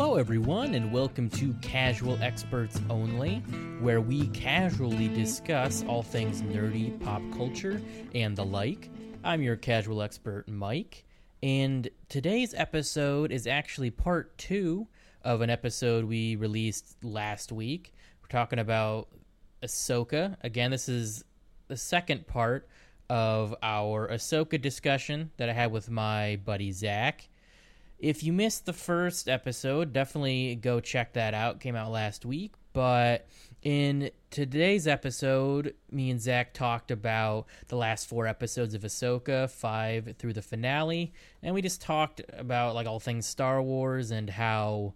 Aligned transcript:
Hello, 0.00 0.16
everyone, 0.16 0.72
and 0.72 0.90
welcome 0.90 1.28
to 1.28 1.52
Casual 1.60 2.16
Experts 2.22 2.80
Only, 2.88 3.40
where 3.80 4.00
we 4.00 4.28
casually 4.28 5.08
discuss 5.08 5.84
all 5.86 6.02
things 6.02 6.40
nerdy 6.40 6.98
pop 7.04 7.20
culture 7.36 7.82
and 8.14 8.34
the 8.34 8.42
like. 8.42 8.88
I'm 9.22 9.42
your 9.42 9.56
casual 9.56 10.00
expert, 10.00 10.48
Mike, 10.48 11.04
and 11.42 11.86
today's 12.08 12.54
episode 12.54 13.30
is 13.30 13.46
actually 13.46 13.90
part 13.90 14.38
two 14.38 14.88
of 15.20 15.42
an 15.42 15.50
episode 15.50 16.06
we 16.06 16.34
released 16.34 16.96
last 17.04 17.52
week. 17.52 17.92
We're 18.22 18.28
talking 18.28 18.58
about 18.58 19.08
Ahsoka. 19.62 20.34
Again, 20.40 20.70
this 20.70 20.88
is 20.88 21.24
the 21.68 21.76
second 21.76 22.26
part 22.26 22.66
of 23.10 23.54
our 23.62 24.08
Ahsoka 24.08 24.58
discussion 24.58 25.30
that 25.36 25.50
I 25.50 25.52
had 25.52 25.70
with 25.70 25.90
my 25.90 26.36
buddy 26.36 26.72
Zach. 26.72 27.28
If 28.00 28.22
you 28.22 28.32
missed 28.32 28.64
the 28.64 28.72
first 28.72 29.28
episode, 29.28 29.92
definitely 29.92 30.54
go 30.54 30.80
check 30.80 31.12
that 31.12 31.34
out. 31.34 31.60
Came 31.60 31.76
out 31.76 31.90
last 31.90 32.24
week. 32.24 32.54
But 32.72 33.26
in 33.62 34.10
today's 34.30 34.86
episode, 34.86 35.74
me 35.90 36.10
and 36.10 36.18
Zach 36.18 36.54
talked 36.54 36.90
about 36.90 37.46
the 37.68 37.76
last 37.76 38.08
four 38.08 38.26
episodes 38.26 38.72
of 38.72 38.82
Ahsoka, 38.82 39.50
five 39.50 40.14
through 40.18 40.32
the 40.32 40.40
finale, 40.40 41.12
and 41.42 41.54
we 41.54 41.60
just 41.60 41.82
talked 41.82 42.22
about 42.32 42.74
like 42.74 42.86
all 42.86 43.00
things 43.00 43.26
Star 43.26 43.60
Wars 43.60 44.12
and 44.12 44.30
how 44.30 44.94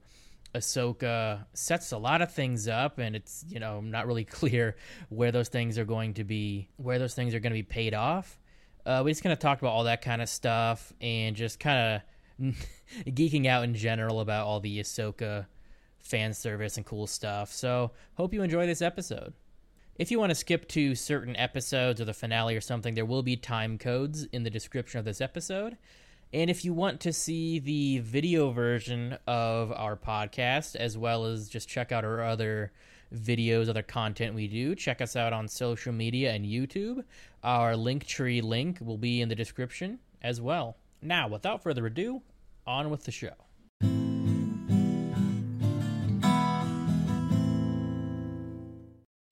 Ahsoka 0.54 1.44
sets 1.52 1.92
a 1.92 1.98
lot 1.98 2.22
of 2.22 2.32
things 2.32 2.68
up, 2.68 2.98
and 2.98 3.14
it's 3.14 3.44
you 3.48 3.60
know 3.60 3.82
not 3.82 4.06
really 4.06 4.24
clear 4.24 4.76
where 5.10 5.32
those 5.32 5.48
things 5.48 5.76
are 5.76 5.84
going 5.84 6.14
to 6.14 6.24
be, 6.24 6.70
where 6.76 6.98
those 6.98 7.14
things 7.14 7.34
are 7.34 7.40
going 7.40 7.52
to 7.52 7.58
be 7.58 7.62
paid 7.64 7.92
off. 7.92 8.38
Uh, 8.86 9.02
we 9.04 9.10
just 9.10 9.22
kind 9.22 9.32
of 9.32 9.38
talked 9.38 9.60
about 9.60 9.72
all 9.72 9.84
that 9.84 10.00
kind 10.00 10.22
of 10.22 10.28
stuff 10.28 10.92
and 11.02 11.36
just 11.36 11.58
kind 11.58 11.96
of 11.96 12.02
geeking 13.06 13.46
out 13.46 13.64
in 13.64 13.74
general 13.74 14.20
about 14.20 14.46
all 14.46 14.60
the 14.60 14.80
Ahsoka 14.80 15.46
fan 15.98 16.32
service 16.34 16.76
and 16.76 16.86
cool 16.86 17.06
stuff. 17.06 17.52
So, 17.52 17.92
hope 18.14 18.34
you 18.34 18.42
enjoy 18.42 18.66
this 18.66 18.82
episode. 18.82 19.32
If 19.96 20.10
you 20.10 20.18
want 20.18 20.30
to 20.30 20.34
skip 20.34 20.66
to 20.70 20.94
certain 20.94 21.36
episodes 21.36 22.00
or 22.00 22.04
the 22.04 22.12
finale 22.12 22.56
or 22.56 22.60
something, 22.60 22.94
there 22.94 23.04
will 23.04 23.22
be 23.22 23.36
time 23.36 23.78
codes 23.78 24.24
in 24.32 24.42
the 24.42 24.50
description 24.50 24.98
of 24.98 25.04
this 25.04 25.20
episode. 25.20 25.76
And 26.32 26.50
if 26.50 26.64
you 26.64 26.74
want 26.74 27.00
to 27.02 27.12
see 27.12 27.60
the 27.60 28.00
video 28.00 28.50
version 28.50 29.16
of 29.28 29.70
our 29.70 29.96
podcast, 29.96 30.74
as 30.74 30.98
well 30.98 31.26
as 31.26 31.48
just 31.48 31.68
check 31.68 31.92
out 31.92 32.04
our 32.04 32.22
other 32.22 32.72
videos, 33.14 33.68
other 33.68 33.84
content 33.84 34.34
we 34.34 34.48
do, 34.48 34.74
check 34.74 35.00
us 35.00 35.14
out 35.14 35.32
on 35.32 35.46
social 35.46 35.92
media 35.92 36.32
and 36.32 36.44
YouTube. 36.44 37.04
Our 37.44 37.74
Linktree 37.74 38.42
link 38.42 38.78
will 38.80 38.98
be 38.98 39.20
in 39.20 39.28
the 39.28 39.36
description 39.36 40.00
as 40.22 40.40
well. 40.40 40.76
Now, 41.00 41.28
without 41.28 41.62
further 41.62 41.86
ado, 41.86 42.20
on 42.66 42.90
with 42.90 43.04
the 43.04 43.12
show. 43.12 43.32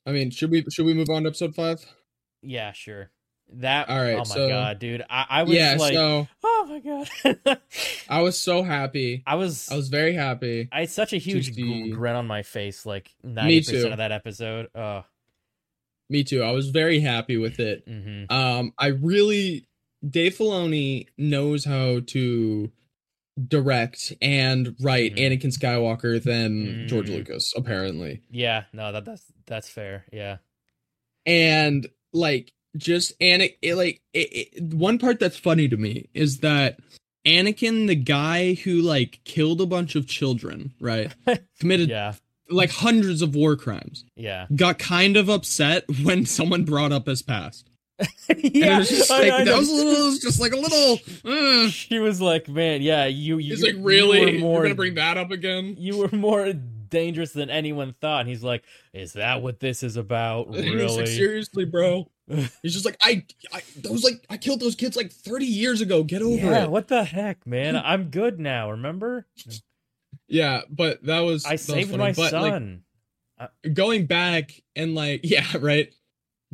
I 0.04 0.10
mean, 0.10 0.30
should 0.30 0.50
we 0.50 0.64
should 0.70 0.86
we 0.86 0.94
move 0.94 1.08
on 1.10 1.22
to 1.22 1.28
episode 1.28 1.54
five? 1.54 1.84
Yeah, 2.42 2.72
sure. 2.72 3.10
That. 3.54 3.88
All 3.88 4.00
right, 4.00 4.14
Oh 4.14 4.18
my 4.18 4.24
so- 4.24 4.48
god, 4.48 4.78
dude! 4.78 5.02
I, 5.08 5.26
I 5.28 5.42
was 5.44 5.52
yeah, 5.54 5.76
like, 5.78 5.94
so 5.94 6.26
oh 6.44 6.66
my 6.68 6.80
god. 6.80 7.60
I 8.08 8.22
was 8.22 8.38
so 8.38 8.62
happy. 8.62 9.22
I 9.26 9.36
was. 9.36 9.68
I 9.70 9.76
was 9.76 9.88
very 9.88 10.14
happy. 10.14 10.68
I 10.72 10.80
had 10.80 10.90
such 10.90 11.12
a 11.12 11.18
huge 11.18 11.54
see- 11.54 11.90
grin 11.90 12.16
on 12.16 12.26
my 12.26 12.42
face, 12.42 12.84
like 12.84 13.14
ninety 13.22 13.60
too. 13.60 13.72
percent 13.72 13.92
of 13.92 13.98
that 13.98 14.12
episode. 14.12 14.68
Oh. 14.74 15.04
Me 16.10 16.24
too. 16.24 16.42
I 16.42 16.50
was 16.50 16.68
very 16.68 17.00
happy 17.00 17.36
with 17.38 17.58
it. 17.60 17.84
hmm 17.86 18.24
Um, 18.28 18.74
I 18.78 18.88
really 18.88 19.66
Dave 20.06 20.36
Filoni 20.36 21.06
knows 21.16 21.64
how 21.64 22.00
to 22.08 22.70
direct 23.48 24.12
and 24.20 24.76
write 24.80 25.14
Mhm. 25.16 25.20
Anakin 25.40 25.56
Skywalker 25.58 26.22
than 26.22 26.86
George 26.88 27.08
Mm. 27.08 27.14
Lucas, 27.16 27.52
apparently. 27.56 28.20
Yeah. 28.30 28.64
No, 28.72 28.92
that 28.92 29.04
that's 29.04 29.24
that's 29.46 29.68
fair. 29.68 30.04
Yeah. 30.12 30.38
and 31.24 31.86
like 32.12 32.52
just 32.76 33.18
Anakin 33.20 33.54
it, 33.62 33.74
like 33.76 34.00
it, 34.12 34.48
it, 34.54 34.62
one 34.74 34.98
part 34.98 35.18
that's 35.20 35.36
funny 35.36 35.68
to 35.68 35.76
me 35.76 36.08
is 36.14 36.38
that 36.40 36.78
Anakin 37.26 37.86
the 37.86 37.94
guy 37.94 38.54
who 38.54 38.80
like 38.82 39.20
killed 39.24 39.60
a 39.60 39.66
bunch 39.66 39.94
of 39.94 40.06
children 40.06 40.72
right 40.80 41.12
committed 41.60 41.88
Yeah. 41.90 42.14
like 42.50 42.70
hundreds 42.70 43.22
of 43.22 43.34
war 43.34 43.56
crimes 43.56 44.04
Yeah. 44.16 44.46
got 44.54 44.78
kind 44.78 45.16
of 45.16 45.28
upset 45.28 45.84
when 46.02 46.26
someone 46.26 46.64
brought 46.64 46.92
up 46.92 47.06
his 47.06 47.22
past 47.22 47.68
yeah. 48.36 48.78
was 48.78 48.88
just 48.88 49.10
I- 49.10 49.18
like 49.20 49.32
I 49.32 49.44
that 49.44 49.58
was 49.58 49.68
a 49.68 49.72
little 49.72 49.92
it 49.92 50.04
was 50.06 50.18
just 50.20 50.40
like 50.40 50.52
a 50.52 50.56
little 50.56 50.98
uh. 51.24 51.68
She 51.68 51.98
was 51.98 52.20
like, 52.20 52.48
"Man, 52.48 52.82
yeah, 52.82 53.06
you." 53.06 53.38
you 53.38 53.54
he's 53.54 53.62
like 53.62 53.74
you 53.74 53.82
really 53.82 54.42
were 54.42 54.50
you're 54.52 54.62
gonna 54.62 54.74
bring 54.74 54.94
that 54.94 55.16
up 55.16 55.30
again 55.30 55.76
You 55.78 55.98
were 55.98 56.08
more 56.12 56.52
dangerous 56.52 57.32
than 57.32 57.48
anyone 57.50 57.94
thought. 58.00 58.20
And 58.20 58.28
he's 58.28 58.42
like, 58.44 58.64
"Is 58.92 59.14
that 59.14 59.42
what 59.42 59.60
this 59.60 59.82
is 59.82 59.96
about? 59.96 60.48
Was 60.50 60.60
like, 60.64 60.74
Really?" 60.74 61.06
seriously 61.06 61.64
bro 61.64 62.08
he's 62.62 62.72
just 62.72 62.84
like 62.84 62.96
I, 63.02 63.24
I 63.52 63.62
those 63.78 64.04
like 64.04 64.24
I 64.30 64.36
killed 64.36 64.60
those 64.60 64.76
kids 64.76 64.96
like 64.96 65.10
30 65.12 65.44
years 65.44 65.80
ago 65.80 66.02
get 66.04 66.22
over 66.22 66.34
it. 66.36 66.40
yeah. 66.50 66.62
it 66.64 66.70
What 66.70 66.88
the 66.88 67.02
heck, 67.04 67.46
man? 67.46 67.76
I'm 67.76 68.10
good 68.10 68.38
now. 68.38 68.70
Remember? 68.70 69.26
yeah 70.28 70.60
but 70.70 71.02
that 71.04 71.20
was 71.20 71.44
I 71.44 71.52
that 71.52 71.58
saved 71.58 71.90
funny. 71.90 71.98
my 72.02 72.12
But, 72.12 72.32
like, 72.32 72.52
son. 72.52 72.82
going 73.72 74.06
back 74.06 74.52
and 74.76 74.94
like 74.94 75.20
yeah 75.24 75.46
right 75.60 75.92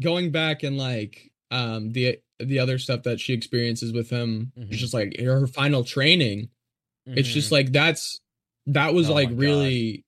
going 0.01 0.31
back 0.31 0.63
and 0.63 0.79
like 0.79 1.31
um 1.51 1.93
the 1.93 2.19
the 2.41 2.59
other 2.59 2.79
stuff 2.79 3.03
that 3.03 3.19
she 3.19 3.33
experiences 3.33 3.93
with 3.93 4.11
him 4.11 4.53
Mhm. 4.59 4.69
it's 4.71 4.81
just 4.81 4.95
like 4.95 5.19
her 5.19 5.47
final 5.47 5.83
training 5.85 6.49
it's 7.07 7.29
just 7.29 7.49
Mhm. 7.49 7.53
like 7.53 7.73
that's 7.73 8.21
that 8.67 8.93
was 8.95 9.09
Oh 9.11 9.15
like 9.15 9.29
my 9.31 9.35
God. 9.35 9.41
really 9.41 10.05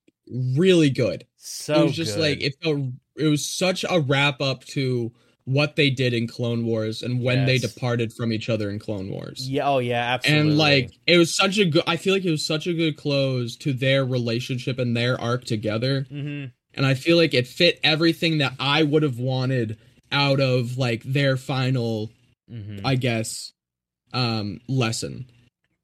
really 0.54 0.90
good 0.90 1.24
so 1.36 1.80
it 1.80 1.84
was 1.86 1.96
just 1.96 2.14
good. 2.16 2.20
like 2.20 2.42
it 2.42 2.54
felt 2.62 2.78
it 3.16 3.26
was 3.26 3.44
such 3.44 3.84
a 3.88 4.00
wrap 4.00 4.40
up 4.40 4.64
to 4.66 5.12
what 5.44 5.74
they 5.74 5.90
did 5.90 6.12
in 6.12 6.26
clone 6.28 6.64
wars 6.64 7.02
and 7.02 7.20
when 7.22 7.44
they 7.46 7.58
departed 7.58 8.12
from 8.12 8.32
each 8.32 8.48
other 8.48 8.70
in 8.70 8.78
clone 8.78 9.08
wars 9.10 9.48
yeah. 9.50 9.68
Oh 9.68 9.78
yeah. 9.78 10.14
Absolutely. 10.14 10.50
and 10.50 10.58
like 10.58 10.90
it 11.06 11.16
was 11.16 11.34
such 11.34 11.58
a 11.58 11.64
good 11.64 11.82
i 11.86 11.96
feel 11.96 12.12
like 12.14 12.24
it 12.24 12.30
was 12.30 12.44
such 12.44 12.66
a 12.66 12.74
good 12.74 12.96
close 12.96 13.56
to 13.56 13.72
their 13.72 14.04
relationship 14.04 14.78
and 14.78 14.96
their 14.96 15.20
arc 15.20 15.44
together 15.44 16.06
hmm 16.08 16.44
and 16.74 16.86
I 16.86 16.94
feel 16.94 17.16
like 17.16 17.34
it 17.34 17.48
fit 17.48 17.80
everything 17.82 18.38
that 18.38 18.52
I 18.60 18.84
would 18.84 19.02
have 19.02 19.18
wanted 19.18 19.76
out 20.12 20.40
of 20.40 20.76
like 20.78 21.02
their 21.04 21.36
final, 21.36 22.10
hmm 22.48 22.78
I 22.84 22.96
guess, 22.96 23.52
um, 24.12 24.60
lesson, 24.68 25.26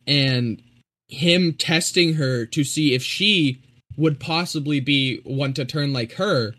and 0.07 0.63
him 1.09 1.53
testing 1.55 2.15
her 2.15 2.47
to 2.47 2.65
see 2.65 2.95
if 2.95 3.03
she 3.03 3.61
would 3.97 4.19
possibly 4.21 4.81
be 4.81 5.21
one 5.25 5.55
to 5.55 5.65
turn 5.65 5.93
like 5.93 6.13
her 6.15 6.55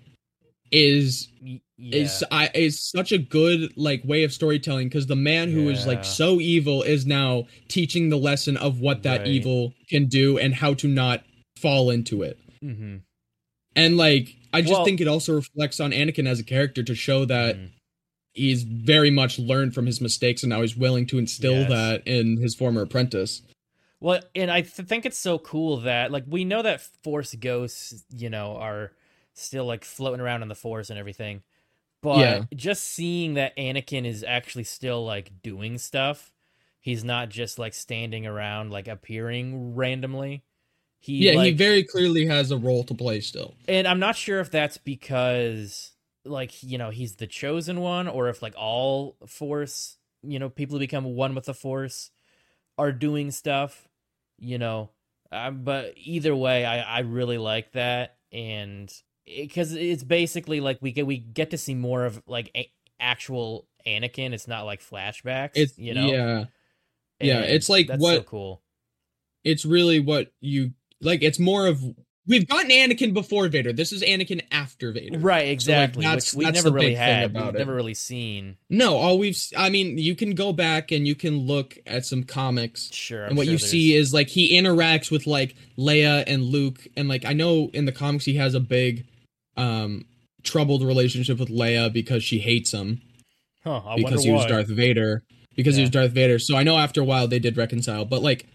is 0.72 1.28
yeah. 1.42 1.60
is 1.78 2.24
I 2.32 2.50
is 2.54 2.80
such 2.80 3.12
a 3.12 3.18
good 3.18 3.76
like 3.78 4.02
way 4.04 4.24
of 4.24 4.34
storytelling 4.34 4.88
because 4.90 5.08
the 5.08 5.16
man 5.16 5.52
who 5.52 5.70
is 5.70 5.82
Yeah. 5.84 5.88
like 5.92 6.06
so 6.06 6.40
evil 6.42 6.82
is 6.84 7.06
now 7.06 7.48
teaching 7.68 8.10
the 8.10 8.18
lesson 8.18 8.58
of 8.58 8.80
what 8.80 9.04
that 9.04 9.20
Right. 9.22 9.28
evil 9.28 9.74
can 9.90 10.08
do 10.08 10.38
and 10.38 10.56
how 10.56 10.74
to 10.76 10.88
not 10.88 11.24
fall 11.58 11.90
into 11.90 12.24
it. 12.24 12.38
hmm 12.62 12.98
And 13.78 13.96
like 13.96 14.36
I 14.54 14.62
just 14.62 14.74
Well- 14.74 14.86
think 14.86 15.00
it 15.02 15.08
also 15.08 15.34
reflects 15.36 15.80
on 15.80 15.92
Anakin 15.92 16.28
as 16.28 16.40
a 16.40 16.44
character 16.44 16.82
to 16.84 16.96
show 16.96 17.26
that 17.26 17.56
Mhm. 17.58 17.70
he's 18.34 18.64
very 18.64 19.12
much 19.12 19.38
learned 19.40 19.74
from 19.74 19.86
his 19.86 20.02
mistakes 20.02 20.42
and 20.44 20.50
now 20.50 20.62
he's 20.62 20.76
willing 20.76 21.06
to 21.08 21.18
instill 21.18 21.54
Yes. 21.62 21.70
that 21.70 22.08
in 22.08 22.38
his 22.38 22.56
former 22.56 22.82
apprentice. 22.82 23.42
Well, 24.00 24.22
and 24.36 24.50
I 24.52 24.62
th- 24.62 24.88
think 24.88 25.06
it's 25.06 25.18
so 25.18 25.38
cool 25.40 25.78
that 25.82 26.12
like 26.12 26.24
we 26.28 26.44
know 26.46 26.62
that 26.62 26.82
Force 27.04 27.36
ghosts, 27.36 28.04
you 28.16 28.30
know, 28.30 28.56
are 28.57 28.94
still 29.34 29.66
like 29.66 29.84
floating 29.84 30.22
around 30.22 30.42
in 30.44 30.48
the 30.50 30.56
Force 30.56 30.90
and 30.90 30.98
everything, 30.98 31.44
but 32.01 32.19
Yeah. 32.19 32.44
just 32.56 32.84
seeing 32.86 33.34
that 33.36 33.56
Anakin 33.57 34.06
is 34.06 34.24
actually 34.24 34.63
still 34.63 35.04
like 35.04 35.42
doing 35.44 35.78
stuff, 35.78 36.31
he's 36.80 37.04
not 37.04 37.30
just 37.30 37.60
like 37.60 37.74
standing 37.74 38.25
around 38.25 38.72
like 38.72 38.88
appearing 38.88 39.75
randomly. 39.75 40.44
He 41.00 41.26
yeah, 41.30 41.42
he 41.44 41.52
very 41.52 41.84
clearly 41.84 42.26
has 42.26 42.52
a 42.52 42.58
role 42.58 42.84
to 42.86 42.94
play 42.94 43.22
still. 43.22 43.54
and 43.68 43.88
I'm 43.88 44.00
not 44.00 44.16
sure 44.16 44.40
if 44.40 44.52
that's 44.52 44.78
because 44.78 45.92
like 46.26 46.62
you 46.64 46.78
know 46.78 46.90
he's 46.90 47.16
the 47.16 47.28
chosen 47.28 47.80
one 47.80 48.08
or 48.08 48.30
if 48.30 48.42
like 48.42 48.56
all 48.58 49.16
Force, 49.28 49.98
you 50.24 50.40
know, 50.40 50.50
people 50.50 50.76
who 50.76 50.80
become 50.80 51.04
one 51.06 51.36
with 51.36 51.46
the 51.46 51.54
Force 51.54 52.12
are 52.78 52.92
doing 52.92 53.32
stuff, 53.32 53.88
you 54.38 54.58
know. 54.58 54.90
Um, 55.32 55.64
but 55.64 55.94
either 55.98 56.36
way, 56.36 56.66
I 56.66 56.82
I 56.82 57.00
really 57.00 57.38
like 57.38 57.72
that, 57.74 58.18
and 58.32 58.92
because 59.26 59.74
it's 59.74 60.04
basically 60.04 60.60
like 60.62 60.80
we 60.82 60.92
get 60.92 61.06
we 61.06 61.18
get 61.18 61.52
to 61.52 61.58
see 61.58 61.76
more 61.76 62.06
of 62.06 62.22
like 62.28 62.50
a- 62.56 62.72
actual 63.00 63.68
Anakin. 63.86 64.34
It's 64.34 64.48
not 64.48 64.66
like 64.66 64.82
flashbacks. 64.82 65.52
It's 65.56 65.78
you 65.78 65.94
know. 65.94 66.08
yeah, 66.08 66.46
yeah, 67.22 67.40
it's 67.42 67.70
like 67.70 67.88
that's 67.88 68.02
so 68.04 68.16
what- 68.18 68.26
cool. 68.26 68.62
it's 69.44 69.64
really 69.66 70.00
what 70.00 70.32
you 70.42 70.72
like. 71.02 71.22
It's 71.24 71.40
more 71.40 71.68
of 71.68 71.82
we've 72.28 72.48
gotten 72.48 72.70
Anakin 72.72 73.14
before 73.14 73.48
Vader. 73.48 73.72
This 73.72 73.94
is 73.94 74.04
Anakin 74.04 74.42
after 74.52 74.92
Vader. 74.92 75.18
Right, 75.20 75.48
exactly. 75.48 76.04
that's- 76.04 76.34
which 76.34 76.40
we've 76.40 76.54
that's 76.54 76.64
never 76.64 76.76
really 76.76 76.94
had. 76.96 77.34
We've 77.34 77.44
it. 77.48 77.54
never 77.58 77.74
really 77.74 77.94
seen. 77.94 78.58
No, 78.70 78.98
all 78.98 79.18
we've 79.18 79.38
I 79.58 79.70
mean, 79.70 79.98
you 79.98 80.16
can 80.16 80.36
go 80.36 80.52
back 80.54 80.92
and 80.92 81.08
you 81.08 81.16
can 81.16 81.38
look 81.48 81.78
at 81.88 82.06
some 82.06 82.24
comics 82.24 82.92
Sure. 82.94 83.24
I'm 83.24 83.30
and 83.30 83.38
what 83.38 83.46
sure 83.46 83.54
you 83.54 83.58
there's- 83.58 83.72
see 83.72 83.94
is 83.96 84.14
like 84.14 84.28
he 84.28 84.60
interacts 84.60 85.10
with 85.10 85.26
like 85.28 85.56
Leia 85.78 86.24
and 86.28 86.44
Luke 86.44 86.86
and 86.98 87.08
like 87.08 87.24
I 87.26 87.34
know 87.34 87.70
in 87.74 87.86
the 87.86 87.92
comics 87.94 88.26
he 88.26 88.36
has 88.36 88.54
a 88.56 88.60
big 88.60 89.06
um 89.56 90.06
troubled 90.44 90.84
relationship 90.84 91.40
with 91.40 91.50
Leia 91.50 91.92
because 91.92 92.24
she 92.24 92.40
hates 92.40 92.72
him 92.74 93.02
Huh, 93.64 93.82
I 93.86 93.96
because 93.98 94.24
he 94.24 94.32
was 94.32 94.44
why. 94.44 94.50
Darth 94.50 94.68
Vader 94.68 95.24
because 95.56 95.76
he 95.76 95.82
was 95.82 95.90
Darth 95.90 96.12
Vader. 96.12 96.40
So 96.40 96.56
I 96.56 96.64
know 96.64 96.78
after 96.78 97.02
a 97.02 97.04
while 97.04 97.28
they 97.28 97.40
did 97.40 97.58
reconcile, 97.58 98.06
but 98.06 98.22
like 98.22 98.46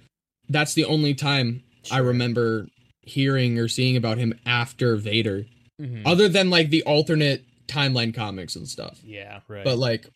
that's 0.49 0.75
the 0.75 0.85
only 0.85 1.13
time 1.15 1.63
I 1.91 1.99
remember 1.99 2.67
hearing 3.03 3.59
or 3.59 3.69
seeing 3.69 3.97
about 3.97 4.19
him 4.19 4.39
after 4.47 4.97
Vader 4.97 5.47
Mhm. 5.81 6.03
other 6.07 6.29
than 6.29 6.51
like 6.51 6.71
the 6.71 6.83
alternate 6.85 7.45
timeline 7.67 8.15
comics 8.15 8.55
and 8.55 8.69
stuff. 8.69 9.01
Yeah, 9.05 9.41
right. 9.49 9.65
But 9.65 9.79
like 9.79 10.07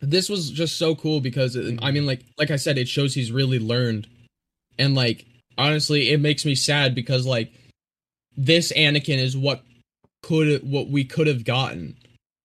this 0.00 0.28
was 0.28 0.50
just 0.50 0.76
so 0.78 0.94
cool 0.94 1.20
because 1.20 1.56
it, 1.56 1.78
I 1.82 1.90
mean 1.90 2.06
like 2.06 2.24
like 2.38 2.50
I 2.50 2.56
said 2.56 2.78
it 2.78 2.88
shows 2.88 3.14
he's 3.14 3.32
really 3.32 3.58
learned 3.58 4.06
and 4.78 4.94
like 4.94 5.26
honestly 5.58 6.10
it 6.10 6.20
makes 6.20 6.44
me 6.46 6.54
sad 6.54 6.94
because 6.94 7.26
like 7.26 7.52
this 8.36 8.72
Anakin 8.72 9.18
is 9.18 9.36
what 9.36 9.62
could 10.22 10.62
what 10.62 10.88
we 10.88 11.04
could 11.04 11.26
have 11.26 11.44
gotten 11.44 11.96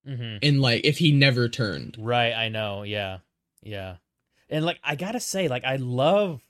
Mhm. 0.07 0.39
in 0.42 0.60
like 0.62 0.83
if 0.86 0.98
he 0.98 1.12
never 1.12 1.48
turned. 1.50 1.95
Right, 2.00 2.33
I 2.33 2.50
know. 2.50 2.83
Yeah. 2.83 3.19
Yeah. 3.63 3.98
And 4.50 4.66
like 4.66 4.80
I 4.83 4.95
got 4.95 5.13
to 5.13 5.19
say 5.19 5.48
like 5.48 5.63
I 5.63 5.77
love 5.77 6.42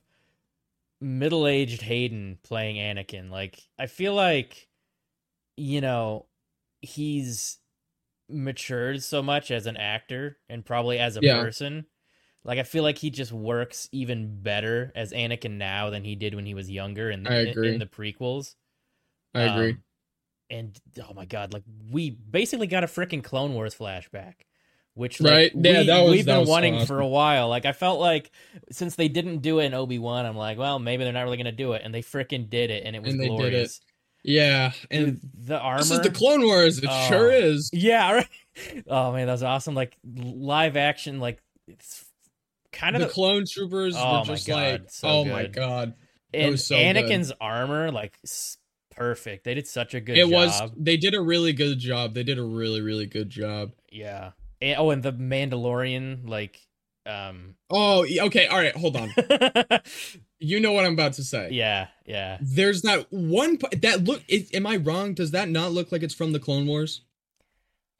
middle-aged 1.01 1.81
Hayden 1.81 2.39
playing 2.43 2.77
Anakin. 2.77 3.29
Like 3.29 3.59
I 3.79 3.87
feel 3.87 4.13
like 4.13 4.67
you 5.57 5.81
know, 5.81 6.27
he's 6.81 7.59
matured 8.29 9.03
so 9.03 9.21
much 9.23 9.51
as 9.51 9.67
an 9.67 9.77
actor 9.77 10.37
and 10.49 10.65
probably 10.65 10.99
as 10.99 11.17
a 11.17 11.21
Yeah. 11.21 11.41
person. 11.41 11.85
Like 12.43 12.59
I 12.59 12.63
feel 12.63 12.83
like 12.83 12.97
he 12.97 13.09
just 13.09 13.31
works 13.31 13.89
even 13.91 14.41
better 14.41 14.91
as 14.95 15.11
Anakin 15.13 15.53
now 15.57 15.89
than 15.89 16.03
he 16.03 16.15
did 16.15 16.35
when 16.35 16.45
he 16.45 16.53
was 16.53 16.69
younger 16.69 17.11
in 17.11 17.23
the, 17.23 17.31
I 17.31 17.35
in- 17.35 17.47
agree. 17.49 17.73
in 17.73 17.79
the 17.79 17.85
prequels. 17.87 18.55
I 19.33 19.43
agree. 19.43 19.75
Um, 19.75 19.83
and 20.49 20.79
oh 21.03 21.13
my 21.13 21.25
god, 21.25 21.53
like 21.53 21.63
we 21.91 22.11
basically 22.11 22.67
got 22.67 22.83
a 22.83 22.87
freaking 22.87 23.23
Clone 23.23 23.53
Wars 23.53 23.75
flashback, 23.75 24.35
which 24.95 25.21
like, 25.21 25.31
Right? 25.31 25.51
Yeah, 25.53 25.79
we, 25.81 25.85
that 25.87 26.01
was- 26.01 26.11
we've 26.11 26.25
that 26.25 26.31
been 26.33 26.39
was 26.41 26.49
wanting 26.49 26.75
awesome. 26.75 26.87
for 26.87 26.99
a 26.99 27.07
while. 27.07 27.47
Like 27.49 27.65
I 27.65 27.71
felt 27.71 27.99
like 27.99 28.31
since 28.71 28.95
they 28.95 29.07
didn't 29.07 29.39
do 29.39 29.59
it 29.59 29.65
in 29.65 29.73
Obi 29.73 29.99
Wan, 29.99 30.25
I'm 30.25 30.35
like, 30.35 30.57
well, 30.57 30.79
maybe 30.79 31.03
they're 31.03 31.13
not 31.13 31.23
really 31.23 31.37
gonna 31.37 31.51
do 31.51 31.73
it, 31.73 31.83
and 31.85 31.93
they 31.93 32.01
freaking 32.01 32.49
did 32.49 32.71
it, 32.71 32.83
and 32.85 32.95
it 32.95 33.01
was 33.03 33.11
And 33.13 33.19
they 33.21 33.27
did 33.27 33.33
it. 33.33 33.37
glorious. 33.37 33.81
yeah, 34.23 34.71
and 34.89 35.05
Dude, 35.21 35.47
the 35.47 35.59
armor. 35.59 35.79
this 35.79 35.91
is 35.91 35.99
the 36.01 36.09
Clone 36.11 36.43
Wars. 36.43 36.79
It 36.79 36.85
Oh. 36.89 37.07
sure 37.07 37.31
is. 37.31 37.69
yeah, 37.71 38.11
right. 38.13 38.27
Oh 38.87 39.11
man, 39.13 39.27
that 39.27 39.33
was 39.33 39.43
awesome. 39.43 39.75
Like 39.75 39.95
live 40.03 40.75
action, 40.77 41.19
like 41.19 41.41
it's 41.67 42.05
kind 42.71 42.95
of 42.95 43.01
The 43.01 43.07
the, 43.07 43.13
clone 43.13 43.43
troopers 43.49 43.95
Oh 43.97 44.11
were 44.11 44.17
my 44.19 44.23
just 44.25 44.47
God, 44.47 44.71
like, 44.81 44.91
so 44.91 45.07
oh 45.07 45.25
my 45.25 45.45
god. 45.47 45.93
and 46.33 46.51
was 46.51 46.65
so 46.67 46.75
good. 46.77 46.95
Anakin's 46.95 47.31
armor, 47.41 47.91
like 47.91 48.17
perfect. 48.91 49.43
They 49.43 49.53
did 49.53 49.67
such 49.67 49.93
a 49.93 49.99
good 49.99 50.17
it 50.17 50.21
job. 50.29 50.31
was 50.31 50.61
they 50.77 50.97
did 50.97 51.13
a 51.15 51.21
really 51.21 51.53
good 51.53 51.79
job. 51.79 52.13
They 52.13 52.23
did 52.23 52.37
a 52.39 52.43
really 52.43 52.81
really 52.81 53.05
good 53.05 53.29
job. 53.29 53.73
Yeah. 53.91 54.31
And, 54.61 54.77
oh, 54.79 54.89
and 54.91 55.03
the 55.03 55.13
Mandalorian, 55.13 56.27
like, 56.29 56.59
um, 57.05 57.55
Oh, 57.69 58.05
okay. 58.05 58.47
All 58.47 58.57
right, 58.57 58.75
hold 58.75 58.95
on. 58.97 59.11
You 60.37 60.59
know 60.59 60.73
what 60.73 60.85
I'm 60.85 60.93
about 60.93 61.13
to 61.13 61.23
say. 61.23 61.49
yeah, 61.53 61.87
yeah. 62.05 62.37
There's 62.41 62.81
that 62.83 63.07
one 63.09 63.57
that 63.81 64.03
look. 64.03 64.21
Is, 64.27 64.49
am 64.53 64.67
I 64.67 64.75
wrong? 64.75 65.13
Does 65.13 65.31
that 65.31 65.49
not 65.49 65.71
look 65.71 65.91
like 65.91 66.03
it's 66.03 66.13
from 66.13 66.33
the 66.33 66.39
Clone 66.39 66.67
Wars? 66.67 67.01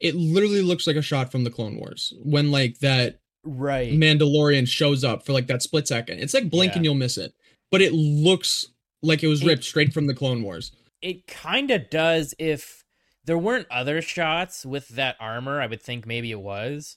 It 0.00 0.14
literally 0.14 0.60
looks 0.62 0.86
like 0.86 0.96
a 0.96 1.02
shot 1.02 1.32
from 1.32 1.44
the 1.44 1.50
Clone 1.50 1.76
Wars 1.76 2.12
when 2.22 2.50
like 2.52 2.78
that 2.80 3.20
Right. 3.42 3.92
Mandalorian 3.92 4.68
shows 4.68 5.02
up 5.02 5.24
for 5.24 5.32
like 5.32 5.46
that 5.46 5.62
split 5.62 5.88
second. 5.88 6.18
It's 6.20 6.34
like 6.34 6.50
blink 6.50 6.72
Yeah. 6.72 6.76
and 6.76 6.84
you'll 6.84 6.94
miss 6.94 7.16
it, 7.16 7.32
but 7.70 7.80
it 7.80 7.92
looks 7.94 8.68
like 9.02 9.22
it 9.22 9.28
was 9.28 9.42
It- 9.42 9.46
ripped 9.46 9.64
straight 9.64 9.92
from 9.94 10.06
the 10.06 10.14
Clone 10.14 10.42
Wars. 10.42 10.72
It 11.00 11.26
kind 11.26 11.70
of 11.70 11.88
does 11.90 12.34
if 12.38 12.84
there 13.26 13.38
weren't 13.38 13.66
other 13.70 14.00
shots 14.00 14.64
with 14.64 14.88
that 14.90 15.16
armor, 15.20 15.60
I 15.60 15.66
would 15.66 15.82
think 15.82 16.06
maybe 16.06 16.30
it 16.30 16.40
was. 16.40 16.96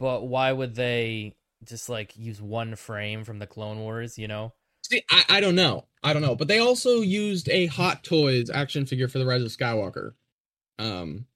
But 0.00 0.26
why 0.26 0.52
would 0.52 0.74
they 0.74 1.36
just 1.64 1.88
like 1.88 2.16
use 2.16 2.40
one 2.40 2.76
frame 2.76 3.24
from 3.24 3.38
the 3.38 3.46
Clone 3.46 3.80
Wars, 3.80 4.18
you 4.18 4.28
know? 4.28 4.52
See, 4.82 5.02
I, 5.10 5.24
I 5.28 5.40
don't 5.40 5.54
know. 5.54 5.86
I 6.02 6.12
don't 6.12 6.22
know. 6.22 6.36
But 6.36 6.48
they 6.48 6.58
also 6.58 7.00
used 7.00 7.48
a 7.48 7.66
Hot 7.66 8.04
Toys 8.04 8.50
action 8.50 8.86
figure 8.86 9.08
for 9.08 9.18
the 9.18 9.26
Rise 9.26 9.42
of 9.42 9.48
Skywalker 9.48 10.12
um 10.78 11.26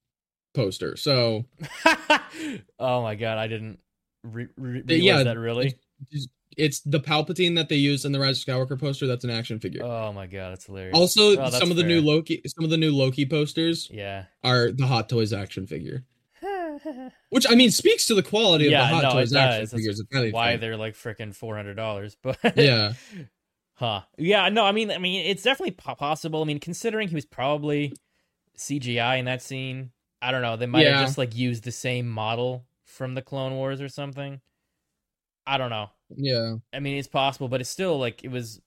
poster. 0.54 0.96
So 0.96 1.44
oh 2.78 3.02
my 3.02 3.14
god, 3.14 3.38
I 3.38 3.46
didn't 3.46 3.78
re- 4.24 4.48
re- 4.56 4.82
realize 4.82 5.02
yeah, 5.02 5.22
that 5.22 5.38
really. 5.38 5.78
It's 6.58 6.80
the 6.80 7.00
Palpatine 7.00 7.54
that 7.56 7.68
they 7.68 7.76
used 7.76 8.04
in 8.04 8.12
the 8.12 8.20
Rise 8.20 8.40
of 8.40 8.46
Skywalker 8.46 8.78
poster. 8.78 9.06
That's 9.06 9.24
an 9.24 9.30
action 9.30 9.58
figure. 9.60 9.82
Oh 9.84 10.12
my 10.12 10.26
god, 10.26 10.50
that's 10.50 10.66
hilarious. 10.66 10.96
also, 10.96 11.32
Oh, 11.32 11.36
that's 11.36 11.58
some 11.58 11.70
of 11.70 11.76
the 11.76 11.82
new. 11.84 12.00
Loki, 12.02 12.42
some 12.46 12.64
of 12.64 12.70
the 12.70 12.76
new 12.76 12.90
Loki 12.94 13.24
posters 13.24 13.88
yeah. 13.92 14.24
are 14.44 14.70
the 14.72 14.86
Hot 14.86 15.08
Toys 15.08 15.32
action 15.32 15.66
figure, 15.66 16.04
which 17.30 17.46
I 17.48 17.54
mean 17.54 17.70
speaks 17.70 18.06
to 18.06 18.14
the 18.14 18.22
quality 18.22 18.66
of 18.66 18.72
Yeah, 18.72 18.80
the 18.88 18.94
Hot 18.96 19.02
no, 19.04 19.10
Toys 19.12 19.32
action 19.34 19.60
does. 19.60 19.70
That's 19.70 19.80
figures. 19.80 20.02
anything. 20.12 20.32
Why 20.32 20.56
they're 20.56 20.76
like 20.76 20.94
freaking 20.94 21.34
four 21.34 21.56
hundred 21.56 21.74
dollars, 21.74 22.16
but 22.22 22.38
Yeah, 22.56 22.92
Huh. 23.74 24.00
Yeah, 24.16 24.48
no, 24.48 24.64
I 24.64 24.72
mean 24.72 24.90
I 24.90 24.98
mean 24.98 25.24
it's 25.26 25.42
definitely 25.42 25.72
possible. 25.72 26.42
I 26.42 26.44
mean 26.44 26.58
considering 26.60 27.08
he 27.08 27.14
was 27.14 27.24
probably 27.26 27.92
CGI 28.56 29.18
in 29.20 29.26
that 29.26 29.40
scene, 29.42 29.92
I 30.20 30.32
don't 30.32 30.42
know, 30.42 30.56
they 30.56 30.66
might 30.66 30.82
Yeah. 30.84 30.98
have 30.98 31.06
just 31.06 31.18
like 31.18 31.36
used 31.36 31.62
the 31.64 31.70
same 31.72 32.08
model 32.08 32.66
from 32.84 33.14
the 33.14 33.22
Clone 33.22 33.52
Wars 33.54 33.80
or 33.80 33.88
something. 33.88 34.40
I 35.46 35.58
don't 35.58 35.70
know. 35.70 35.90
Yeah. 36.16 36.56
I 36.72 36.80
mean 36.80 36.96
it's 36.96 37.08
possible, 37.08 37.48
but 37.48 37.60
it's 37.60 37.70
still 37.70 37.98
like 37.98 38.24
it 38.24 38.30
was 38.30 38.60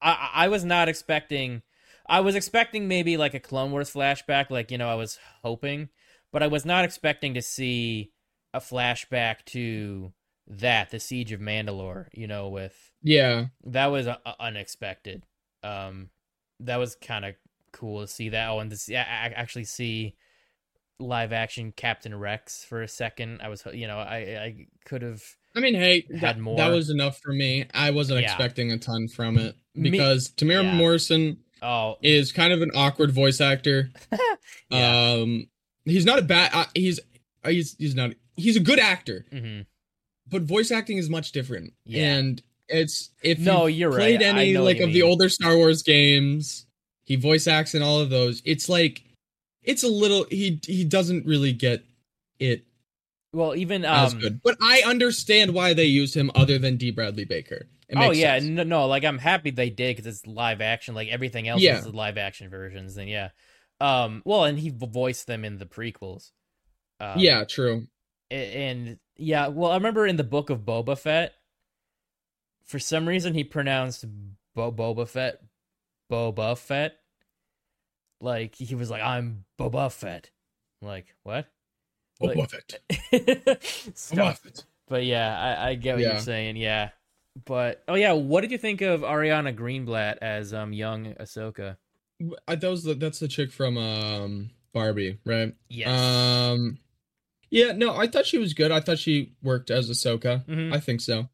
I 0.00 0.30
I 0.34 0.48
was 0.48 0.64
not 0.64 0.88
expecting 0.88 1.62
I 2.08 2.20
was 2.20 2.34
expecting 2.34 2.88
maybe 2.88 3.16
like 3.16 3.34
a 3.34 3.40
Clone 3.40 3.72
Wars 3.72 3.92
flashback 3.92 4.50
like, 4.50 4.70
you 4.70 4.78
know, 4.78 4.88
I 4.88 4.94
was 4.94 5.18
hoping, 5.42 5.88
but 6.32 6.42
I 6.42 6.46
was 6.46 6.64
not 6.64 6.84
expecting 6.84 7.34
to 7.34 7.42
see 7.42 8.12
a 8.54 8.60
flashback 8.60 9.44
to 9.46 10.12
that, 10.46 10.90
the 10.90 11.00
Siege 11.00 11.32
of 11.32 11.40
Mandalore, 11.40 12.06
you 12.12 12.26
know, 12.26 12.48
with 12.48 12.92
Yeah, 13.02 13.46
that 13.64 13.86
was 13.86 14.06
uh, 14.06 14.16
unexpected. 14.40 15.24
Um, 15.62 16.10
that 16.60 16.76
was 16.76 16.94
kind 16.96 17.24
of 17.24 17.34
cool 17.72 18.00
to 18.00 18.08
see 18.08 18.28
that. 18.30 18.48
Oh, 18.48 18.60
and 18.60 18.70
to 18.70 18.76
see, 18.76 18.96
I, 18.96 19.02
I 19.02 19.26
actually 19.34 19.64
see 19.64 20.16
live 20.98 21.32
action 21.32 21.72
Captain 21.72 22.14
Rex 22.18 22.64
for 22.64 22.82
a 22.82 22.88
second. 22.88 23.40
I 23.42 23.48
was, 23.48 23.64
you 23.72 23.86
know, 23.86 23.98
I 23.98 24.16
I 24.16 24.66
could 24.84 25.02
have. 25.02 25.22
I 25.56 25.60
mean, 25.60 25.74
hey, 25.74 26.06
that, 26.20 26.38
more. 26.38 26.56
that 26.58 26.68
was 26.68 26.90
enough 26.90 27.18
for 27.20 27.32
me. 27.32 27.64
I 27.74 27.90
wasn't 27.90 28.20
Yeah. 28.20 28.26
expecting 28.26 28.70
a 28.72 28.78
ton 28.78 29.08
from 29.08 29.38
it 29.38 29.56
Me- 29.74 29.90
because 29.90 30.28
Temuera 30.30 30.64
yeah. 30.64 30.74
Morrison 30.74 31.38
Oh, 31.62 31.96
is 32.02 32.30
kind 32.32 32.52
of 32.52 32.60
an 32.62 32.70
awkward 32.74 33.10
voice 33.12 33.40
actor. 33.40 33.90
Yeah. 34.70 35.12
Um, 35.12 35.48
he's 35.84 36.04
not 36.04 36.18
a 36.18 36.22
bad. 36.22 36.50
Uh, 36.52 36.64
he's 36.74 36.98
uh, 37.44 37.50
he's 37.50 37.76
he's 37.78 37.94
not. 37.94 38.10
He's 38.36 38.56
a 38.56 38.60
good 38.60 38.78
actor, 38.80 39.24
hmm 39.30 39.60
but 40.28 40.42
voice 40.42 40.72
acting 40.72 40.98
is 40.98 41.08
much 41.08 41.30
different. 41.30 41.72
Yeah. 41.84 42.14
And 42.16 42.42
it's 42.68 43.10
if 43.22 43.38
No, 43.38 43.66
you've 43.66 43.78
you're 43.78 43.90
played 43.92 44.20
right. 44.20 44.26
Any 44.26 44.58
like 44.58 44.78
you 44.78 44.84
of 44.84 44.92
the 44.92 45.02
older 45.02 45.28
Star 45.28 45.56
Wars 45.56 45.84
games, 45.84 46.66
he 47.04 47.14
voice 47.14 47.46
acts 47.46 47.74
in 47.76 47.82
all 47.82 48.00
of 48.00 48.10
those. 48.10 48.42
It's 48.44 48.68
like 48.68 49.02
it's 49.62 49.84
a 49.84 49.88
little 49.88 50.26
he 50.30 50.60
he 50.66 50.82
doesn't 50.84 51.26
really 51.26 51.52
get 51.52 51.84
it 52.40 52.64
well, 53.36 53.54
even 53.54 53.84
as 53.84 54.14
um. 54.14 54.20
good. 54.20 54.40
But 54.42 54.56
I 54.60 54.82
understand 54.86 55.52
why 55.54 55.74
they 55.74 55.84
used 55.84 56.16
him 56.16 56.30
other 56.34 56.58
than 56.58 56.76
D. 56.76 56.90
Bradley 56.90 57.24
Baker. 57.24 57.68
It 57.88 57.96
Oh 57.96 58.10
yeah, 58.10 58.38
sense. 58.38 58.46
no, 58.50 58.62
no, 58.64 58.86
like 58.86 59.04
I'm 59.04 59.18
happy 59.18 59.50
they 59.50 59.70
did 59.70 59.96
because 59.96 60.06
it's 60.12 60.26
live 60.26 60.60
action. 60.60 60.94
Like 60.94 61.08
everything 61.08 61.46
else 61.46 61.60
Yeah. 61.62 61.78
is 61.78 61.86
live 61.86 62.18
action 62.18 62.50
versions. 62.50 62.94
Then 62.96 63.06
yeah, 63.08 63.28
um, 63.80 64.22
well, 64.24 64.44
and 64.44 64.58
he 64.58 64.70
voiced 64.70 65.26
them 65.28 65.44
in 65.44 65.58
the 65.58 65.66
prequels. 65.66 66.32
Um, 66.98 67.18
yeah, 67.18 67.44
true. 67.44 67.86
A- 68.30 68.34
and 68.34 68.98
yeah, 69.16 69.48
well, 69.48 69.70
I 69.70 69.76
remember 69.76 70.04
in 70.06 70.16
the 70.16 70.24
book 70.24 70.50
of 70.50 70.60
Boba 70.60 70.98
Fett, 70.98 71.34
for 72.64 72.78
some 72.80 73.06
reason 73.08 73.34
he 73.34 73.44
pronounced 73.44 74.04
Bo- 74.54 74.72
Boba 74.72 75.06
Fett 75.08 75.40
Boba 76.10 76.58
Fett. 76.58 76.96
Like 78.20 78.54
he 78.56 78.74
was 78.74 78.90
like, 78.90 79.02
"I'm 79.02 79.44
Boba 79.60 79.92
Fett." 79.92 80.30
I'm 80.82 80.88
like 80.88 81.14
what? 81.22 81.46
Oh, 82.20 82.26
Like- 82.26 82.36
Buffett. 82.36 82.80
Stuff. 83.94 84.16
Buffett. 84.42 84.64
But 84.88 85.04
yeah, 85.04 85.38
I, 85.60 85.70
I 85.70 85.74
get 85.74 85.94
what 85.96 86.02
Yeah. 86.02 86.12
you're 86.12 86.20
saying. 86.20 86.56
Yeah, 86.56 86.90
but 87.44 87.82
oh 87.88 87.94
yeah, 87.94 88.12
what 88.12 88.40
did 88.42 88.52
you 88.52 88.58
think 88.58 88.80
of 88.82 89.00
Ariana 89.00 89.54
Greenblatt 89.54 90.18
as 90.22 90.54
um 90.54 90.72
young 90.72 91.14
Ahsoka? 91.14 91.76
I, 92.48 92.54
that 92.54 92.70
was 92.70 92.84
the, 92.84 92.94
that's 92.94 93.18
the 93.18 93.28
chick 93.28 93.50
from 93.52 93.76
um 93.76 94.50
Barbie, 94.72 95.18
right? 95.24 95.54
Yes. 95.68 95.88
Um, 95.88 96.78
yeah, 97.50 97.72
no, 97.72 97.94
I 97.96 98.06
thought 98.06 98.26
she 98.26 98.38
was 98.38 98.54
good. 98.54 98.70
I 98.70 98.80
thought 98.80 98.98
she 98.98 99.32
worked 99.42 99.70
as 99.70 99.90
Ahsoka. 99.90 100.46
Mhm. 100.46 100.72
I 100.74 100.80
think 100.80 101.00
so. 101.00 101.28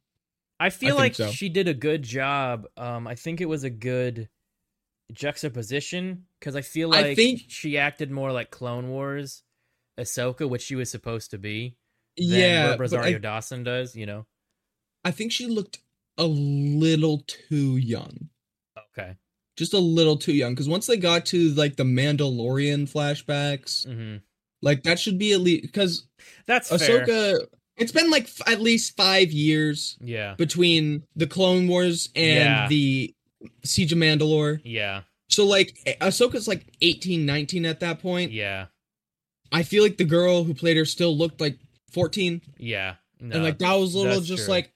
I 0.58 0.70
feel 0.70 0.90
think 0.90 0.98
like 0.98 1.14
so. 1.14 1.30
she 1.30 1.48
did 1.48 1.68
a 1.68 1.74
good 1.74 2.02
job. 2.02 2.66
Um, 2.76 3.06
I 3.06 3.14
think 3.16 3.40
it 3.40 3.46
was 3.46 3.64
a 3.64 3.70
good 3.70 4.28
juxtaposition 5.12 6.24
because 6.38 6.56
I 6.56 6.62
feel 6.62 6.88
like 6.88 7.04
I 7.04 7.14
think- 7.14 7.42
she 7.48 7.78
acted 7.78 8.10
more 8.10 8.32
like 8.32 8.50
Clone 8.50 8.88
Wars 8.88 9.42
Ahsoka, 9.99 10.49
which 10.49 10.62
she 10.62 10.75
was 10.75 10.90
supposed 10.90 11.30
to 11.32 11.38
be. 11.38 11.76
Yeah, 12.16 12.70
what 12.70 12.80
Rosario 12.80 13.16
I, 13.16 13.20
Dawson 13.20 13.64
does. 13.64 13.94
You 13.96 14.06
know. 14.06 14.26
I 15.04 15.11
think 15.11 15.32
she 15.32 15.46
looked 15.46 15.78
a 16.18 16.26
little 16.26 17.25
too 17.26 17.76
young. 17.76 18.28
Okay. 18.96 19.16
Just 19.56 19.75
a 19.75 19.78
little 19.78 20.16
too 20.16 20.32
young. 20.32 20.52
Because 20.52 20.68
once 20.68 20.87
they 20.87 20.96
got 20.96 21.26
to 21.26 21.50
like 21.54 21.76
the 21.76 21.82
Mandalorian 21.84 22.90
flashbacks, 22.90 23.87
hmm 23.87 24.16
like 24.64 24.84
that 24.84 25.00
should 25.00 25.18
be 25.18 25.32
at 25.32 25.40
least 25.40 25.62
because 25.62 26.06
That's 26.46 26.68
fair. 26.68 27.04
Ahsoka. 27.04 27.46
It's 27.76 27.90
been 27.90 28.11
like 28.11 28.25
f- 28.25 28.42
at 28.46 28.61
least 28.61 28.96
five 28.96 29.32
years 29.32 29.99
Yeah. 30.00 30.34
between 30.37 31.02
the 31.16 31.26
Clone 31.26 31.66
Wars 31.66 32.11
and 32.14 32.25
Yeah. 32.44 32.68
the 32.68 33.14
Siege 33.64 33.92
of 33.92 33.99
Mandalore. 33.99 34.61
Yeah. 34.62 35.02
So 35.30 35.44
like 35.46 35.76
Ahsoka's 36.00 36.46
like 36.46 36.66
18, 36.80 37.26
19 37.26 37.66
at 37.66 37.80
that 37.80 37.99
point. 38.00 38.30
Yeah. 38.30 38.66
I 39.52 39.62
feel 39.62 39.82
like 39.82 39.99
the 39.99 40.04
girl 40.04 40.44
who 40.44 40.54
played 40.54 40.76
her 40.76 40.85
still 40.85 41.16
looked 41.16 41.40
like 41.40 41.59
14. 41.92 42.40
Yeah. 42.59 42.94
No, 43.21 43.37
and 43.37 43.44
like 43.44 43.59
that 43.59 43.75
was 43.75 43.94
a 43.94 43.99
little 43.99 44.21
just 44.21 44.44
true. 44.47 44.54
like 44.54 44.73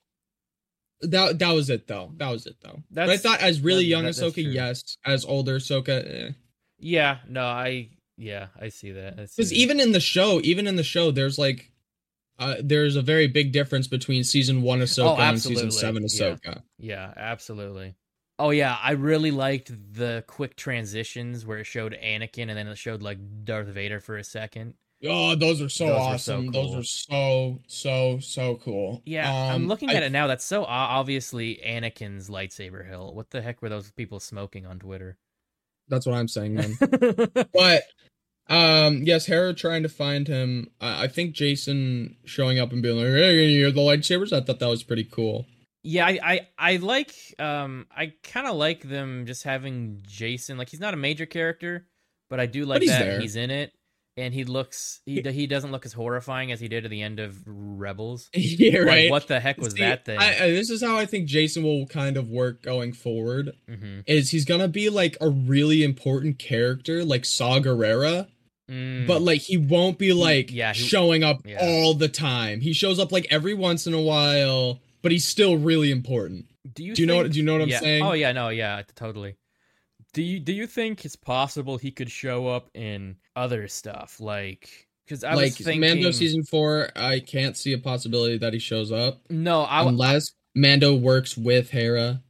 that 1.01 1.39
that 1.41 1.53
was 1.53 1.69
it 1.71 1.87
though. 1.87 2.13
That 2.17 2.31
was 2.31 2.47
it 2.47 2.57
though. 2.63 2.83
but 2.91 3.09
I 3.09 3.17
thought 3.17 3.41
as 3.41 3.61
really 3.61 3.83
that- 3.85 3.89
young 3.89 4.05
that- 4.05 4.15
that's 4.17 4.35
Ahsoka, 4.35 4.43
true. 4.45 4.53
yes. 4.53 4.97
As 5.05 5.25
older 5.25 5.59
Ahsoka, 5.59 6.35
Yeah. 6.79 7.19
No, 7.29 7.45
I. 7.45 7.91
Yeah, 8.19 8.47
I 8.59 8.71
see 8.71 8.93
that. 8.93 9.17
Because 9.17 9.53
even 9.53 9.79
in 9.79 9.93
the 9.93 10.01
show, 10.01 10.41
even 10.43 10.67
in 10.67 10.77
the 10.77 10.83
show, 10.83 11.11
there's 11.11 11.39
like 11.39 11.71
uh, 12.39 12.57
there's 12.63 12.97
a 12.97 13.03
very 13.03 13.27
big 13.27 13.53
difference 13.53 13.87
between 13.89 14.25
season 14.25 14.63
one 14.63 14.81
Ahsoka 14.81 15.19
and 15.19 15.41
season 15.41 15.71
seven 15.71 16.03
Yeah. 16.03 16.09
Ahsoka. 16.09 16.63
Yeah, 16.79 17.13
absolutely. 17.17 17.95
Oh 18.39 18.51
yeah, 18.51 18.77
I 18.83 18.93
really 18.93 19.31
liked 19.31 19.73
the 19.95 20.23
quick 20.27 20.57
transitions 20.57 21.47
where 21.47 21.59
it 21.59 21.65
showed 21.65 21.97
Anakin 22.03 22.49
and 22.49 22.57
then 22.59 22.67
it 22.67 22.77
showed 22.79 23.03
like 23.03 23.19
Darth 23.45 23.69
Vader 23.69 23.99
for 24.01 24.17
a 24.19 24.25
second. 24.25 24.75
Oh, 25.05 25.35
those 25.35 25.61
are 25.63 25.69
so 25.69 25.87
Those 25.87 25.95
are 25.97 26.19
so 26.19 26.35
awesome. 26.35 26.53
cool. 26.53 26.63
Those 26.73 26.75
are 26.77 26.85
so 26.85 27.61
so 27.67 28.19
so 28.19 28.57
cool. 28.57 29.03
Yeah, 29.07 29.31
I'm 29.31 29.63
Um, 29.63 29.69
looking 29.69 29.91
I- 29.91 29.95
at 29.95 30.03
it 30.03 30.13
now. 30.13 30.27
That's 30.27 30.45
so 30.45 30.65
obviously 30.65 31.61
Anakin's 31.67 32.29
lightsaber 32.29 32.87
hill. 32.87 33.15
What 33.15 33.31
the 33.31 33.41
heck 33.43 33.63
were 33.63 33.69
those 33.69 33.91
people 33.93 34.21
smoking 34.21 34.67
on 34.67 34.79
Twitter? 34.79 35.17
That's 35.89 36.05
what 36.07 36.15
I'm 36.17 36.29
saying, 36.29 36.55
man. 36.55 36.77
but 37.55 37.83
um 38.49 39.03
yes 39.03 39.27
hera 39.27 39.53
trying 39.53 39.83
to 39.83 39.89
find 39.89 40.29
him 40.29 40.71
I 40.81 41.03
i 41.05 41.09
think 41.09 41.35
jacen 41.35 42.15
showing 42.25 42.61
up 42.61 42.71
and 42.73 42.81
being 42.81 42.97
like 42.97 43.07
hey 43.09 43.47
you're 43.49 43.73
the 43.73 43.81
lightsabers 43.81 44.33
i 44.33 44.41
thought 44.41 44.61
that 44.61 44.69
was 44.69 44.85
pretty 44.85 45.03
cool 45.03 45.47
yeah, 45.87 46.07
I, 46.07 46.19
I 46.23 46.41
I 46.59 46.77
like 46.77 47.15
um 47.39 47.87
I 47.97 48.13
kind 48.23 48.47
of 48.47 48.57
like 48.57 48.83
them 48.83 49.25
just 49.27 49.45
having 49.45 50.03
Jacen. 50.07 50.59
Like 50.59 50.69
he's 50.69 50.81
not 50.81 50.95
a 50.95 50.97
major 50.97 51.27
character, 51.27 51.87
but 52.29 52.41
I 52.41 52.47
do 52.47 52.65
like 52.65 52.83
he's 52.83 52.91
that 52.91 53.05
there. 53.05 53.21
he's 53.21 53.37
in 53.37 53.51
it. 53.51 53.73
And 54.19 54.33
he 54.33 54.45
looks 54.45 55.03
he 55.05 55.21
he 55.21 55.47
doesn't 55.47 55.71
look 55.71 55.85
as 55.85 55.93
horrifying 55.93 56.51
as 56.51 56.59
he 56.59 56.69
did 56.69 56.87
at 56.87 56.91
the 56.91 57.03
end 57.03 57.21
of 57.21 57.37
Rebels. 57.47 58.31
yeah 58.35 58.79
Like, 58.79 58.87
right 58.87 59.11
what 59.11 59.29
the 59.29 59.39
heck 59.41 59.59
was 59.59 59.75
See, 59.75 59.81
that 59.81 60.07
thing? 60.07 60.19
I, 60.19 60.45
I, 60.45 60.51
this 60.53 60.71
is 60.71 60.83
how 60.83 60.97
i 60.97 61.05
think 61.05 61.29
jacen 61.29 61.63
will 61.63 61.87
kind 61.87 62.17
of 62.17 62.31
work 62.31 62.63
going 62.63 62.95
forward 62.95 63.53
hmm 63.69 64.01
is 64.07 64.31
he's 64.31 64.47
gonna 64.47 64.69
be 64.69 64.89
like 64.89 65.19
a 65.21 65.29
really 65.29 65.85
important 65.85 66.39
character 66.39 67.05
like 67.05 67.27
saw 67.27 67.59
Gerrera, 67.61 68.29
but 69.07 69.21
like 69.21 69.43
he 69.43 69.59
won't 69.59 69.99
be 69.99 70.15
like 70.15 70.51
yeah, 70.51 70.73
he- 70.73 70.83
showing 70.83 71.23
up 71.23 71.43
yeah. 71.45 71.59
all 71.61 71.93
the 71.93 72.09
time 72.09 72.61
he 72.63 72.73
shows 72.73 72.99
up 72.99 73.13
like 73.13 73.27
every 73.31 73.53
once 73.55 73.87
in 73.87 73.93
a 73.93 74.01
while 74.01 74.81
but 75.07 75.13
he's 75.13 75.25
still 75.25 75.57
really 75.57 75.93
important 75.93 76.45
do 76.75 76.83
you 76.83 76.95
do 76.97 77.03
you 77.03 77.07
know 77.07 77.17
what- 77.19 77.31
do 77.31 77.39
you 77.39 77.45
know 77.45 77.53
what 77.53 77.63
I'm 77.63 77.69
yeah. 77.69 77.79
saying? 77.79 78.03
Oh 78.03 78.13
yeah, 78.13 78.33
no, 78.33 78.49
yeah, 78.49 78.83
totally. 78.97 79.37
Do 80.13 80.21
you 80.23 80.41
do 80.41 80.53
you 80.53 80.67
think 80.67 81.05
it's 81.05 81.15
possible 81.15 81.77
he 81.77 81.93
could 81.93 82.11
show 82.11 82.49
up 82.49 82.71
in 82.75 83.17
other 83.37 83.69
stuff 83.69 84.19
like 84.19 84.89
because 85.05 85.23
I 85.23 85.35
like 85.35 85.45
was 85.45 85.59
thinking 85.59 85.81
mando 85.83 86.11
season 86.11 86.43
four 86.43 86.89
i 86.97 87.21
can't 87.21 87.57
see 87.57 87.73
a 87.73 87.79
possibility 87.79 88.37
that 88.39 88.53
he 88.53 88.59
shows 88.59 88.91
up 88.91 89.21
no 89.31 89.63
I, 89.65 89.79
w- 89.85 89.95
unless 89.95 90.33
Mando 90.57 90.95
works 90.97 91.37
with 91.37 91.71
Hera. 91.71 92.23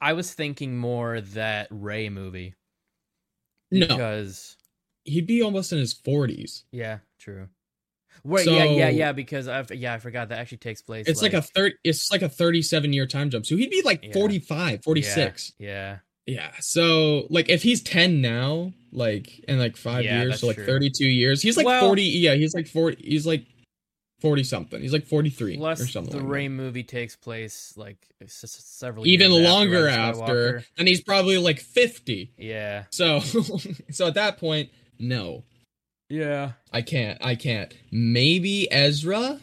I 0.00 0.12
was 0.12 0.32
thinking 0.32 0.76
more 0.76 1.20
that 1.20 1.66
Rey 1.70 2.08
movie 2.10 2.54
No, 3.72 3.86
because 3.88 4.56
he'd 5.04 5.26
be 5.26 5.42
almost 5.42 5.72
in 5.72 5.78
his 5.78 5.92
forties. 5.94 6.64
yeah, 6.70 6.98
true. 7.18 7.48
Wait, 8.26 8.46
yeah, 8.46 8.64
yeah, 8.64 8.88
yeah. 8.88 9.12
Because 9.12 9.48
I 9.48 9.64
yeah, 9.72 9.94
I 9.94 9.98
forgot 9.98 10.28
that 10.30 10.38
actually 10.38 10.58
takes 10.58 10.82
place. 10.82 11.06
It's 11.06 11.22
like, 11.22 11.32
a 11.32 11.42
third. 11.42 11.74
It's 11.84 12.10
like 12.10 12.22
a 12.22 12.28
thirty-seven 12.28 12.92
year 12.92 13.06
time 13.06 13.30
jump. 13.30 13.46
So 13.46 13.56
he'd 13.56 13.70
be 13.70 13.82
like 13.82 14.04
Yeah. 14.04 14.12
45, 14.12 14.82
46. 14.84 15.52
Yeah, 15.58 15.98
Yeah. 16.26 16.50
So 16.60 17.26
like 17.30 17.48
if 17.48 17.62
he's 17.62 17.82
ten 17.82 18.20
now, 18.20 18.72
like 18.92 19.38
in 19.48 19.58
like 19.58 19.76
five 19.76 20.04
Yeah, 20.04 20.22
years, 20.22 20.40
so 20.40 20.48
like 20.48 20.56
true. 20.56 20.66
thirty-two 20.66 21.06
years, 21.08 21.40
he's 21.42 21.56
like 21.56 21.66
Well- 21.66 21.86
forty. 21.86 22.02
Yeah, 22.04 22.34
he's 22.34 22.54
like 22.54 22.66
forty. 22.66 22.96
He's 23.06 23.26
like 23.26 23.44
forty 24.20 24.42
something. 24.44 24.80
He's 24.80 24.92
like 24.92 25.06
forty-three 25.06 25.58
Plus, 25.58 25.80
or 25.80 25.86
something. 25.86 26.16
the 26.16 26.22
like. 26.24 26.32
Rey 26.32 26.48
movie 26.48 26.82
takes 26.82 27.14
place 27.16 27.74
like 27.76 27.98
several 28.26 29.06
Even 29.06 29.30
years 29.30 29.44
longer 29.44 29.86
of 29.88 29.94
after, 29.94 30.64
and 30.78 30.88
he's 30.88 31.02
probably 31.02 31.38
like 31.38 31.60
fifty. 31.60 32.32
Yeah, 32.38 32.84
So, 32.90 33.20
so 33.90 34.06
at 34.08 34.14
that 34.14 34.38
point, 34.38 34.70
no. 34.98 35.44
Yeah. 36.08 36.52
I 36.72 36.82
can't. 36.82 37.18
I 37.24 37.34
can't. 37.34 37.72
Maybe 37.90 38.70
Ezra, 38.72 39.40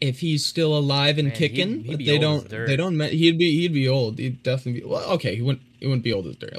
if 0.00 0.20
he's 0.20 0.44
still 0.46 0.76
alive 0.76 1.18
and 1.18 1.28
Man, 1.28 1.36
he'd- 1.36 1.48
kicking, 1.54 1.84
he'd 1.84 1.96
but 1.96 2.06
they 2.06 2.18
don't. 2.18 2.48
They 2.48 2.76
don't. 2.76 2.98
He'd 3.00 3.38
be. 3.38 3.60
He'd 3.60 3.72
be 3.74 3.88
old. 3.88 4.18
He'd 4.18 4.42
definitely 4.42 4.80
be. 4.82 4.86
Well, 4.86 5.08
okay. 5.12 5.34
He 5.36 5.42
wouldn't. 5.42 5.64
He 5.80 5.86
wouldn't 5.86 6.04
be 6.04 6.12
old 6.12 6.26
as 6.26 6.36
dirt. 6.36 6.54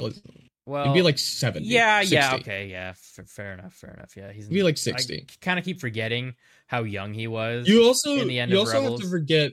Well, 0.66 0.84
He'd 0.84 0.92
be 0.94 1.02
like 1.02 1.18
seventy. 1.18 1.66
yeah, 1.68 2.02
yeah. 2.02 2.34
Okay, 2.34 2.66
yeah. 2.66 2.90
F- 2.90 3.26
fair 3.26 3.54
enough. 3.54 3.72
Fair 3.72 3.94
enough. 3.94 4.14
Yeah, 4.16 4.32
he's 4.32 4.48
He'd 4.48 4.54
be 4.54 4.62
like 4.62 4.74
I 4.74 4.76
sixty. 4.76 5.26
kind 5.40 5.58
of 5.58 5.64
keep 5.64 5.80
forgetting 5.80 6.34
how 6.66 6.82
young 6.82 7.14
he 7.14 7.26
was. 7.26 7.66
You 7.66 7.84
also. 7.84 8.16
in 8.16 8.28
the 8.28 8.38
end 8.38 8.50
you 8.50 8.58
of 8.60 8.66
also 8.68 8.82
have 8.82 9.00
to 9.00 9.08
forget. 9.08 9.52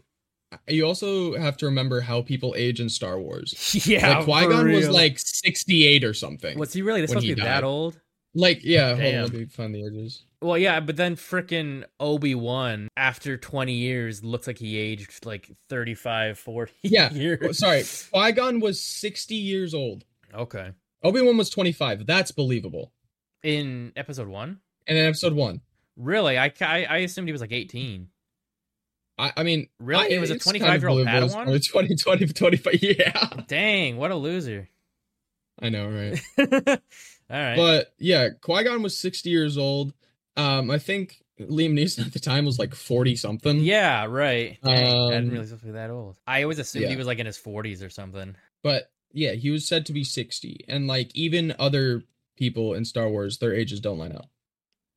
You 0.67 0.85
also 0.85 1.37
have 1.37 1.57
to 1.57 1.65
remember 1.65 2.01
how 2.01 2.21
people 2.21 2.53
age 2.57 2.79
in 2.81 2.89
Star 2.89 3.19
Wars. 3.19 3.53
yeah, 3.87 4.17
like 4.19 4.25
Qui 4.25 4.43
for 4.43 4.49
Gon 4.49 4.71
was 4.73 4.89
like 4.89 5.17
sixty-eight 5.17 6.03
or 6.03 6.13
something. 6.13 6.59
Was 6.59 6.73
he 6.73 6.81
really? 6.81 6.99
They're 6.99 7.07
when 7.07 7.21
supposed 7.21 7.27
to 7.27 7.35
be 7.35 7.41
died. 7.41 7.47
that 7.47 7.63
old? 7.63 7.97
Like, 8.35 8.63
yeah. 8.63 8.89
Hold 8.95 9.15
on. 9.15 9.21
Let 9.23 9.33
me 9.33 9.45
find 9.45 9.73
the 9.73 9.85
ages. 9.85 10.23
Well, 10.41 10.57
yeah, 10.57 10.79
but 10.81 10.97
then 10.97 11.15
frickin' 11.15 11.85
Obi 11.99 12.35
Wan, 12.35 12.89
after 12.97 13.37
20 13.37 13.73
years, 13.73 14.23
looks 14.23 14.45
like 14.45 14.57
he 14.59 14.77
aged 14.77 15.25
like 15.25 15.49
35, 15.69 16.37
40 16.37 16.71
Yeah, 16.83 17.11
years. 17.13 17.57
Sorry, 17.57 17.83
Qui 18.11 18.31
Gon 18.33 18.59
was 18.59 18.79
sixty 18.81 19.35
years 19.35 19.73
old. 19.73 20.03
Okay. 20.33 20.71
Obi 21.01 21.21
Wan 21.21 21.37
was 21.37 21.49
twenty-five. 21.49 22.05
That's 22.05 22.31
believable. 22.31 22.91
In 23.41 23.93
episode 23.95 24.27
one? 24.27 24.59
And 24.85 24.97
in 24.97 25.05
episode 25.05 25.33
one. 25.33 25.61
Really? 25.97 26.37
I, 26.37 26.51
I, 26.61 26.85
I 26.85 26.97
assumed 26.97 27.27
he 27.27 27.31
was 27.31 27.41
like 27.41 27.53
18. 27.53 28.09
I, 29.17 29.31
I 29.37 29.43
mean, 29.43 29.69
Really? 29.79 30.05
I, 30.07 30.09
He 30.09 30.17
was 30.19 30.29
a 30.29 30.35
25-year-old 30.35 30.61
kind 30.61 30.75
of 30.75 30.81
believable. 31.31 31.51
Padawan? 31.51 31.55
It's 31.55 31.69
probably 31.69 31.95
20, 31.95 32.27
20, 32.27 32.59
25. 32.59 32.73
Yeah, 32.99 33.29
Dang, 33.47 33.97
what 33.97 34.11
a 34.11 34.15
loser. 34.15 34.67
I 35.61 35.69
know, 35.69 35.87
right? 35.89 36.81
All 37.29 37.39
right. 37.39 37.55
But 37.55 37.93
yeah, 37.97 38.29
Qui 38.41 38.63
Gon 38.63 38.81
was 38.83 38.97
sixty 38.97 39.29
years 39.29 39.57
old. 39.57 39.93
Um, 40.37 40.69
I 40.69 40.77
think 40.79 41.23
Liam 41.39 41.73
Neeson 41.73 42.05
at 42.05 42.13
the 42.13 42.19
time 42.19 42.45
was 42.45 42.59
like 42.59 42.75
forty 42.75 43.15
something. 43.15 43.59
yeah, 43.59 44.05
right. 44.05 44.57
Dang, 44.63 44.73
I 44.73 45.09
didn't 45.09 45.25
Um, 45.25 45.29
realize 45.31 45.49
he 45.49 45.53
was 45.67 45.73
that 45.73 45.89
old. 45.89 46.17
I 46.27 46.43
always 46.43 46.59
assumed 46.59 46.85
he 46.87 46.95
was 46.95 47.07
like 47.07 47.19
in 47.19 47.25
his 47.25 47.37
40s 47.37 47.83
or 47.85 47.89
something. 47.89 48.35
but 48.63 48.91
yeah, 49.13 49.31
he 49.31 49.49
was 49.49 49.65
said 49.67 49.85
to 49.85 49.93
be 49.93 50.03
sixty, 50.03 50.65
and 50.67 50.87
like 50.87 51.09
even 51.15 51.55
other 51.57 52.03
people 52.37 52.73
in 52.73 52.83
Star 52.83 53.07
Wars, 53.09 53.37
their 53.37 53.53
ages 53.55 53.79
don't 53.79 53.97
line 53.97 54.11
up. 54.11 54.29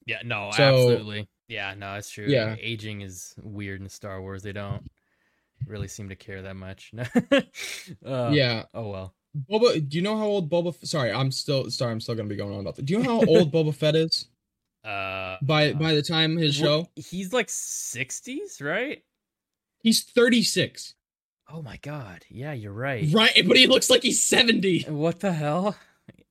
Yeah, 0.06 0.22
no, 0.24 0.50
So- 0.52 0.62
absolutely. 0.64 1.28
Yeah, 1.46 1.72
no, 1.78 1.94
it's 1.94 2.10
true. 2.10 2.26
Yeah. 2.26 2.56
Aging 2.60 3.00
is 3.00 3.34
weird 3.42 3.80
in 3.80 3.88
Star 3.88 4.20
Wars. 4.20 4.42
They 4.42 4.52
don't 4.52 4.82
really 5.66 5.88
seem 5.88 6.08
to 6.10 6.16
care 6.16 6.42
that 6.42 6.56
much. 6.56 6.92
uh, 8.04 8.30
yeah, 8.32 8.64
Oh 8.74 8.88
well. 8.90 9.14
Boba. 9.50 9.86
Do 9.88 9.96
you 9.96 10.02
know 10.02 10.16
how 10.16 10.24
old 10.24 10.50
Boba? 10.50 10.68
F- 10.68 10.84
Sorry, 10.84 11.12
I'm 11.12 11.30
still 11.30 11.70
sorry. 11.70 11.92
I'm 11.92 12.00
still 12.00 12.14
gonna 12.14 12.28
be 12.28 12.36
going 12.36 12.52
on 12.54 12.60
about 12.60 12.76
that. 12.76 12.86
Do 12.86 12.94
you 12.94 13.02
know 13.02 13.20
how 13.20 13.26
old 13.26 13.52
Boba 13.52 13.74
Fett 13.74 13.94
is 13.96 14.26
Uh, 14.84 15.36
by 15.42 15.72
by 15.72 15.92
the 15.92 16.02
time 16.02 16.36
his 16.36 16.54
show? 16.54 16.88
He's 16.96 17.32
like 17.32 17.50
sixties, 17.50 18.60
right? 18.60 19.02
He's 19.82 20.02
thirty 20.02 20.42
six. 20.42 20.94
Oh 21.50 21.62
my 21.62 21.78
god. 21.78 22.24
Yeah, 22.28 22.52
you're 22.52 22.72
right. 22.72 23.06
Right, 23.12 23.42
but 23.46 23.56
he 23.56 23.66
looks 23.66 23.90
like 23.90 24.02
he's 24.02 24.22
seventy. 24.22 24.82
What 24.82 25.20
the 25.20 25.32
hell? 25.32 25.76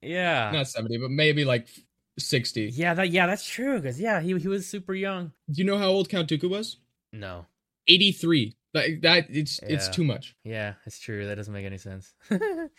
Yeah. 0.01 0.51
Not 0.51 0.67
seventy, 0.67 0.97
but 0.97 1.11
maybe 1.11 1.43
like 1.45 1.67
sixty. 2.17 2.71
Yeah, 2.73 2.93
that 2.95 3.09
yeah, 3.09 3.27
that's 3.27 3.47
true. 3.47 3.81
Cause 3.81 3.99
yeah, 3.99 4.21
he 4.21 4.37
he 4.39 4.47
was 4.47 4.65
super 4.67 4.93
young. 4.95 5.33
Do 5.51 5.61
you 5.61 5.65
know 5.65 5.77
how 5.77 5.87
old 5.89 6.09
Count 6.09 6.29
Dooku 6.29 6.49
was? 6.49 6.77
No. 7.13 7.45
83. 7.87 8.55
That, 8.73 9.01
that 9.01 9.25
it's 9.29 9.59
it's 9.63 9.87
too 9.87 10.03
much. 10.03 10.35
Yeah, 10.43 10.73
it's 10.85 10.99
true. 10.99 11.25
That 11.27 11.35
doesn't 11.35 11.53
make 11.53 11.65
any 11.65 11.77
sense. 11.77 12.13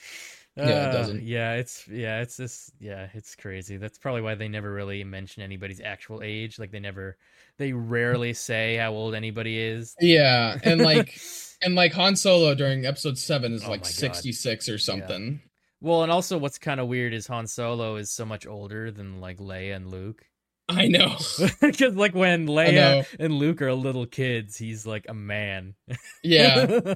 Yeah, 0.56 0.64
it 0.64 0.88
Uh, 0.88 0.92
doesn't. 0.92 1.22
Yeah, 1.22 1.52
it's 1.54 1.86
yeah, 1.86 2.20
it's 2.20 2.36
just 2.36 2.72
yeah, 2.80 3.08
it's 3.14 3.36
crazy. 3.36 3.76
That's 3.76 3.96
probably 3.96 4.22
why 4.22 4.34
they 4.34 4.48
never 4.48 4.72
really 4.72 5.04
mention 5.04 5.44
anybody's 5.44 5.80
actual 5.80 6.20
age. 6.24 6.58
Like 6.58 6.72
they 6.72 6.80
never, 6.80 7.16
they 7.58 7.72
rarely 7.72 8.32
say 8.32 8.76
how 8.76 8.90
old 8.92 9.14
anybody 9.14 9.56
is. 9.56 9.94
Yeah, 10.00 10.58
and 10.64 10.80
like 10.80 11.16
and 11.62 11.76
like 11.76 11.92
Han 11.92 12.16
Solo 12.16 12.56
during 12.56 12.86
episode 12.86 13.18
7 13.18 13.52
is 13.52 13.62
Oh 13.64 13.70
like 13.70 13.82
my 13.82 13.86
God. 13.86 13.94
66 13.94 14.68
or 14.68 14.78
something. 14.78 15.40
Well, 15.80 16.02
and 16.02 16.10
also 16.10 16.38
what's 16.38 16.58
kind 16.58 16.80
of 16.80 16.88
weird 16.88 17.14
is 17.14 17.28
Han 17.28 17.46
Solo 17.46 17.94
is 17.94 18.10
so 18.10 18.24
much 18.24 18.44
older 18.44 18.90
than 18.90 19.20
like 19.20 19.38
Leia 19.38 19.76
and 19.76 19.88
Luke. 19.92 20.24
I 20.68 20.86
know. 20.88 21.16
Because 21.60 21.94
like 21.94 22.14
when. 22.14 22.46
Leia 22.46 23.06
and 23.18 23.34
Luke 23.34 23.62
are 23.62 23.72
little 23.72 24.06
kids, 24.06 24.56
he's 24.56 24.86
like 24.86 25.06
a 25.08 25.14
man. 25.14 25.74
Yeah. 26.22 26.94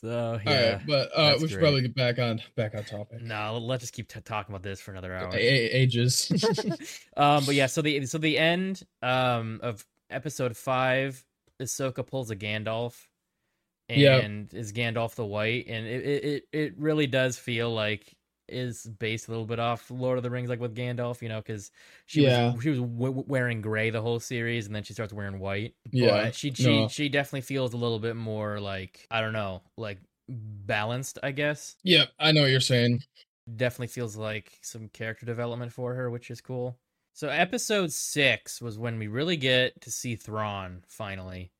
so 0.00 0.38
yeah. 0.46 0.72
right, 0.72 0.86
but 0.86 1.10
uh, 1.14 1.34
we 1.34 1.48
should 1.48 1.58
great. 1.58 1.60
probably 1.60 1.82
get 1.82 1.94
back 1.94 2.18
on 2.18 2.40
back 2.56 2.74
on 2.74 2.84
topic. 2.84 3.20
No, 3.22 3.58
let's 3.58 3.82
just 3.82 3.92
keep 3.92 4.08
t- 4.08 4.20
talking 4.20 4.54
about 4.54 4.62
this 4.62 4.80
for 4.80 4.90
another 4.92 5.14
hour. 5.14 5.30
A- 5.32 5.36
a- 5.36 5.70
ages. 5.82 6.30
um, 7.16 7.44
but 7.44 7.54
yeah, 7.54 7.66
so 7.66 7.82
the 7.82 8.06
so 8.06 8.18
the 8.18 8.38
end 8.38 8.82
um 9.02 9.60
of 9.62 9.84
episode 10.10 10.56
five, 10.56 11.24
Ahsoka 11.60 12.06
pulls 12.06 12.30
a 12.30 12.36
Gandalf, 12.36 12.94
and 13.88 14.52
is 14.54 14.72
Gandalf 14.72 15.14
the 15.14 15.26
White, 15.26 15.66
and 15.68 15.86
it 15.86 16.04
it 16.04 16.44
it 16.52 16.74
really 16.78 17.06
does 17.06 17.36
feel 17.38 17.72
like 17.72 18.14
is 18.48 18.84
based 18.84 19.28
a 19.28 19.30
little 19.30 19.46
bit 19.46 19.58
off 19.58 19.90
Lord 19.90 20.18
of 20.18 20.22
the 20.24 20.30
Rings, 20.30 20.48
like 20.50 20.60
with 20.60 20.74
Gandalf, 20.76 21.22
you 21.22 21.28
know, 21.28 21.40
because 21.40 21.70
she 22.06 22.20
Yeah. 22.20 22.52
was 22.52 22.62
she 22.62 22.70
was 22.70 22.80
w- 22.80 23.24
wearing 23.26 23.60
gray 23.60 23.90
the 23.90 24.02
whole 24.02 24.20
series, 24.20 24.66
and 24.66 24.74
then 24.74 24.82
she 24.84 24.92
starts 24.92 25.12
wearing 25.12 25.38
white. 25.38 25.74
Yeah, 25.92 26.28
but 26.28 26.34
she 26.34 26.52
she 26.54 26.82
no. 26.82 26.88
she 26.88 27.08
definitely 27.08 27.42
feels 27.42 27.72
a 27.74 27.76
little 27.76 27.98
bit 27.98 28.16
more 28.16 28.60
like 28.60 29.06
I 29.10 29.20
don't 29.20 29.32
know, 29.32 29.62
like 29.76 29.98
balanced, 30.28 31.18
I 31.22 31.32
guess. 31.32 31.76
yeah, 31.82 32.06
I 32.18 32.32
know 32.32 32.42
what 32.42 32.50
you're 32.50 32.60
saying. 32.60 33.00
Definitely 33.56 33.88
feels 33.88 34.16
like 34.16 34.58
some 34.62 34.88
character 34.88 35.26
development 35.26 35.70
for 35.72 35.94
her, 35.94 36.10
which 36.10 36.30
is 36.30 36.40
cool. 36.40 36.78
So 37.12 37.28
episode 37.28 37.92
six 37.92 38.60
was 38.62 38.78
when 38.78 38.98
we 38.98 39.06
really 39.06 39.36
get 39.36 39.80
to 39.82 39.90
see 39.90 40.16
Thrawn 40.16 40.82
finally. 40.88 41.52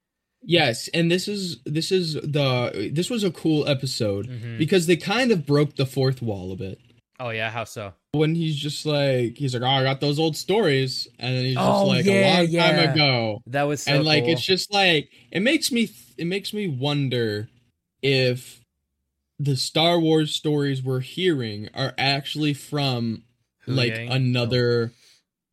Yes, 0.47 0.89
and 0.93 1.11
this 1.11 1.27
is 1.29 1.59
this 1.65 1.91
is 1.91 2.15
the 2.15 2.91
this 2.93 3.09
was 3.11 3.25
a 3.25 3.31
cool 3.31 3.67
episode 3.69 4.29
Mhm. 4.29 4.59
because 4.59 4.87
they 4.87 4.97
kind 4.97 5.33
of 5.33 5.47
broke 5.47 5.77
the 5.77 5.87
fourth 5.87 6.21
wall 6.23 6.53
a 6.53 6.57
bit. 6.57 6.79
Oh 7.21 7.31
yeah, 7.31 7.51
how 7.51 7.65
so? 7.65 7.95
When 8.13 8.35
he's 8.35 8.57
just 8.57 8.85
like 8.85 9.39
he's 9.39 9.55
like, 9.55 9.63
"Oh, 9.63 9.67
I 9.67 9.83
got 9.83 10.01
those 10.01 10.19
old 10.19 10.37
stories," 10.37 11.09
and 11.19 11.35
then 11.37 11.45
he's 11.45 11.55
just 11.55 11.67
Oh, 11.67 11.87
like, 11.87 12.05
yeah, 12.05 12.13
"A 12.13 12.23
long 12.39 12.49
yeah. 12.49 12.71
time 12.83 12.91
ago," 12.91 13.41
That 13.47 13.63
was 13.65 13.83
so 13.83 13.93
and 13.95 14.05
like 14.05 14.25
cool. 14.25 14.33
it's 14.33 14.45
just 14.45 14.73
like 14.73 15.09
it 15.31 15.41
makes 15.41 15.73
me 15.73 15.89
it 16.19 16.27
makes 16.27 16.53
me 16.53 16.67
wonder 16.69 17.49
if 18.03 18.61
the 19.39 19.57
Star 19.57 19.99
Wars 19.99 20.35
stories 20.35 20.83
we're 20.83 21.01
hearing 21.01 21.69
are 21.75 21.95
actually 21.99 22.55
from 22.55 23.23
Hu 23.61 23.73
like 23.73 23.97
another 23.97 24.93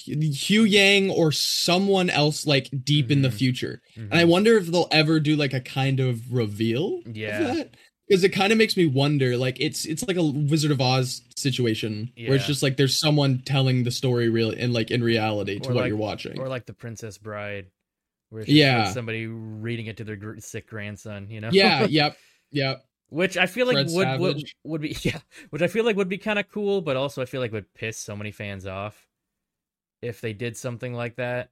Huyang 0.08 1.10
or 1.12 1.32
someone 1.32 2.10
else 2.10 2.46
like 2.46 2.70
deep 2.84 3.12
in 3.12 3.22
the 3.22 3.30
Mhm. 3.30 3.34
future. 3.34 3.82
Mhm. 3.96 4.04
And 4.12 4.14
I 4.14 4.26
wonder 4.26 4.58
if 4.58 4.68
they'll 4.68 4.88
ever 4.92 5.20
do 5.20 5.36
like 5.36 5.54
a 5.54 5.60
kind 5.62 6.00
of 6.00 6.32
reveal 6.34 7.02
Yeah. 7.12 7.64
Because 8.08 8.24
it 8.26 8.30
kind 8.34 8.52
of 8.52 8.58
makes 8.58 8.76
me 8.76 8.86
wonder, 8.88 9.38
like 9.38 9.56
it's 9.62 9.86
it's 9.86 10.06
like 10.06 10.18
a 10.18 10.24
Wizard 10.24 10.72
of 10.72 10.82
Oz 10.82 11.22
situation 11.38 12.12
where 12.18 12.36
it's 12.36 12.46
just 12.48 12.62
like 12.62 12.76
there's 12.76 12.98
someone 13.00 13.42
telling 13.46 13.84
the 13.84 13.92
story 13.92 14.28
real 14.28 14.52
in 14.52 14.74
like 14.74 14.92
in 14.92 15.02
reality 15.02 15.60
to 15.60 15.70
Or 15.70 15.74
what 15.74 15.82
like- 15.84 15.88
you're 15.90 15.98
watching. 15.98 16.38
or 16.40 16.50
like 16.50 16.66
the 16.66 16.74
Princess 16.74 17.18
Bride, 17.18 17.68
where 18.30 18.42
it's 18.42 18.50
just, 18.50 18.56
like, 18.56 18.60
Yeah. 18.60 18.92
somebody 18.92 19.28
reading 19.28 19.86
it 19.86 19.96
to 19.98 20.04
their 20.04 20.18
gr- 20.18 20.40
sick 20.40 20.68
grandson. 20.68 21.30
You 21.30 21.40
know? 21.40 21.52
yeah, 21.54 21.86
yep, 21.90 22.18
yep. 22.52 22.84
Which 23.08 23.38
I 23.38 23.46
feel 23.46 23.66
like 23.68 23.90
Fred 23.90 24.20
would, 24.20 24.36
would 24.36 24.44
would 24.66 24.82
be 24.82 24.96
yeah, 25.04 25.20
which 25.52 25.62
I 25.62 25.68
feel 25.68 25.86
like 25.86 25.96
would 25.96 26.10
be 26.10 26.18
kind 26.18 26.38
of 26.40 26.50
cool, 26.50 26.82
but 26.82 26.98
also 26.98 27.22
I 27.22 27.26
feel 27.26 27.40
like 27.40 27.54
would 27.54 27.74
piss 27.74 27.98
so 27.98 28.16
many 28.18 28.32
fans 28.32 28.66
off 28.68 29.08
if 30.02 30.22
they 30.22 30.34
did 30.34 30.58
something 30.58 30.94
like 30.94 31.16
that. 31.18 31.52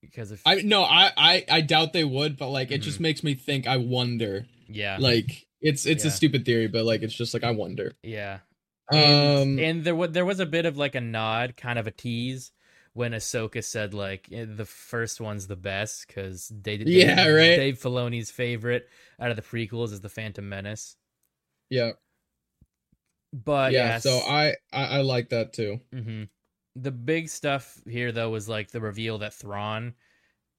Because 0.00 0.32
if 0.32 0.42
I 0.46 0.56
no, 0.62 0.82
I 0.82 1.12
I 1.16 1.44
I 1.50 1.60
doubt 1.60 1.92
they 1.92 2.04
would, 2.04 2.36
but 2.36 2.48
like 2.50 2.70
it 2.70 2.78
just 2.78 2.98
Mhm. 2.98 3.02
makes 3.02 3.22
me 3.22 3.34
think. 3.34 3.66
I 3.66 3.76
wonder. 3.76 4.46
yeah, 4.68 4.98
Like 5.00 5.46
it's 5.60 5.86
it's 5.86 6.04
Yeah. 6.04 6.08
a 6.08 6.16
stupid 6.16 6.44
theory, 6.44 6.68
but 6.68 6.84
like 6.84 7.02
it's 7.02 7.14
just 7.14 7.34
like 7.34 7.44
I 7.44 7.50
wonder. 7.50 7.92
yeah, 8.02 8.40
Um, 8.90 8.98
and, 9.00 9.60
and 9.60 9.84
there 9.84 9.94
was 9.94 10.10
there 10.12 10.24
was 10.24 10.40
a 10.40 10.46
bit 10.46 10.66
of 10.66 10.76
like 10.76 10.94
a 10.94 11.00
nod, 11.00 11.56
kind 11.56 11.78
of 11.78 11.86
a 11.86 11.90
tease 11.90 12.52
when 12.94 13.12
Ahsoka 13.12 13.62
said 13.62 13.94
like 13.94 14.28
eh, 14.32 14.46
the 14.48 14.64
first 14.64 15.20
one's 15.20 15.46
the 15.46 15.56
best 15.56 16.06
because 16.06 16.48
they 16.48 16.76
Yeah, 16.78 17.26
right. 17.28 17.56
Dave 17.56 17.78
Filoni's 17.78 18.30
favorite 18.30 18.88
out 19.20 19.30
of 19.30 19.36
the 19.36 19.42
prequels 19.42 19.92
is 19.92 20.00
the 20.00 20.08
Phantom 20.08 20.48
Menace, 20.48 20.96
yeah, 21.70 21.92
but 23.32 23.72
yeah. 23.72 23.90
yes, 23.90 24.02
So 24.02 24.18
I, 24.18 24.56
I 24.72 24.84
I 24.98 25.00
like 25.02 25.28
that 25.30 25.52
too. 25.52 25.80
hmm 25.92 26.24
The 26.80 26.90
big 26.90 27.28
stuff 27.28 27.80
here, 27.88 28.12
though, 28.12 28.30
was 28.30 28.48
like 28.48 28.70
the 28.70 28.80
reveal 28.80 29.18
that 29.18 29.34
Thrawn 29.34 29.94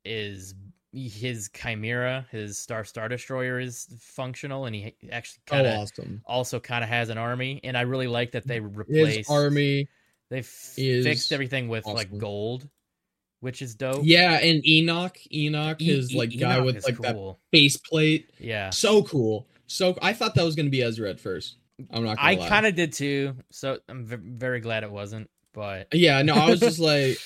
is 0.03 0.55
his 0.91 1.49
Chimaera, 1.49 2.27
his 2.29 2.58
Star 2.58 2.84
Star 2.84 3.08
Destroyer 3.08 3.60
is 3.60 3.88
functional, 3.99 4.65
and 4.65 4.75
he 4.75 4.95
actually 5.12 5.41
kind 5.45 5.67
of 5.67 5.73
oh, 5.73 5.82
awesome. 5.82 6.21
also 6.25 6.60
kind 6.60 6.84
of 6.84 6.89
has 6.89 7.10
an 7.10 7.17
army. 7.17 7.60
And 7.63 7.77
I 7.77 7.82
really 7.82 8.08
like 8.08 8.32
that 8.32 8.47
they 8.47 8.55
His 8.60 8.63
replaced 8.63 9.29
army. 9.29 9.88
They 10.29 10.41
fixed 10.43 11.32
everything 11.32 11.69
with 11.69 11.86
like 11.86 12.15
gold, 12.17 12.67
which 13.39 13.62
is 13.62 13.75
dope. 13.75 14.01
Yeah, 14.03 14.34
and 14.39 14.65
Enoch, 14.67 15.17
Enoch, 15.34 15.82
E- 15.82 15.86
his 15.86 16.13
E- 16.13 16.17
like 16.17 16.38
guy 16.38 16.55
Enoch 16.55 16.65
with 16.65 16.75
is 16.77 16.86
like 16.86 16.97
that 16.99 17.15
cool. 17.15 17.39
face 17.51 17.77
plate. 17.77 18.29
Yeah, 18.39 18.69
So 18.69 19.03
cool. 19.03 19.47
So 19.67 19.97
I 20.01 20.13
thought 20.13 20.36
that 20.36 20.43
was 20.43 20.55
gonna 20.55 20.69
be 20.69 20.82
Ezra 20.82 21.10
at 21.10 21.19
first. 21.19 21.58
I'm 21.91 22.03
not. 22.03 22.17
Gonna 22.17 22.27
I 22.27 22.36
kind 22.49 22.65
of 22.65 22.75
did 22.75 22.93
too. 22.93 23.36
So 23.51 23.79
I'm 23.88 24.05
v- 24.05 24.17
very 24.21 24.60
glad 24.60 24.84
it 24.84 24.91
wasn't. 24.91 25.29
But 25.53 25.88
Yeah, 25.93 26.21
no, 26.21 26.35
I 26.35 26.49
was 26.49 26.59
just 26.59 26.79
like, 26.91 27.17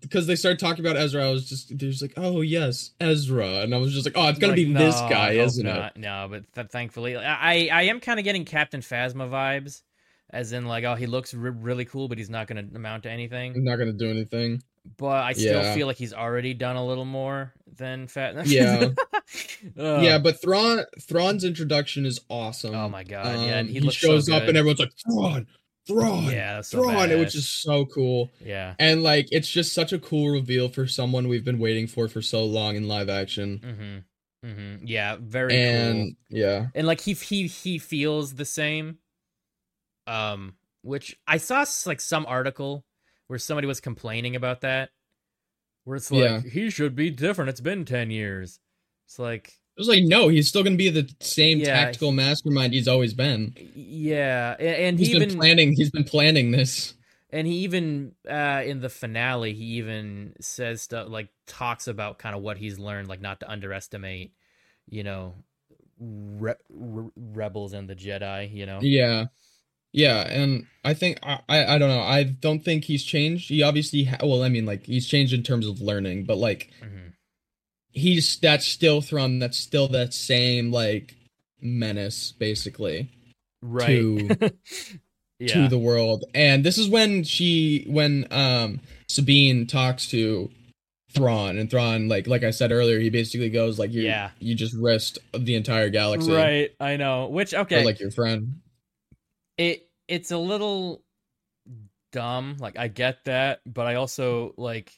because 0.00 0.26
they 0.26 0.36
started 0.36 0.58
talking 0.58 0.84
about 0.84 0.96
Ezra, 0.96 1.26
I 1.26 1.30
was 1.30 1.48
just, 1.48 1.78
there's 1.78 2.02
like, 2.02 2.14
oh 2.16 2.40
yes, 2.40 2.90
Ezra, 3.00 3.60
and 3.60 3.74
I 3.74 3.78
was 3.78 3.92
just 3.94 4.06
like, 4.06 4.14
oh, 4.16 4.28
it's 4.28 4.38
gonna 4.38 4.52
Like, 4.52 4.56
be 4.56 4.72
this 4.72 4.98
no, 5.00 5.06
I 5.06 5.10
guy, 5.10 5.30
isn't 5.32 5.66
it? 5.66 5.92
No, 5.96 6.26
but 6.30 6.52
th- 6.54 6.68
thankfully, 6.68 7.16
I 7.16 7.66
I 7.72 7.82
am 7.82 8.00
kind 8.00 8.18
of 8.18 8.24
getting 8.24 8.44
Captain 8.44 8.80
Phasma 8.80 9.28
vibes, 9.30 9.82
as 10.30 10.52
in 10.52 10.66
like, 10.66 10.84
oh, 10.84 10.94
he 10.94 11.06
looks 11.06 11.32
re- 11.32 11.50
really 11.50 11.84
cool, 11.84 12.08
but 12.08 12.18
he's 12.18 12.28
not 12.30 12.46
going 12.48 12.68
to 12.68 12.76
amount 12.76 13.04
to 13.04 13.10
anything. 13.10 13.54
I'm 13.56 13.64
not 13.64 13.76
gonna 13.76 13.92
do 13.92 14.10
anything. 14.10 14.62
But 14.96 15.22
I 15.24 15.32
still 15.34 15.62
Yeah. 15.62 15.74
feel 15.74 15.86
like 15.86 15.96
he's 15.98 16.14
already 16.14 16.54
done 16.54 16.76
a 16.76 16.84
little 16.86 17.04
more 17.04 17.52
than 17.76 18.06
Fat. 18.06 18.34
Yeah. 18.46 18.88
Yeah, 19.76 20.18
but 20.18 20.40
Thrawn, 20.40 20.84
Thrawn's 21.02 21.44
introduction 21.44 22.06
is 22.06 22.20
awesome. 22.30 22.74
Oh 22.74 22.88
my 22.88 23.04
god. 23.04 23.40
yeah, 23.46 23.58
Um, 23.58 23.66
he, 23.66 23.74
he, 23.74 23.80
looks 23.80 23.96
shows 23.96 24.26
so 24.26 24.34
up 24.36 24.44
and 24.44 24.56
everyone's 24.56 24.80
like, 24.80 24.92
Thrawn, 25.04 25.46
Thrawn, 25.88 26.24
yeah, 26.26 26.60
so 26.60 26.82
Thrawn, 26.82 27.08
which 27.18 27.34
is 27.34 27.48
so 27.48 27.84
cool. 27.86 28.30
yeah. 28.44 28.74
And 28.78 29.02
like, 29.02 29.26
it's 29.32 29.48
just 29.50 29.72
such 29.72 29.92
a 29.92 29.98
cool 29.98 30.28
reveal 30.30 30.68
for 30.68 30.86
someone 30.86 31.26
we've 31.26 31.44
been 31.44 31.58
waiting 31.58 31.86
for 31.88 32.06
for 32.08 32.22
so 32.22 32.44
long 32.44 32.76
in 32.76 32.86
live 32.86 33.08
action. 33.08 33.58
Mm-hmm. 33.64 34.48
Mm-hmm. 34.48 34.86
Yeah, 34.86 35.16
very 35.20 35.50
cool. 35.52 35.58
And 35.58 36.16
yeah, 36.30 36.66
and 36.74 36.86
like 36.86 37.00
he 37.00 37.14
he 37.14 37.46
he 37.48 37.78
feels 37.78 38.34
the 38.34 38.44
same 38.44 38.98
um 40.06 40.54
which 40.82 41.16
i 41.26 41.36
saw 41.36 41.64
like 41.86 42.00
some 42.00 42.24
article 42.26 42.84
where 43.26 43.38
somebody 43.38 43.66
was 43.66 43.80
complaining 43.80 44.36
about 44.36 44.62
that 44.62 44.90
where 45.84 45.96
it's 45.96 46.10
like 46.10 46.22
Yeah. 46.22 46.40
he 46.40 46.70
should 46.70 46.94
be 46.94 47.10
different 47.10 47.50
it's 47.50 47.60
been 47.60 47.84
10 47.84 48.10
years 48.10 48.58
it's 49.06 49.18
like 49.18 49.57
it 49.78 49.80
was 49.80 49.88
like, 49.88 50.02
no, 50.02 50.26
he's 50.26 50.48
still 50.48 50.64
gonna 50.64 50.76
be 50.76 50.88
the 50.90 51.08
same 51.20 51.60
Yeah, 51.60 51.66
tactical 51.66 52.10
mastermind 52.10 52.72
he's 52.74 52.88
always 52.88 53.14
been. 53.14 53.54
yeah 53.76 54.56
a- 54.58 54.86
and 54.88 54.98
He's 54.98 55.08
he 55.08 55.14
been 55.14 55.22
even 55.22 55.36
planning. 55.38 55.72
He's 55.74 55.90
been 55.90 56.02
planning 56.04 56.50
this. 56.50 56.94
and 57.30 57.46
he 57.46 57.58
even 57.58 58.12
uh 58.28 58.62
in 58.66 58.80
the 58.80 58.88
finale 58.88 59.52
he 59.54 59.64
even 59.76 60.34
says 60.40 60.82
stuff 60.82 61.08
like 61.08 61.28
talks 61.46 61.86
about 61.86 62.18
kind 62.18 62.34
of 62.34 62.42
what 62.42 62.56
he's 62.58 62.78
learned 62.78 63.06
like 63.08 63.20
not 63.20 63.38
to 63.40 63.48
underestimate 63.50 64.32
you 64.88 65.04
know 65.04 65.34
re- 66.00 66.54
re- 66.70 67.10
rebels 67.16 67.72
and 67.72 67.88
the 67.88 67.94
jedi 67.94 68.52
you 68.52 68.66
know 68.66 68.78
Yeah, 68.80 69.26
yeah, 69.92 70.20
and 70.28 70.66
I 70.84 70.94
think 70.94 71.18
I, 71.22 71.40
I 71.48 71.78
don't 71.78 71.88
know. 71.88 72.00
I 72.02 72.22
don't 72.24 72.60
think 72.64 72.84
he's 72.84 73.02
changed. 73.04 73.48
He 73.48 73.62
obviously 73.62 74.04
ha- 74.04 74.18
well, 74.22 74.42
I 74.42 74.48
mean, 74.48 74.66
like 74.66 74.84
he's 74.86 75.06
changed 75.06 75.32
in 75.32 75.42
terms 75.42 75.66
of 75.66 75.80
learning, 75.80 76.24
but 76.24 76.36
like 76.38 76.70
Mhm. 76.82 77.07
He's 77.98 78.38
that's 78.38 78.66
still 78.66 79.00
Thrawn. 79.00 79.38
That's 79.38 79.58
still 79.58 79.88
that 79.88 80.14
same 80.14 80.70
like 80.72 81.14
menace, 81.60 82.32
basically 82.32 83.10
right 83.60 83.86
To- 83.88 84.52
yeah 85.40 85.54
to 85.54 85.68
the 85.68 85.78
world. 85.78 86.24
And 86.34 86.64
this 86.64 86.78
is 86.78 86.88
when 86.88 87.24
she 87.24 87.84
when 87.88 88.26
um 88.30 88.80
Sabine 89.08 89.66
talks 89.66 90.06
to 90.10 90.50
Thrawn, 91.14 91.56
and 91.58 91.70
Thrawn 91.70 92.08
like 92.08 92.26
like 92.26 92.44
I 92.44 92.50
said 92.50 92.70
earlier, 92.72 93.00
he 93.00 93.10
basically 93.10 93.50
goes 93.50 93.78
like 93.78 93.92
you 93.92 94.02
Yeah. 94.02 94.30
you 94.38 94.54
just 94.54 94.74
risked 94.74 95.18
the 95.36 95.54
entire 95.54 95.88
galaxy, 95.90 96.30
Right, 96.32 96.70
I 96.78 96.96
know. 96.96 97.28
Which 97.28 97.54
okay, 97.54 97.80
For, 97.80 97.84
like 97.84 97.98
your 98.00 98.10
friend. 98.10 98.60
it 99.56 99.88
it's 100.06 100.30
a 100.30 100.38
little 100.38 101.02
dumb. 102.12 102.56
Like 102.60 102.78
I 102.78 102.88
get 102.88 103.24
that, 103.24 103.60
but 103.66 103.86
I 103.86 103.96
also 103.96 104.54
like 104.56 104.92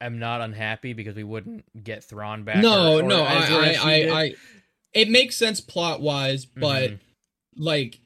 am 0.00 0.18
not 0.18 0.40
unhappy 0.40 0.92
because 0.92 1.14
we 1.16 1.24
wouldn't 1.24 1.64
get 1.84 2.04
Thrawn 2.04 2.44
back. 2.44 2.58
No, 2.62 2.94
or- 2.98 3.00
or 3.00 3.02
no, 3.02 3.22
I, 3.22 3.34
I. 3.34 3.76
I, 3.82 4.20
I, 4.22 4.34
it 4.92 5.08
makes 5.10 5.36
sense 5.36 5.60
plot 5.60 6.00
wise, 6.00 6.44
but 6.46 6.90
Mhm. 6.92 6.98
like 7.56 7.98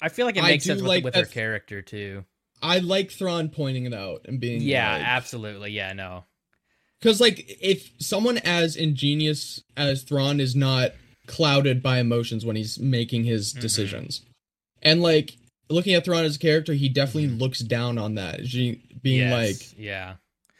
I 0.00 0.08
feel 0.10 0.26
like 0.26 0.36
it 0.36 0.42
makes 0.42 0.64
sense 0.64 0.80
with, 0.82 0.88
like 0.88 1.04
with 1.04 1.14
her 1.14 1.24
character 1.24 1.80
too. 1.82 2.24
I 2.62 2.78
like 2.78 3.10
Thrawn 3.10 3.48
pointing 3.48 3.84
it 3.86 3.94
out 3.94 4.22
and 4.26 4.38
being 4.40 4.60
Yeah, 4.62 4.92
like, 4.92 5.02
absolutely. 5.06 5.72
Yeah, 5.72 5.92
no. 5.92 6.24
because 7.00 7.20
like 7.20 7.44
if 7.60 7.90
someone 7.98 8.38
as 8.38 8.76
ingenious 8.76 9.62
as 9.76 10.02
Thrawn 10.02 10.40
is 10.40 10.54
not 10.56 10.92
clouded 11.26 11.82
by 11.82 11.98
emotions 11.98 12.44
when 12.46 12.56
he's 12.56 12.78
making 12.78 13.24
his 13.24 13.52
Mhm. 13.54 13.60
decisions, 13.60 14.22
and 14.82 15.00
like 15.02 15.36
looking 15.70 15.94
at 15.94 16.04
Thrawn 16.04 16.24
as 16.24 16.36
a 16.36 16.38
character, 16.38 16.74
he 16.74 16.88
definitely 16.88 17.28
Mhm. 17.30 17.40
looks 17.40 17.60
down 17.60 17.96
on 17.98 18.14
that, 18.16 18.46
she- 18.46 18.80
being 19.02 19.20
Yes, 19.28 19.32
like, 19.32 19.78
yeah, 19.78 20.14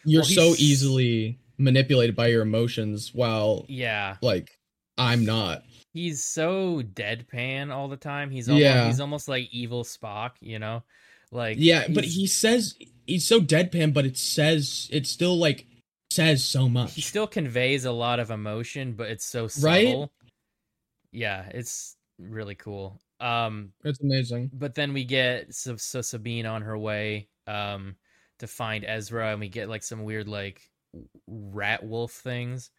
you're 0.04 0.22
Well, 0.22 0.28
so 0.30 0.54
easily 0.58 1.38
manipulated 1.58 2.16
by 2.16 2.28
your 2.28 2.42
emotions, 2.42 3.14
while 3.14 3.64
yeah. 3.68 4.16
like 4.22 4.58
I'm 4.98 5.24
not. 5.24 5.62
He's 5.92 6.24
so 6.24 6.82
deadpan 6.82 7.72
all 7.72 7.88
the 7.88 7.96
time. 7.96 8.30
He's 8.30 8.48
almost, 8.48 8.62
Yeah. 8.62 8.86
he's 8.86 9.00
almost 9.00 9.28
like 9.28 9.48
evil 9.52 9.84
Spock, 9.84 10.32
you 10.40 10.58
know, 10.58 10.82
like 11.30 11.56
Yeah, 11.60 11.86
but 11.88 12.04
he 12.04 12.26
says 12.26 12.76
he's 13.06 13.26
so 13.26 13.40
deadpan, 13.40 13.92
but 13.94 14.04
it 14.04 14.16
says 14.16 14.88
it 14.92 15.06
still 15.06 15.36
like 15.38 15.66
says 16.10 16.44
so 16.44 16.68
much. 16.68 16.92
he 16.94 17.00
still 17.00 17.26
conveys 17.26 17.84
a 17.84 17.92
lot 17.92 18.18
of 18.20 18.30
emotion, 18.30 18.92
but 18.94 19.08
it's 19.10 19.24
so 19.24 19.44
Right? 19.60 19.86
subtle. 19.86 20.12
Yeah, 21.12 21.46
it's 21.52 21.96
really 22.18 22.54
cool. 22.56 23.00
Um, 23.20 23.72
It's 23.84 24.00
amazing. 24.00 24.50
but 24.52 24.74
then 24.74 24.92
we 24.92 25.04
get 25.04 25.54
so, 25.54 25.76
so 25.76 26.00
Sabine 26.02 26.46
on 26.46 26.62
her 26.62 26.76
way 26.76 27.28
um 27.46 27.94
to 28.38 28.46
find 28.46 28.84
Ezra, 28.84 29.30
and 29.32 29.40
we 29.40 29.48
get 29.48 29.68
like 29.68 29.82
some 29.82 30.04
weird 30.04 30.28
like 30.28 30.70
rat 31.26 31.84
wolf 31.84 32.12
things. 32.12 32.70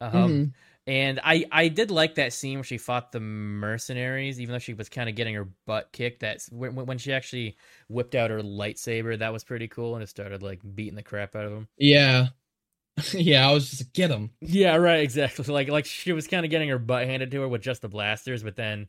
Um, 0.00 0.42
Mhm. 0.42 0.54
and 0.86 1.20
I 1.24 1.46
I 1.52 1.68
did 1.68 1.90
like 1.90 2.16
that 2.16 2.32
scene 2.32 2.58
where 2.58 2.64
she 2.64 2.78
fought 2.78 3.12
the 3.12 3.20
mercenaries, 3.20 4.40
even 4.40 4.52
though 4.54 4.58
she 4.60 4.74
was 4.74 4.88
kind 4.88 5.08
of 5.08 5.16
getting 5.16 5.34
her 5.34 5.46
butt 5.66 5.92
kicked. 5.92 6.20
That's 6.20 6.50
when 6.50 6.74
when 6.76 6.98
she 6.98 7.12
actually 7.12 7.56
whipped 7.88 8.14
out 8.14 8.30
her 8.30 8.40
lightsaber. 8.42 9.18
That 9.18 9.32
was 9.32 9.44
pretty 9.44 9.68
cool, 9.68 9.94
and 9.94 10.02
it 10.02 10.08
started 10.08 10.42
like 10.42 10.60
beating 10.74 10.96
the 10.96 11.02
crap 11.02 11.36
out 11.36 11.46
of 11.46 11.52
them. 11.52 11.68
Yeah, 11.76 12.28
yeah. 13.14 13.48
I 13.48 13.52
was 13.52 13.70
just 13.70 13.82
like, 13.84 13.92
get 13.92 14.10
him. 14.10 14.32
Yeah, 14.40 14.76
right, 14.76 15.00
exactly. 15.02 15.44
Like 15.52 15.68
like 15.68 15.86
she 15.86 16.12
was 16.12 16.26
kind 16.28 16.44
of 16.44 16.50
getting 16.50 16.68
her 16.68 16.78
butt 16.78 17.06
handed 17.06 17.30
to 17.30 17.40
her 17.42 17.48
with 17.48 17.62
just 17.62 17.82
the 17.82 17.88
blasters, 17.88 18.42
but 18.42 18.56
then 18.56 18.88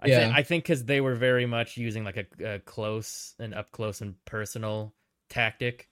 I 0.00 0.08
Yeah. 0.08 0.32
think 0.32 0.32
I 0.34 0.42
think 0.44 0.64
because 0.64 0.84
they 0.84 1.00
were 1.00 1.16
very 1.16 1.46
much 1.46 1.76
using 1.78 2.04
like 2.04 2.18
a, 2.40 2.54
a 2.56 2.60
close 2.60 3.34
and 3.38 3.54
up 3.54 3.72
close 3.72 4.00
and 4.02 4.16
personal 4.26 4.94
tactic. 5.30 5.88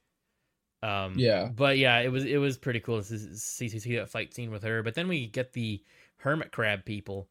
Um, 0.83 1.15
Yeah. 1.17 1.49
but 1.49 1.79
yeah, 1.79 1.99
it 2.01 2.11
was 2.13 2.25
it 2.25 2.37
was 2.39 2.57
pretty 2.59 2.81
cool 2.81 3.03
to 3.03 3.19
see, 3.19 3.69
see 3.69 3.79
see 3.79 3.97
that 3.97 4.11
fight 4.11 4.35
scene 4.35 4.51
with 4.51 4.63
her. 4.63 4.83
But 4.83 4.95
then 4.95 5.09
we 5.09 5.27
get 5.27 5.53
the 5.53 5.83
hermit 6.19 6.53
crab 6.53 6.85
people, 6.85 7.29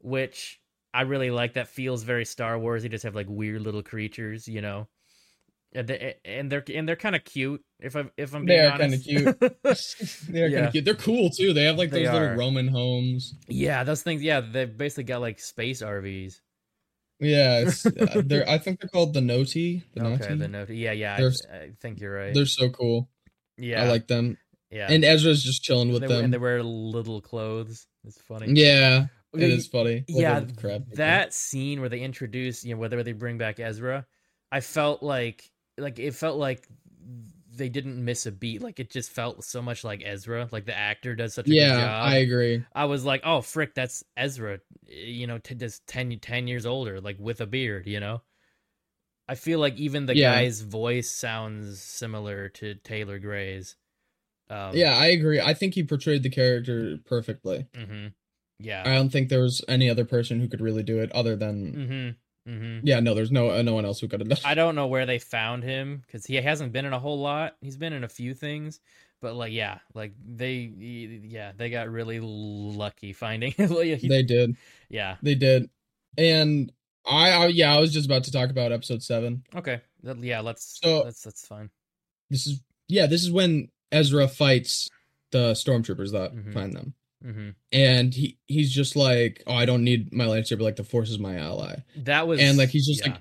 which 0.00 0.60
I 0.94 1.02
really 1.02 1.30
like. 1.30 1.54
That 1.54 1.68
feels 1.68 2.02
very 2.04 2.24
Star 2.24 2.58
Wars. 2.58 2.82
They 2.82 2.88
just 2.88 3.04
have 3.04 3.14
like 3.14 3.28
weird 3.28 3.62
little 3.62 3.82
creatures, 3.82 4.48
you 4.48 4.60
know. 4.60 4.88
And 5.72 5.86
they, 5.86 6.14
and 6.24 6.50
they're 6.50 6.64
and 6.74 6.88
they're 6.88 6.96
kind 6.96 7.14
of 7.14 7.24
cute. 7.24 7.62
If 7.78 7.94
I 7.96 8.04
if 8.16 8.34
I'm 8.34 8.46
they 8.46 8.58
are 8.58 8.76
kinda 8.76 8.84
honest, 8.84 9.06
They're 10.28 10.50
kind 10.50 10.66
of 10.66 10.72
cute. 10.72 10.84
They're 10.84 10.94
cool 10.94 11.30
too. 11.30 11.52
They 11.52 11.64
have 11.64 11.76
like 11.76 11.90
They 11.90 12.04
those 12.04 12.14
are. 12.14 12.20
little 12.20 12.36
Roman 12.38 12.68
homes. 12.68 13.34
Yeah, 13.46 13.84
those 13.84 14.02
things. 14.02 14.22
Yeah, 14.22 14.40
they've 14.40 14.76
basically 14.76 15.04
got 15.04 15.20
like 15.20 15.38
space 15.38 15.82
RVs. 15.82 16.40
Yeah, 17.20 17.60
it's, 17.60 17.84
uh, 17.86 18.22
they're. 18.24 18.48
I 18.48 18.58
think 18.58 18.80
they're 18.80 18.88
called 18.88 19.12
the 19.14 19.20
Noti. 19.20 19.84
The 19.94 20.04
okay, 20.04 20.10
Noti. 20.28 20.34
the 20.36 20.48
note. 20.48 20.70
Yeah, 20.70 20.92
yeah. 20.92 21.16
I, 21.20 21.54
I 21.56 21.70
think 21.80 22.00
you're 22.00 22.14
right. 22.14 22.34
They're 22.34 22.46
so 22.46 22.70
cool. 22.70 23.08
yeah, 23.58 23.82
I 23.82 23.88
like 23.88 24.06
them. 24.06 24.38
Yeah, 24.70 24.86
And 24.88 25.04
Ezra's 25.04 25.42
just 25.42 25.64
chilling 25.64 25.92
with 25.92 26.02
they, 26.02 26.06
them. 26.08 26.24
and 26.24 26.32
they 26.32 26.38
wear 26.38 26.62
little 26.62 27.20
clothes. 27.20 27.88
It's 28.04 28.20
funny. 28.20 28.52
yeah, 28.52 29.06
it 29.34 29.38
They- 29.40 29.58
funny. 29.58 29.96
Like 29.96 30.04
yeah, 30.08 30.38
a 30.38 30.52
crab 30.54 30.84
people. 30.84 30.96
that 30.96 31.34
scene 31.34 31.80
where 31.80 31.88
they 31.88 32.00
introduce, 32.00 32.64
you 32.64 32.74
know, 32.74 32.80
whether 32.80 33.02
they 33.02 33.12
bring 33.12 33.36
back 33.36 33.58
Ezra, 33.58 34.06
I 34.52 34.60
felt 34.60 35.02
like, 35.02 35.50
like 35.76 35.98
it 35.98 36.14
felt 36.14 36.38
like 36.38 36.68
they 37.52 37.68
didn't 37.68 38.02
miss 38.04 38.26
a 38.26 38.32
beat. 38.32 38.62
Like 38.62 38.80
it 38.80 38.90
just 38.90 39.10
felt 39.10 39.44
so 39.44 39.60
much 39.62 39.84
like 39.84 40.02
Ezra. 40.04 40.48
Like 40.50 40.66
the 40.66 40.76
actor 40.76 41.14
does 41.14 41.34
such 41.34 41.46
a 41.46 41.54
good 41.54 41.56
Yeah, 41.56 41.72
job. 41.72 42.02
I 42.04 42.16
agree. 42.16 42.64
I 42.74 42.84
was 42.86 43.04
like, 43.04 43.22
oh 43.24 43.40
frick, 43.40 43.74
that's 43.74 44.04
Ezra. 44.16 44.60
You 44.86 45.26
know, 45.26 45.38
t- 45.38 45.54
just 45.54 45.86
10, 45.86 46.18
10 46.20 46.46
years 46.46 46.66
older, 46.66 47.00
like 47.00 47.16
with 47.18 47.40
a 47.40 47.46
beard. 47.46 47.86
You 47.86 48.00
know, 48.00 48.22
I 49.28 49.34
feel 49.36 49.60
like 49.60 49.76
even 49.76 50.06
the 50.06 50.14
Yeah. 50.14 50.32
guy's 50.32 50.60
voice 50.62 51.10
sounds 51.10 51.80
similar 51.80 52.48
to 52.50 52.74
Taylor 52.76 53.18
Gray's. 53.18 53.76
Um, 54.48 54.74
Yeah, 54.76 54.96
I 54.96 55.06
agree. 55.08 55.40
I 55.40 55.54
think 55.54 55.74
he 55.74 55.84
portrayed 55.84 56.22
the 56.22 56.30
character 56.30 56.98
perfectly. 57.04 57.66
hmm 57.74 58.08
Yeah. 58.58 58.82
I 58.84 58.94
don't 58.94 59.10
think 59.10 59.28
there 59.28 59.42
was 59.42 59.64
any 59.68 59.88
other 59.90 60.04
person 60.04 60.40
who 60.40 60.48
could 60.48 60.60
really 60.60 60.82
do 60.82 61.00
it 61.00 61.12
other 61.12 61.36
than. 61.36 61.72
hmm 61.72 62.10
hmm 62.46 62.80
Yeah, 62.82 63.00
no, 63.00 63.14
there's 63.14 63.30
no 63.30 63.50
uh, 63.50 63.62
no 63.62 63.74
one 63.74 63.84
else 63.84 64.00
who 64.00 64.08
could 64.08 64.20
have 64.20 64.28
done. 64.28 64.38
I 64.44 64.54
don't 64.54 64.74
know 64.74 64.86
where 64.86 65.06
they 65.06 65.18
found 65.18 65.62
him 65.64 66.02
because 66.06 66.24
he 66.26 66.36
hasn't 66.36 66.72
been 66.72 66.84
in 66.84 66.92
a 66.92 66.98
whole 66.98 67.20
lot. 67.20 67.56
He's 67.60 67.76
been 67.76 67.92
in 67.92 68.04
a 68.04 68.08
few 68.08 68.34
things, 68.34 68.80
but 69.20 69.34
like, 69.34 69.52
yeah, 69.52 69.78
like 69.94 70.12
they, 70.24 70.52
yeah, 70.54 71.52
they 71.56 71.70
got 71.70 71.88
really 71.90 72.20
lucky 72.20 73.12
finding. 73.12 73.52
He- 73.58 74.08
They 74.08 74.22
did. 74.22 74.56
yeah. 74.88 75.16
They 75.22 75.34
did. 75.34 75.68
And 76.18 76.72
I, 77.06 77.30
I 77.30 77.46
yeah, 77.48 77.74
I 77.74 77.80
was 77.80 77.92
just 77.92 78.06
about 78.06 78.24
to 78.24 78.32
talk 78.32 78.50
about 78.50 78.72
episode 78.72 79.02
seven. 79.02 79.44
Okay. 79.54 79.80
Yeah. 80.02 80.40
Let's. 80.40 80.78
So- 80.82 81.04
that's 81.04 81.22
that's 81.22 81.46
fine. 81.46 81.70
This 82.30 82.46
is 82.46 82.62
yeah, 82.88 83.06
this 83.06 83.22
is 83.22 83.30
when 83.30 83.68
Ezra 83.92 84.26
fights 84.28 84.88
the 85.32 85.52
stormtroopers 85.52 86.12
that 86.12 86.34
Mhm. 86.34 86.52
find 86.52 86.72
them. 86.72 86.94
Hmm 87.22 87.50
And 87.72 88.14
he 88.14 88.38
he's 88.46 88.72
just 88.72 88.96
like, 88.96 89.42
"Oh, 89.46 89.54
I 89.54 89.66
don't 89.66 89.84
need 89.84 90.12
my 90.12 90.24
lightsaber 90.24 90.60
like 90.62 90.76
the 90.76 90.84
force 90.84 91.10
is 91.10 91.18
my 91.18 91.36
ally." 91.36 91.76
That 91.96 92.26
was. 92.26 92.40
And 92.40 92.56
like 92.58 92.70
he's 92.70 92.86
just 92.86 93.04
yeah. 93.04 93.16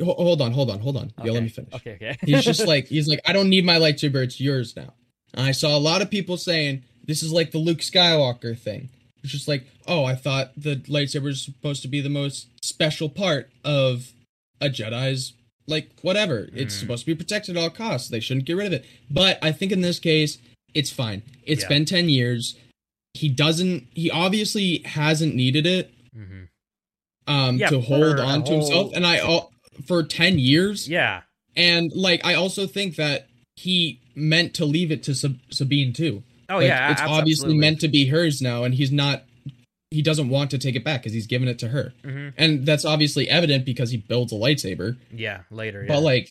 like, 0.00 0.16
"Hold 0.16 0.40
on, 0.42 0.52
hold 0.52 0.70
on, 0.70 0.80
hold 0.80 0.96
on. 0.96 1.12
Yeah, 1.22 1.32
let 1.32 1.42
me 1.42 1.48
finish." 1.48 1.72
Okay. 1.74 1.94
Okay. 1.94 2.16
He's 2.24 2.44
just 2.44 2.66
like 2.72 2.86
he's 2.88 3.06
like, 3.08 3.20
"I 3.26 3.32
don't 3.32 3.48
need 3.48 3.64
my 3.64 3.76
lightsaber, 3.76 4.22
it's 4.24 4.40
yours 4.40 4.74
now." 4.76 4.92
And 5.34 5.46
I 5.46 5.52
saw 5.52 5.76
a 5.76 5.78
lot 5.78 6.02
of 6.02 6.10
people 6.10 6.36
saying 6.36 6.82
this 7.06 7.22
is 7.22 7.32
like 7.32 7.50
the 7.52 7.58
Luke 7.58 7.78
Skywalker 7.78 8.58
thing. 8.58 8.88
It's 9.22 9.32
just 9.32 9.48
like, 9.48 9.64
"Oh, 9.86 10.04
I 10.04 10.14
thought 10.16 10.52
the 10.56 10.76
lightsaber 10.76 11.28
is 11.28 11.42
supposed 11.42 11.82
to 11.82 11.88
be 11.88 12.00
the 12.00 12.10
most 12.10 12.48
special 12.64 13.08
part 13.08 13.50
of 13.64 14.12
a 14.60 14.68
Jedi's 14.68 15.32
like 15.66 15.90
whatever. 16.02 16.48
It's 16.54 16.76
Mhm. 16.76 16.80
supposed 16.80 17.00
to 17.02 17.06
be 17.06 17.14
protected 17.14 17.56
at 17.56 17.62
all 17.62 17.70
costs. 17.70 18.08
They 18.08 18.20
shouldn't 18.20 18.46
get 18.46 18.56
rid 18.56 18.66
of 18.66 18.72
it." 18.72 18.84
But 19.10 19.38
I 19.42 19.52
think 19.52 19.72
in 19.72 19.80
this 19.80 19.98
case, 19.98 20.38
it's 20.74 20.90
fine. 20.90 21.22
It's 21.44 21.62
Yeah. 21.62 21.68
been 21.68 21.84
10 21.84 22.08
years. 22.08 22.56
He 23.14 23.28
doesn't 23.28 23.86
he 23.94 24.10
obviously 24.10 24.82
hasn't 24.84 25.34
needed 25.34 25.66
it 25.66 25.92
hmm 26.14 26.42
um 27.26 27.56
Yeah, 27.58 27.70
to 27.70 27.80
hold 27.80 28.20
on 28.20 28.44
to 28.44 28.52
himself 28.52 28.92
and 28.94 29.06
I 29.06 29.20
for 29.86 30.02
10 30.02 30.38
years 30.38 30.88
Yeah. 30.88 31.22
and 31.56 31.90
like 31.94 32.24
I 32.24 32.34
also 32.34 32.66
think 32.66 32.96
that 32.96 33.28
he 33.56 34.00
meant 34.14 34.54
to 34.54 34.64
leave 34.64 34.90
it 34.92 35.02
to 35.04 35.14
Sab- 35.14 35.40
Sabine 35.50 35.92
too. 35.92 36.22
Oh 36.48 36.56
Like, 36.58 36.66
yeah. 36.66 36.92
it's 36.92 37.00
ab- 37.00 37.08
obviously 37.10 37.54
meant 37.56 37.80
to 37.80 37.88
be 37.88 38.06
hers 38.06 38.42
now 38.42 38.64
and 38.64 38.74
he's 38.74 38.92
not 38.92 39.24
he 39.90 40.02
doesn't 40.02 40.28
want 40.28 40.50
to 40.50 40.58
take 40.58 40.74
it 40.74 40.82
back 40.84 41.04
cuz 41.04 41.12
he's 41.12 41.26
given 41.26 41.46
it 41.48 41.58
to 41.60 41.68
her. 41.68 41.92
hmm 42.04 42.28
And 42.36 42.66
that's 42.66 42.84
obviously 42.84 43.28
evident 43.30 43.64
because 43.64 43.90
he 43.90 43.96
builds 43.96 44.32
a 44.32 44.36
lightsaber. 44.36 44.96
Yeah. 45.14 45.42
Later. 45.50 45.82
Yeah. 45.82 45.88
But 45.94 46.00
like 46.02 46.28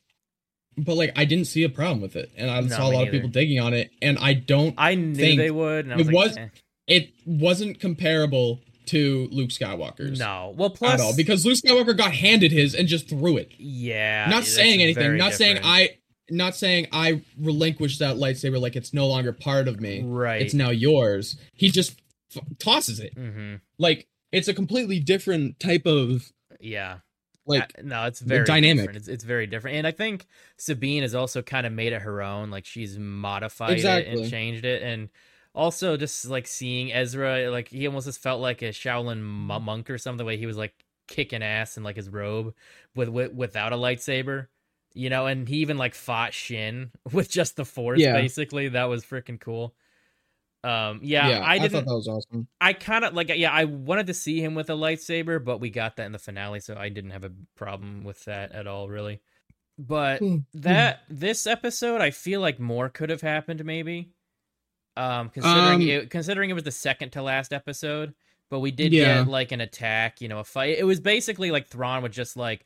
but 0.78 0.96
like 0.96 1.12
I 1.16 1.26
didn't 1.26 1.46
see 1.48 1.64
a 1.64 1.70
problem 1.70 2.02
with 2.02 2.16
it 2.16 2.30
and 2.38 2.52
I 2.52 2.60
No, 2.62 2.68
saw 2.68 2.88
a 2.90 2.92
lot 2.92 3.08
of 3.08 3.12
people 3.12 3.30
digging 3.30 3.60
on 3.60 3.74
it 3.74 3.90
and 4.02 4.18
I 4.20 4.34
don't 4.34 4.76
I 4.78 4.96
knew 4.96 5.16
think 5.16 5.38
they 5.40 5.52
would. 5.52 5.86
And 5.86 5.94
I 5.94 5.98
was 5.98 6.08
it 6.08 6.14
like, 6.14 6.28
was- 6.28 6.38
eh. 6.38 6.48
It 6.88 7.12
wasn't 7.26 7.80
comparable 7.80 8.60
to 8.88 9.30
Luke 9.32 9.50
Skywalker's. 9.50 10.20
no. 10.20 10.54
Well, 10.58 10.70
plus 10.70 10.96
at 10.96 11.00
all 11.00 11.16
because 11.16 11.46
Luke 11.46 11.58
Skywalker 11.58 11.96
got 11.98 12.14
handed 12.14 12.52
his 12.52 12.76
and 12.76 12.88
just 12.88 13.08
threw 13.08 13.38
it. 13.38 13.52
Yeah. 13.58 14.28
not 14.30 14.44
saying 14.44 14.82
anything. 14.82 15.18
Not 15.18 15.34
saying. 15.34 15.60
I. 15.64 15.98
Not 16.30 16.56
saying 16.56 16.88
I 16.94 17.22
relinquished 17.38 18.00
that 18.00 18.16
lightsaber 18.16 18.60
like 18.60 18.78
it's 18.78 18.94
no 18.94 19.08
longer 19.08 19.34
part 19.34 19.68
of 19.68 19.82
me. 19.82 20.02
Right. 20.04 20.42
It's 20.42 20.54
now 20.54 20.70
yours. 20.70 21.36
He 21.54 21.70
just 21.70 22.02
f- 22.34 22.42
tosses 22.60 23.02
it. 23.02 23.14
hmm 23.14 23.56
Like 23.78 24.08
it's 24.32 24.48
a 24.48 24.54
completely 24.54 25.00
different 25.02 25.60
type 25.60 25.86
of 25.86 26.32
Yeah. 26.62 27.00
like. 27.46 27.64
Uh, 27.78 27.82
no, 27.84 28.06
it's 28.06 28.22
very 28.22 28.46
dynamic. 28.46 28.84
different. 28.84 28.98
It's, 28.98 29.08
it's 29.10 29.24
very 29.26 29.48
different, 29.48 29.78
and 29.78 29.86
I 29.86 29.92
think 29.92 30.26
Sabine 30.58 31.02
has 31.02 31.14
also 31.14 31.42
kind 31.42 31.68
of 31.68 31.74
made 31.74 31.92
it 31.92 32.02
her 32.02 32.22
own. 32.22 32.50
Like 32.52 32.66
she's 32.66 32.98
modified 32.98 33.80
it 33.80 34.08
and 34.08 34.30
changed 34.30 34.64
it, 34.64 34.82
and 34.82 35.10
also 35.56 35.98
just 35.98 36.26
like 36.28 36.48
seeing 36.48 36.92
Ezra, 36.94 37.50
like 37.52 37.68
he 37.70 37.88
almost 37.88 38.08
just 38.08 38.22
felt 38.22 38.42
like 38.42 38.62
a 38.62 38.70
Shaolin 38.70 39.22
monk 39.22 39.90
or 39.90 39.98
something. 39.98 40.18
The 40.18 40.26
way 40.26 40.38
he 40.38 40.46
was 40.46 40.58
like 40.58 40.74
kicking 41.08 41.44
ass 41.44 41.78
in 41.78 41.84
like 41.84 41.96
his 41.98 42.10
robe 42.10 42.56
with, 42.96 43.10
with 43.10 43.34
without 43.34 43.74
a 43.74 43.78
lightsaber, 43.78 44.48
you 44.94 45.10
know, 45.10 45.28
and 45.28 45.48
he 45.48 45.58
even 45.58 45.78
like 45.78 45.96
fought 45.96 46.34
Shin 46.34 46.92
with 47.12 47.30
just 47.30 47.56
the 47.56 47.66
Force. 47.66 48.00
Yeah. 48.00 48.14
Basically, 48.14 48.70
that 48.70 48.86
was 48.86 49.06
freaking 49.06 49.40
cool. 49.40 49.76
Um, 50.64 51.00
yeah, 51.04 51.28
yeah, 51.28 51.44
I 51.44 51.56
I, 51.58 51.60
didn't. 51.60 51.74
thought 51.74 51.86
that 51.86 51.96
was 51.96 52.08
awesome. 52.08 52.48
I 52.62 52.74
kind 52.74 53.06
of 53.06 53.14
like 53.14 53.30
yeah, 53.30 53.52
I 53.52 53.66
wanted 53.66 54.08
to 54.08 54.14
see 54.14 54.42
him 54.42 54.56
with 54.56 54.70
a 54.70 54.74
lightsaber, 54.74 55.44
but 55.44 55.60
we 55.60 55.70
got 55.70 55.98
that 55.98 56.06
in 56.06 56.12
the 56.14 56.20
finale, 56.20 56.62
so 56.62 56.76
I 56.78 56.90
didn't 56.90 57.12
have 57.12 57.26
a 57.26 57.32
problem 57.56 58.04
with 58.04 58.24
that 58.26 58.54
at 58.54 58.68
all, 58.68 58.90
really. 58.90 59.22
But 59.78 60.22
Hmm. 60.22 60.38
that 60.54 61.02
this 61.10 61.48
episode, 61.48 62.02
I 62.02 62.12
feel 62.12 62.42
like 62.42 62.60
more 62.60 62.90
could 62.90 63.10
have 63.10 63.22
happened, 63.22 63.66
maybe. 63.66 64.14
Um, 64.96 65.30
considering 65.30 65.82
Um, 65.82 65.82
it, 65.90 66.10
considering 66.10 66.50
it 66.50 66.54
was 66.54 66.64
the 66.64 66.72
second 66.72 67.12
to 67.12 67.22
last 67.24 67.52
episode, 67.54 68.14
but 68.50 68.60
we 68.60 68.72
did 68.72 68.94
Yeah. 68.94 69.20
get 69.24 69.28
like 69.28 69.52
an 69.52 69.62
attack, 69.62 70.22
you 70.22 70.28
know, 70.28 70.40
a 70.40 70.44
fight. 70.44 70.78
It 70.78 70.84
was 70.86 71.00
basically 71.00 71.52
like 71.52 71.68
Thrawn 71.68 72.04
was 72.04 72.16
just 72.16 72.38
like 72.38 72.66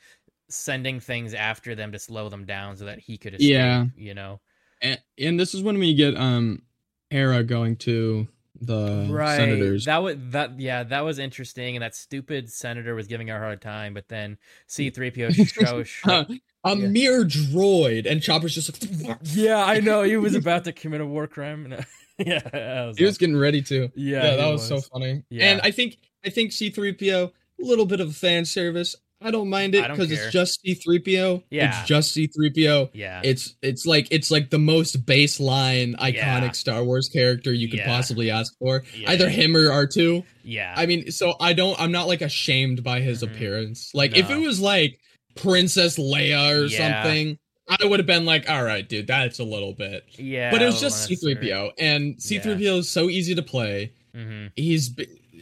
sending 0.49 0.99
things 0.99 1.33
after 1.33 1.75
them 1.75 1.91
to 1.91 1.99
slow 1.99 2.29
them 2.29 2.45
down 2.45 2.77
so 2.77 2.85
that 2.85 2.99
he 2.99 3.17
could 3.17 3.33
escape. 3.35 3.49
Yeah. 3.49 3.85
you 3.97 4.13
know. 4.13 4.39
And, 4.81 4.99
and 5.17 5.39
this 5.39 5.53
is 5.53 5.61
when 5.63 5.77
we 5.79 5.93
get 5.93 6.15
um 6.17 6.61
Hera 7.09 7.43
going 7.43 7.77
to 7.77 8.27
the 8.59 9.07
right 9.09 9.37
senators. 9.37 9.85
that 9.85 9.97
was 10.01 10.15
that 10.31 10.59
yeah 10.59 10.81
that 10.83 11.01
was 11.01 11.19
interesting 11.19 11.75
and 11.75 11.83
that 11.83 11.93
stupid 11.95 12.51
senator 12.51 12.95
was 12.95 13.05
giving 13.05 13.27
her 13.27 13.35
a 13.35 13.39
hard 13.39 13.61
time 13.61 13.93
but 13.93 14.07
then 14.07 14.35
c3po 14.67 15.31
show, 15.45 15.83
show 15.83 16.25
a 16.63 16.75
yeah. 16.75 16.87
mere 16.87 17.23
droid, 17.23 18.09
and 18.09 18.19
Chopper's 18.23 18.55
just 18.55 18.81
like, 19.07 19.17
yeah 19.23 19.63
i 19.63 19.79
know 19.79 20.01
he 20.01 20.17
was 20.17 20.33
about 20.33 20.63
to 20.63 20.71
commit 20.73 21.01
a 21.01 21.05
war 21.05 21.27
crime 21.27 21.71
and, 21.71 21.85
yeah 22.25 22.85
was 22.87 22.97
he 22.97 23.03
was 23.05 23.17
getting 23.17 23.37
ready 23.37 23.61
to. 23.63 23.89
yeah, 23.95 24.23
Yeah, 24.23 24.35
that 24.37 24.47
was, 24.51 24.67
so 24.67 24.81
funny. 24.81 25.23
Yeah. 25.29 25.51
And 25.51 25.61
I 25.63 25.71
think 25.71 25.97
I 26.25 26.29
think 26.29 26.51
C3PO 26.51 27.31
a 27.31 27.65
little 27.65 27.85
bit 27.85 27.99
of 27.99 28.15
fan 28.15 28.45
service. 28.45 28.95
I 29.19 29.31
don't 29.31 29.49
mind 29.49 29.73
it 29.73 29.87
because 29.89 30.11
it's 30.11 30.31
just 30.31 30.63
C3PO. 30.63 31.41
Yeah. 31.49 31.69
It's 31.79 31.87
just 31.87 32.15
C3PO. 32.15 32.91
yeah 32.93 33.19
It's 33.23 33.55
it's 33.63 33.85
like 33.87 34.07
it's 34.11 34.29
like 34.29 34.51
the 34.51 34.59
most 34.59 35.05
baseline 35.07 35.95
iconic 35.95 36.13
Yeah. 36.13 36.51
Star 36.51 36.83
Wars 36.83 37.09
character 37.09 37.51
you 37.51 37.67
could 37.67 37.79
Yeah. 37.79 37.87
possibly 37.87 38.29
ask 38.29 38.55
for. 38.59 38.83
Yeah. 38.95 39.09
Either 39.11 39.27
him 39.29 39.55
or 39.55 39.69
R2. 39.69 40.23
yeah 40.43 40.73
I 40.77 40.85
mean, 40.85 41.09
so 41.11 41.35
I 41.39 41.53
don't 41.53 41.79
I'm 41.79 41.91
not 41.91 42.07
like 42.07 42.21
ashamed 42.21 42.83
by 42.83 42.99
his 43.01 43.21
Mhm. 43.23 43.31
appearance. 43.31 43.89
Like 43.95 44.15
if 44.15 44.29
it 44.29 44.37
was 44.37 44.59
like 44.59 44.99
Princess 45.35 45.97
Leia 45.97 46.63
or 46.65 46.69
something, 46.69 47.37
I 47.69 47.85
would 47.85 47.99
have 47.99 48.07
been 48.07 48.25
like, 48.25 48.49
all 48.49 48.63
right, 48.63 48.87
dude, 48.87 49.07
that's 49.07 49.39
a 49.39 49.43
little 49.43 49.73
bit. 49.73 50.05
yeah 50.17 50.51
but 50.51 50.61
it 50.61 50.65
was 50.65 50.79
just 50.79 51.09
C3PO 51.09 51.71
and 51.77 52.15
C3PO 52.17 52.77
is 52.79 52.89
so 52.89 53.09
easy 53.09 53.35
to 53.35 53.41
play. 53.43 53.91
hmm 54.15 54.47
He's 54.55 54.95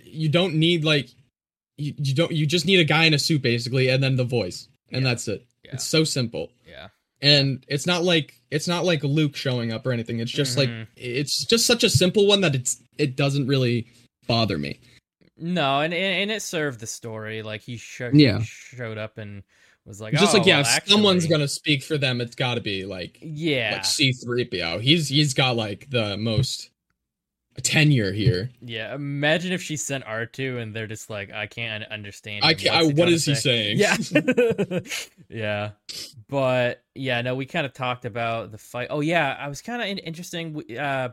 you 0.05 0.29
don't 0.29 0.55
need 0.55 0.83
like 0.83 1.09
you, 1.77 1.93
you 1.97 2.13
don't 2.15 2.31
you 2.31 2.45
just 2.45 2.65
need 2.65 2.79
a 2.79 2.83
guy 2.85 3.03
in 3.05 3.13
a 3.13 3.19
suit 3.19 3.41
basically 3.41 3.89
and 3.89 4.01
then 4.03 4.15
the 4.15 4.23
voice. 4.23 4.67
And 4.91 5.03
Yeah. 5.03 5.09
that's 5.09 5.27
it. 5.27 5.45
Yeah. 5.63 5.71
It's 5.73 5.83
so 5.83 6.03
simple. 6.03 6.51
yeah 6.67 6.87
And 7.21 7.63
it's 7.67 7.85
not 7.85 8.03
like 8.03 8.33
it's 8.51 8.67
not 8.67 8.85
like 8.85 9.03
Luke 9.03 9.35
showing 9.35 9.71
up 9.73 9.85
or 9.85 9.91
anything. 9.91 10.19
It's 10.19 10.31
just 10.31 10.57
like 10.57 10.69
Mhm. 10.69 10.87
it's 10.95 11.45
just 11.45 11.65
such 11.67 11.83
a 11.83 11.89
simple 11.89 12.25
one 12.27 12.41
that 12.41 12.55
it's 12.55 12.81
it 12.97 13.15
doesn't 13.15 13.47
really 13.47 13.87
bother 14.27 14.57
me. 14.57 14.79
no 15.37 15.81
and 15.81 15.93
and 15.93 16.31
it 16.31 16.41
served 16.41 16.79
the 16.79 16.87
story 16.87 17.43
like 17.43 17.61
he, 17.61 17.75
sho- 17.77 18.11
Yeah. 18.13 18.39
he 18.39 18.45
showed 18.45 18.97
up 18.97 19.17
and 19.17 19.43
was 19.85 20.01
like 20.01 20.13
just 20.13 20.33
oh, 20.33 20.37
like 20.37 20.47
yeah, 20.47 20.61
well, 20.61 20.77
if 20.77 20.87
someone's 20.89 21.27
gonna 21.27 21.47
speak 21.47 21.83
for 21.83 21.97
them, 21.97 22.21
it's 22.21 22.35
got 22.35 22.55
to 22.55 22.61
be 22.61 22.85
like 22.85 23.17
yeah 23.21 23.73
like 23.73 23.83
C3PO. 23.83 24.81
He's 24.81 25.09
he's 25.09 25.33
got 25.33 25.55
like 25.55 25.89
the 25.89 26.17
most 26.17 26.71
tenure 27.61 28.11
here. 28.11 28.49
Yeah, 28.61 28.93
imagine 28.93 29.53
if 29.53 29.61
she 29.61 29.77
sent 29.77 30.05
R2 30.05 30.61
and 30.61 30.75
they're 30.75 30.87
just 30.87 31.09
like, 31.09 31.31
I 31.31 31.47
can't 31.47 31.83
understand. 31.85 32.43
I 32.43 32.53
can't. 32.53 32.75
I, 32.75 32.83
what 32.93 33.09
is 33.09 33.25
he 33.25 33.35
saying? 33.35 33.77
Yeah. 33.77 33.95
yeah. 35.29 35.71
But 36.27 36.83
yeah, 36.93 37.21
no, 37.21 37.35
we 37.35 37.45
kind 37.45 37.65
of 37.65 37.73
talked 37.73 38.05
about 38.05 38.51
the 38.51 38.57
fight. 38.57 38.87
Oh, 38.89 39.01
yeah, 39.01 39.35
I 39.39 39.47
was 39.47 39.61
kind 39.61 39.81
of 39.81 39.87
in- 39.87 39.99
interesting. 39.99 40.63
Uh, 40.77 41.09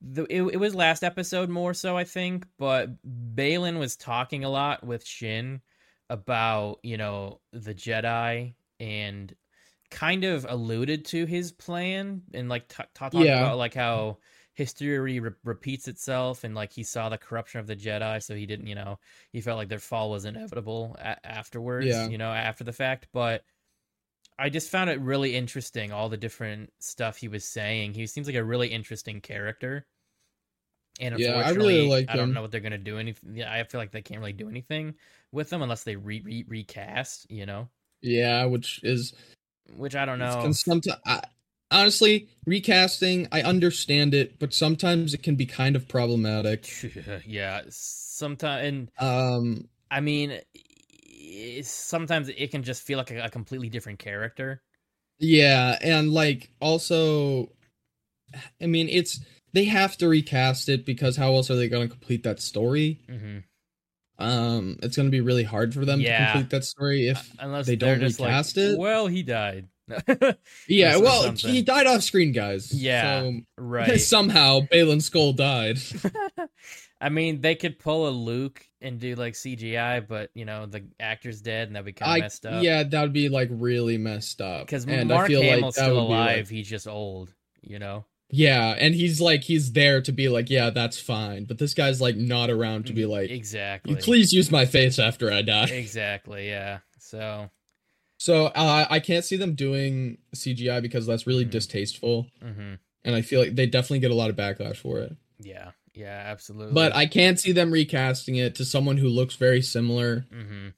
the, 0.00 0.24
it, 0.24 0.42
it 0.54 0.56
was 0.58 0.74
last 0.74 1.02
episode 1.02 1.48
more 1.48 1.74
so, 1.74 1.96
I 1.96 2.04
think, 2.04 2.46
but 2.58 2.90
Baylan 3.34 3.78
was 3.78 3.96
talking 3.96 4.44
a 4.44 4.48
lot 4.48 4.84
with 4.84 5.04
Shin 5.04 5.60
about, 6.10 6.78
you 6.82 6.96
know, 6.96 7.40
the 7.52 7.74
Jedi 7.74 8.54
and 8.80 9.34
kind 9.90 10.24
of 10.24 10.46
alluded 10.48 11.04
to 11.06 11.24
his 11.24 11.50
plan 11.52 12.22
and 12.34 12.48
like 12.48 12.68
t- 12.68 12.82
talked 12.94 13.14
Yeah. 13.14 13.40
about 13.40 13.58
like 13.58 13.74
how 13.74 14.18
history 14.54 14.98
re- 15.20 15.30
repeats 15.44 15.88
itself 15.88 16.44
and 16.44 16.54
like 16.54 16.72
he 16.72 16.82
saw 16.82 17.08
the 17.08 17.16
corruption 17.16 17.60
of 17.60 17.66
the 17.68 17.76
jedi 17.76 18.20
so 18.20 18.34
he 18.34 18.44
didn't 18.44 18.66
you 18.66 18.74
know 18.74 18.98
he 19.30 19.40
felt 19.40 19.56
like 19.56 19.68
their 19.68 19.78
fall 19.78 20.10
was 20.10 20.24
inevitable 20.24 20.96
a- 20.98 21.24
afterwards 21.24 21.86
Yeah. 21.86 22.08
you 22.08 22.18
know 22.18 22.32
after 22.32 22.64
the 22.64 22.72
fact 22.72 23.06
but 23.12 23.44
i 24.36 24.48
just 24.50 24.68
found 24.68 24.90
it 24.90 25.00
really 25.00 25.36
interesting 25.36 25.92
all 25.92 26.08
the 26.08 26.16
different 26.16 26.72
stuff 26.80 27.16
he 27.16 27.28
was 27.28 27.44
saying 27.44 27.94
he 27.94 28.06
seems 28.08 28.26
like 28.26 28.36
a 28.36 28.42
really 28.44 28.66
interesting 28.68 29.20
character 29.20 29.86
and 31.00 31.18
Yeah, 31.18 31.34
I 31.34 31.50
really 31.50 31.86
liked 31.86 32.10
I 32.10 32.16
don't 32.16 32.34
know 32.34 32.42
what 32.42 32.50
they're 32.50 32.60
gonna 32.60 32.76
do. 32.78 32.98
Anything? 32.98 33.36
Yeah, 33.36 33.52
I 33.52 33.62
feel 33.62 33.80
like 33.80 33.92
they 33.92 34.02
can't 34.02 34.18
really 34.18 34.32
do 34.32 34.48
anything 34.48 34.96
with 35.32 35.50
them 35.50 35.62
unless 35.62 35.84
they 35.84 35.96
re, 35.96 36.20
re 36.24 36.44
recast. 36.48 37.26
You 37.30 37.46
know, 37.46 37.68
Yeah, 38.00 38.44
which 38.44 38.80
is 38.82 39.12
which 39.76 39.94
I 39.96 40.04
don't 40.04 40.18
know. 40.18 40.40
can 40.42 40.52
someti- 40.52 40.98
I, 41.06 41.20
honestly 41.70 42.28
recasting. 42.46 43.28
I 43.32 43.42
understand 43.42 44.14
it, 44.14 44.38
but 44.38 44.54
sometimes 44.54 45.14
it 45.14 45.22
can 45.22 45.34
be 45.36 45.46
kind 45.46 45.76
of 45.76 45.88
problematic. 45.88 46.70
yeah, 47.26 47.62
sometimes, 47.68 48.66
and 48.66 48.90
Um, 48.98 49.68
I 49.90 50.00
mean, 50.00 50.40
sometimes 51.62 52.28
it 52.28 52.50
can 52.50 52.62
just 52.62 52.82
feel 52.82 52.98
like 52.98 53.10
a, 53.10 53.24
a 53.24 53.30
completely 53.30 53.68
different 53.68 53.98
character. 53.98 54.62
yeah, 55.18 55.76
and 55.80 56.12
like 56.12 56.50
also, 56.60 57.50
I 58.60 58.66
mean, 58.66 58.88
it's 58.88 59.20
they 59.52 59.64
have 59.64 59.96
to 59.98 60.08
recast 60.08 60.68
it 60.68 60.84
because 60.84 61.16
how 61.16 61.34
else 61.34 61.50
are 61.50 61.56
they 61.56 61.68
going 61.68 61.88
to 61.88 61.92
complete 61.94 62.22
that 62.24 62.40
story? 62.40 63.00
hmm 63.08 63.38
Um, 64.18 64.76
it's 64.82 64.96
going 64.96 65.06
to 65.06 65.12
be 65.12 65.20
really 65.20 65.44
hard 65.44 65.72
for 65.74 65.84
them 65.84 66.00
Yeah. 66.00 66.18
to 66.26 66.32
complete 66.32 66.50
that 66.50 66.64
story 66.64 67.08
if 67.08 67.32
Unless 67.38 67.66
they 67.66 67.76
don't 67.76 68.00
recast 68.00 68.56
like, 68.56 68.64
it? 68.64 68.78
Well, 68.78 69.06
he 69.06 69.22
died. 69.22 69.68
yeah. 70.68 70.96
Well, 70.96 71.22
something. 71.22 71.50
he 71.50 71.62
died 71.62 71.86
off 71.86 72.02
screen, 72.02 72.32
guys. 72.32 72.72
Yeah, 72.74 73.20
So, 73.22 73.32
right. 73.56 74.00
somehow 74.00 74.60
Baylan 74.72 74.98
Skoll 74.98 75.34
died. 75.36 75.78
I 77.00 77.10
mean, 77.10 77.40
they 77.40 77.54
could 77.54 77.78
pull 77.78 78.08
a 78.08 78.10
Luke 78.10 78.60
and 78.80 78.98
do 78.98 79.14
like 79.14 79.34
CGI, 79.34 80.06
but 80.06 80.30
you 80.34 80.44
know 80.44 80.66
the 80.66 80.84
actor's 80.98 81.40
dead, 81.40 81.68
and 81.68 81.76
that'd 81.76 81.86
be 81.86 81.92
kind 81.92 82.16
of 82.18 82.24
messed 82.24 82.44
up. 82.44 82.62
yeah, 82.62 82.82
that 82.82 83.02
would 83.02 83.12
be 83.12 83.28
like 83.28 83.48
really 83.52 83.98
messed 83.98 84.40
up. 84.40 84.66
because 84.66 84.84
And 84.84 85.12
I 85.12 85.16
Mark 85.16 85.28
feel 85.28 85.40
Hamill's 85.42 85.76
that 85.76 85.82
still 85.84 85.94
be, 85.94 86.00
like- 86.00 86.08
alive. 86.36 86.48
He's 86.48 86.68
just 86.68 86.88
old. 86.88 87.32
You 87.62 87.78
know. 87.78 88.04
Yeah, 88.30 88.74
and 88.78 88.94
he's 88.94 89.20
like 89.20 89.44
he's 89.44 89.72
there 89.72 90.02
to 90.02 90.12
be 90.12 90.28
like, 90.28 90.50
yeah, 90.50 90.68
that's 90.70 91.00
fine. 91.00 91.44
But 91.44 91.58
this 91.58 91.72
guy's 91.74 92.00
like 92.00 92.16
not 92.16 92.50
around 92.50 92.86
to 92.86 92.92
be 92.92 93.06
like, 93.06 93.30
Mm, 93.30 93.34
exactly. 93.36 93.96
please 93.96 94.32
use 94.32 94.50
my 94.50 94.66
face 94.66 94.98
after 94.98 95.32
I 95.32 95.42
die. 95.42 95.64
Exactly. 95.68 96.48
Yeah. 96.48 96.80
So. 96.98 97.48
So 98.18 98.46
uh, 98.46 98.86
I 98.90 98.98
can't 99.00 99.24
see 99.24 99.36
them 99.36 99.54
doing 99.54 100.18
CGI 100.34 100.82
because 100.82 101.06
that's 101.06 101.26
really 101.26 101.44
Mhm. 101.46 101.50
distasteful, 101.50 102.26
hmm 102.42 102.74
and 103.04 103.14
I 103.14 103.22
feel 103.22 103.40
like 103.40 103.54
they 103.54 103.66
definitely 103.66 104.00
get 104.00 104.10
a 104.10 104.14
lot 104.14 104.28
of 104.28 104.36
backlash 104.36 104.76
for 104.76 104.98
it. 104.98 105.16
Yeah. 105.40 105.70
Yeah. 105.94 106.24
Absolutely. 106.26 106.74
But 106.74 106.94
I 106.94 107.06
can't 107.06 107.38
see 107.40 107.52
them 107.52 107.70
recasting 107.70 108.36
it 108.36 108.56
to 108.56 108.64
someone 108.64 108.96
who 108.98 109.08
looks 109.08 109.36
very 109.36 109.62
similar. 109.62 110.26
hmm 110.30 110.68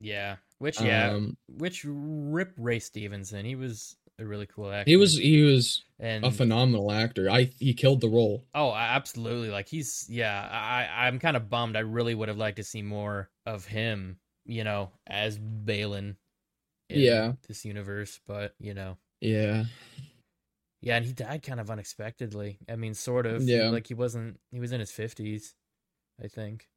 Yeah. 0.00 0.36
Which 0.58 0.80
yeah. 0.80 1.10
Um, 1.10 1.36
which 1.48 1.84
Rip 1.86 2.52
Ray 2.56 2.78
Stevenson. 2.78 3.44
He 3.44 3.56
was 3.56 3.96
a 4.20 4.26
really 4.26 4.46
cool 4.46 4.70
actor. 4.70 4.90
he 4.90 4.96
was 4.96 5.16
he 5.16 5.42
was 5.42 5.82
and 5.98 6.24
a 6.24 6.30
phenomenal 6.30 6.90
actor. 6.92 7.30
I 7.30 7.50
he 7.58 7.74
killed 7.74 8.00
the 8.00 8.08
role. 8.08 8.44
Oh, 8.54 8.72
absolutely. 8.74 9.50
Like 9.50 9.68
he's 9.68 10.06
yeah, 10.08 10.48
I 10.50 11.06
I'm 11.06 11.18
kind 11.18 11.36
of 11.36 11.48
bummed. 11.50 11.76
I 11.76 11.80
really 11.80 12.14
would 12.14 12.28
have 12.28 12.38
liked 12.38 12.56
to 12.56 12.64
see 12.64 12.82
more 12.82 13.30
of 13.46 13.64
him, 13.66 14.18
you 14.44 14.64
know, 14.64 14.90
as 15.06 15.38
Baylan 15.38 16.16
in 16.88 17.00
Yeah. 17.00 17.32
this 17.48 17.64
universe, 17.64 18.18
but 18.26 18.54
you 18.58 18.74
know. 18.74 18.96
Yeah, 19.20 19.64
Yeah, 20.80 20.96
and 20.96 21.04
he 21.04 21.12
died 21.12 21.42
kind 21.42 21.60
of 21.60 21.70
unexpectedly. 21.70 22.58
I 22.68 22.76
mean, 22.76 22.94
sort 22.94 23.26
of. 23.26 23.42
Yeah. 23.42 23.68
Like 23.68 23.86
he 23.86 23.94
wasn't 23.94 24.40
he 24.50 24.60
was 24.60 24.72
in 24.72 24.80
his 24.80 24.90
50s, 24.90 25.52
I 26.22 26.28
think. 26.28 26.68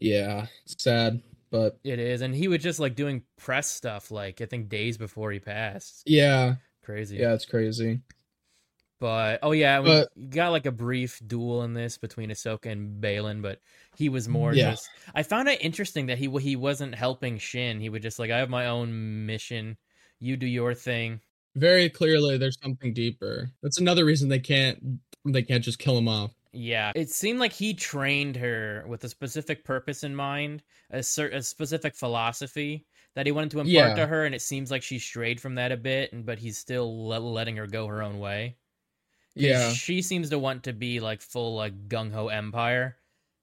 yeah, 0.00 0.46
sad, 0.64 1.20
but 1.50 1.78
It 1.84 1.98
is. 1.98 2.20
And 2.20 2.34
he 2.34 2.48
was 2.48 2.62
just 2.62 2.80
like 2.80 2.94
doing 2.94 3.22
press 3.36 3.70
stuff 3.70 4.10
like 4.10 4.40
I 4.40 4.46
think 4.46 4.68
days 4.68 4.96
before 4.98 5.30
he 5.32 5.38
passed. 5.38 6.02
yeah, 6.06 6.56
Crazy. 6.82 7.16
yeah, 7.16 7.34
it's 7.34 7.44
crazy. 7.46 8.00
But 9.00 9.38
oh 9.44 9.52
yeah, 9.52 9.78
we 9.80 9.88
But- 9.90 10.30
got 10.30 10.50
like 10.50 10.66
a 10.66 10.72
brief 10.72 11.20
duel 11.24 11.62
in 11.62 11.72
this 11.74 11.98
between 11.98 12.30
Ahsoka 12.30 12.66
and 12.66 13.00
Baylan, 13.02 13.42
but 13.42 13.60
he 13.96 14.08
was 14.08 14.28
more 14.28 14.52
Yeah. 14.52 14.70
just. 14.70 14.88
I 15.14 15.22
found 15.22 15.48
it 15.48 15.62
interesting 15.62 16.06
that 16.06 16.18
he 16.18 16.28
he 16.40 16.56
wasn't 16.56 16.94
helping 16.96 17.38
Shin. 17.38 17.78
He 17.80 17.88
would 17.88 18.02
just 18.02 18.18
like, 18.18 18.30
I 18.32 18.38
have 18.38 18.50
my 18.50 18.66
own 18.66 19.24
mission. 19.26 19.76
You 20.18 20.36
do 20.36 20.46
your 20.46 20.74
thing. 20.74 21.20
Very 21.54 21.88
clearly, 21.90 22.38
there's 22.38 22.58
something 22.60 22.92
deeper. 22.92 23.50
That's 23.62 23.78
another 23.78 24.04
reason 24.04 24.28
they 24.28 24.40
can't 24.40 24.98
they 25.24 25.42
can't 25.42 25.62
just 25.64 25.78
kill 25.78 25.96
him 25.96 26.08
off. 26.08 26.32
Yeah, 26.52 26.92
it 26.94 27.10
seemed 27.10 27.38
like 27.40 27.52
he 27.52 27.74
trained 27.74 28.36
her 28.36 28.84
with 28.88 29.04
a 29.04 29.08
specific 29.08 29.64
purpose 29.64 30.02
in 30.02 30.14
mind, 30.14 30.62
a 30.90 31.02
certain 31.02 31.38
a 31.38 31.42
specific 31.42 31.94
philosophy 31.94 32.86
that 33.14 33.26
he 33.26 33.32
wanted 33.32 33.50
to 33.52 33.60
impart 33.60 33.68
Yeah. 33.68 33.94
to 33.96 34.06
her, 34.06 34.24
and 34.24 34.34
it 34.34 34.40
seems 34.42 34.70
like 34.70 34.82
she 34.82 34.98
strayed 34.98 35.40
from 35.40 35.54
that 35.56 35.72
a 35.72 35.76
bit, 35.76 36.12
and 36.12 36.24
but 36.24 36.38
he's 36.38 36.56
still 36.58 37.06
le- 37.08 37.18
letting 37.18 37.56
her 37.56 37.66
go 37.66 37.86
her 37.86 38.02
own 38.02 38.18
way. 38.18 38.56
Yeah, 39.34 39.72
she 39.72 40.02
seems 40.02 40.30
to 40.30 40.38
want 40.38 40.64
to 40.64 40.72
be 40.72 41.00
like 41.00 41.20
full 41.20 41.54
like 41.54 41.88
gung 41.88 42.12
ho 42.12 42.28
empire, 42.28 42.96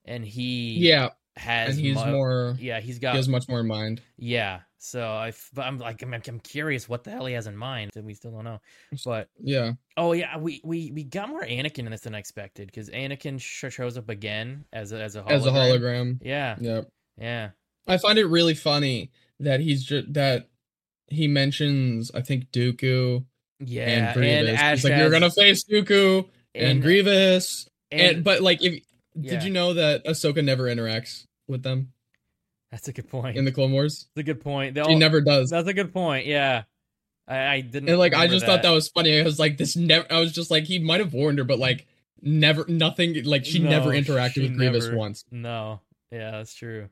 and 0.05 0.25
he 0.25 0.77
yeah, 0.89 1.09
has 1.37 1.75
and 1.75 1.85
he's 1.85 1.95
mo- 1.95 2.11
more 2.11 2.55
yeah 2.59 2.79
he's 2.79 2.99
got 2.99 3.11
he 3.11 3.17
has 3.17 3.27
much 3.27 3.47
more 3.49 3.59
in 3.59 3.67
mind. 3.67 4.01
yeah. 4.17 4.61
So 4.77 5.01
I 5.01 5.33
I'm 5.57 5.79
like 5.79 6.03
I'm, 6.03 6.13
I'm 6.13 6.39
curious 6.41 6.87
what 6.87 7.03
the 7.03 7.09
hell 7.11 7.25
he 7.25 7.33
has 7.33 7.47
in 7.47 7.57
mind. 7.57 7.89
And 7.95 8.05
we 8.05 8.13
still 8.13 8.29
don't 8.31 8.43
know, 8.43 8.59
but 9.03 9.29
Yeah, 9.39 9.71
oh 9.97 10.13
yeah, 10.13 10.37
we 10.37 10.61
we 10.63 10.91
we 10.91 11.03
got 11.03 11.27
more 11.27 11.41
Anakin 11.43 11.79
in 11.79 11.91
this 11.91 12.01
than 12.01 12.13
I 12.13 12.19
expected 12.19 12.67
because 12.67 12.89
Anakin 12.91 13.41
sh- 13.41 13.65
shows 13.73 13.97
up 13.97 14.09
again 14.09 14.65
as 14.71 14.91
a, 14.91 15.01
as 15.01 15.15
a 15.15 15.23
hologram. 15.23 15.31
as 15.31 15.45
a 15.47 15.49
hologram. 15.51 16.19
Yeah, 16.21 16.55
Yep. 16.59 16.87
yeah, 17.19 17.49
I 17.87 17.97
find 17.97 18.19
it 18.19 18.25
really 18.27 18.53
funny 18.53 19.09
that 19.39 19.59
he's 19.59 19.83
just 19.83 20.13
that 20.13 20.49
he 21.07 21.27
mentions 21.27 22.11
I 22.13 22.21
think 22.21 22.51
Dooku 22.51 23.25
yeah. 23.59 23.87
and 23.87 24.13
Grievous. 24.13 24.59
Ash 24.59 24.77
he's 24.77 24.83
like, 24.91 24.99
you're 24.99 25.09
gonna 25.09 25.31
face 25.31 25.63
Dooku 25.65 26.29
and, 26.53 26.81
Grievous, 26.83 27.67
and, 27.91 28.17
and- 28.17 28.23
but 28.23 28.41
like 28.41 28.63
if 28.63 28.83
Yeah. 29.15 29.31
Did 29.31 29.43
you 29.43 29.51
know 29.51 29.73
that 29.73 30.05
Ahsoka 30.05 30.43
never 30.43 30.63
interacts 30.65 31.25
with 31.47 31.63
them 31.63 31.93
That's 32.71 32.87
a 32.87 32.93
good 32.93 33.09
point. 33.09 33.37
in 33.37 33.45
the 33.45 33.51
Clone 33.51 33.71
Wars? 33.71 34.07
That's 34.15 34.21
a 34.21 34.23
good 34.23 34.41
point. 34.41 34.75
They 34.75 34.83
She 34.83 34.95
never 34.95 35.21
does. 35.21 35.49
That's 35.49 35.67
a 35.67 35.73
good 35.73 35.93
point. 35.93 36.25
Yeah, 36.25 36.63
I, 37.27 37.37
I 37.37 37.61
didn't. 37.61 37.89
And 37.89 37.97
like 37.97 38.13
I 38.13 38.27
just 38.27 38.45
thought 38.45 38.61
that 38.63 38.71
was 38.71 38.89
funny. 38.89 39.19
I 39.19 39.23
was 39.23 39.39
like, 39.39 39.57
this 39.57 39.75
never. 39.75 40.05
I 40.11 40.19
was 40.19 40.31
just 40.33 40.51
like, 40.51 40.65
he 40.65 40.79
might 40.79 40.99
have 40.99 41.13
warned 41.13 41.37
her, 41.37 41.43
but 41.45 41.59
like, 41.59 41.87
never, 42.21 42.65
nothing. 42.67 43.23
Like 43.23 43.45
she 43.45 43.59
No, 43.59 43.69
never 43.69 43.89
interacted 43.91 44.33
she 44.33 44.41
with 44.41 44.57
Grievous 44.57 44.85
never- 44.85 44.97
once. 44.97 45.23
No, 45.31 45.79
yeah, 46.11 46.31
that's 46.31 46.53
true. 46.53 46.89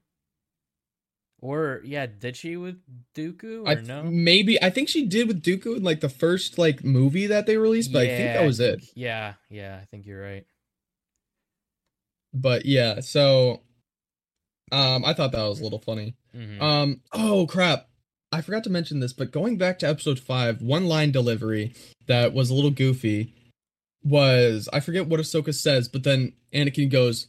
Or 1.39 1.81
yeah, 1.83 2.05
did 2.05 2.38
she 2.38 2.55
with 2.55 2.77
Dooku 3.15 3.65
or 3.65 3.67
I 3.67 3.73
no? 3.75 4.03
maybe 4.03 4.62
I 4.63 4.69
think 4.69 4.88
she 4.88 5.05
did 5.05 5.27
with 5.27 5.43
Dooku 5.43 5.75
in 5.75 5.83
like 5.83 5.99
the 5.99 6.07
first 6.07 6.57
like 6.57 6.86
movie 6.86 7.27
that 7.27 7.45
they 7.47 7.57
released, 7.57 7.91
but 7.91 8.03
I 8.03 8.07
think 8.07 8.33
that 8.33 8.45
was 8.45 8.62
it. 8.62 8.81
Yeah, 8.95 9.33
yeah, 9.49 9.77
I 9.81 9.86
think 9.86 10.05
you're 10.05 10.21
right. 10.21 10.45
But 12.34 12.65
yeah, 12.65 13.00
so 13.02 13.62
um, 14.72 15.06
I 15.06 15.13
thought 15.13 15.32
that 15.32 15.43
was 15.43 15.60
a 15.60 15.63
little 15.63 15.80
funny. 15.80 16.15
Mhm. 16.36 16.62
Um, 16.62 17.02
oh 17.13 17.46
crap. 17.48 17.88
I 18.32 18.41
forgot 18.41 18.63
to 18.63 18.72
mention 18.72 19.00
this, 19.00 19.13
but 19.13 19.32
going 19.32 19.58
back 19.58 19.78
to 19.80 19.88
episode 19.88 20.19
five, 20.19 20.62
one 20.62 20.88
line 20.88 21.12
delivery 21.12 21.74
that 22.08 22.34
was 22.34 22.50
a 22.50 22.56
little 22.56 22.72
goofy 22.72 23.32
was 24.04 24.67
I 24.74 24.80
forget 24.80 25.08
what 25.08 25.19
Ahsoka 25.19 25.54
says, 25.54 25.88
but 25.88 26.04
then 26.04 26.34
Anakin 26.54 26.89
goes, 26.89 27.28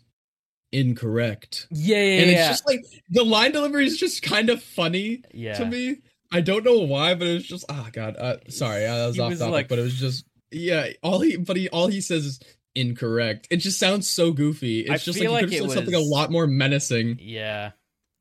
incorrect. 0.72 1.66
yeah, 1.70 1.96
yeah, 1.96 2.20
and 2.20 2.30
it's 2.30 2.38
yeah. 2.38 2.48
just 2.48 2.66
like 2.66 2.80
the 3.10 3.24
line 3.24 3.52
delivery 3.52 3.86
is 3.86 3.98
just 3.98 4.22
kind 4.22 4.50
of 4.50 4.62
funny 4.62 5.22
yeah. 5.32 5.54
to 5.54 5.66
me. 5.66 5.98
I 6.32 6.40
don't 6.40 6.64
know 6.64 6.78
why, 6.80 7.14
but 7.14 7.28
it 7.28 7.34
was 7.34 7.46
just 7.46 7.64
oh 7.68 7.88
god. 7.92 8.16
Uh, 8.16 8.36
sorry, 8.48 8.86
I 8.86 9.06
was 9.06 9.16
He 9.16 9.20
off 9.22 9.30
was 9.30 9.38
topic, 9.38 9.52
like- 9.52 9.68
but 9.68 9.78
it 9.78 9.82
was 9.82 9.94
just 9.94 10.24
yeah. 10.50 10.88
All 11.02 11.20
he 11.20 11.36
but 11.36 11.56
he 11.56 11.68
all 11.68 11.86
he 11.88 12.00
says 12.00 12.24
is 12.24 12.40
incorrect. 12.74 13.48
It 13.50 13.58
just 13.58 13.78
sounds 13.78 14.08
so 14.08 14.32
goofy. 14.32 14.80
It's 14.80 14.90
I 14.90 14.96
just 14.98 15.18
feel 15.18 15.32
like 15.32 15.44
like 15.44 15.52
it 15.52 15.62
said 15.62 15.70
something 15.70 15.94
a 15.94 15.98
lot 16.00 16.30
more 16.30 16.46
menacing. 16.46 17.18
Yeah, 17.20 17.72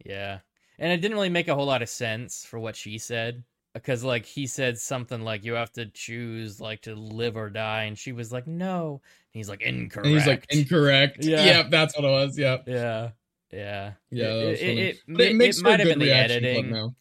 yeah, 0.06 0.39
and 0.80 0.92
it 0.92 0.98
didn't 0.98 1.16
really 1.16 1.30
make 1.30 1.48
a 1.48 1.56
whole 1.56 1.66
lot 1.66 1.82
of 1.82 1.89
sense 1.89 2.46
for 2.46 2.60
what 2.60 2.76
she 2.76 2.98
said 2.98 3.44
because 3.74 4.04
like 4.04 4.26
he 4.26 4.46
said 4.48 4.78
something 4.78 5.22
like 5.22 5.44
you 5.44 5.54
have 5.54 5.72
to 5.74 5.88
choose 5.88 6.62
like 6.62 6.82
to 6.84 6.96
live 6.96 7.36
or 7.38 7.50
die, 7.50 7.84
and 7.84 7.98
she 7.98 8.12
was 8.12 8.32
like 8.32 8.48
no, 8.48 9.02
and 9.34 9.39
he's 9.39 9.50
like 9.50 9.62
incorrect. 9.62 10.06
And 10.08 10.16
he's 10.16 10.28
like 10.28 10.46
incorrect. 10.50 11.18
Yeah. 11.26 11.46
Yeah, 11.46 11.63
that's 11.70 11.96
what 11.98 12.06
it 12.06 12.12
was. 12.12 12.38
Yeah. 12.38 12.58
yeah, 12.68 13.10
yeah, 13.52 13.92
Yeah, 14.12 14.26
It, 14.26 14.62
it, 14.62 14.78
it, 14.78 14.98
it 15.08 15.20
it- 15.22 15.36
makes 15.36 15.58
it 15.58 15.62
for 15.62 15.68
a 15.68 15.72
might 15.72 15.80
have 15.80 15.89
been 15.89 16.00
the 16.00 16.12
editing 16.12 16.72
now. 16.72 16.96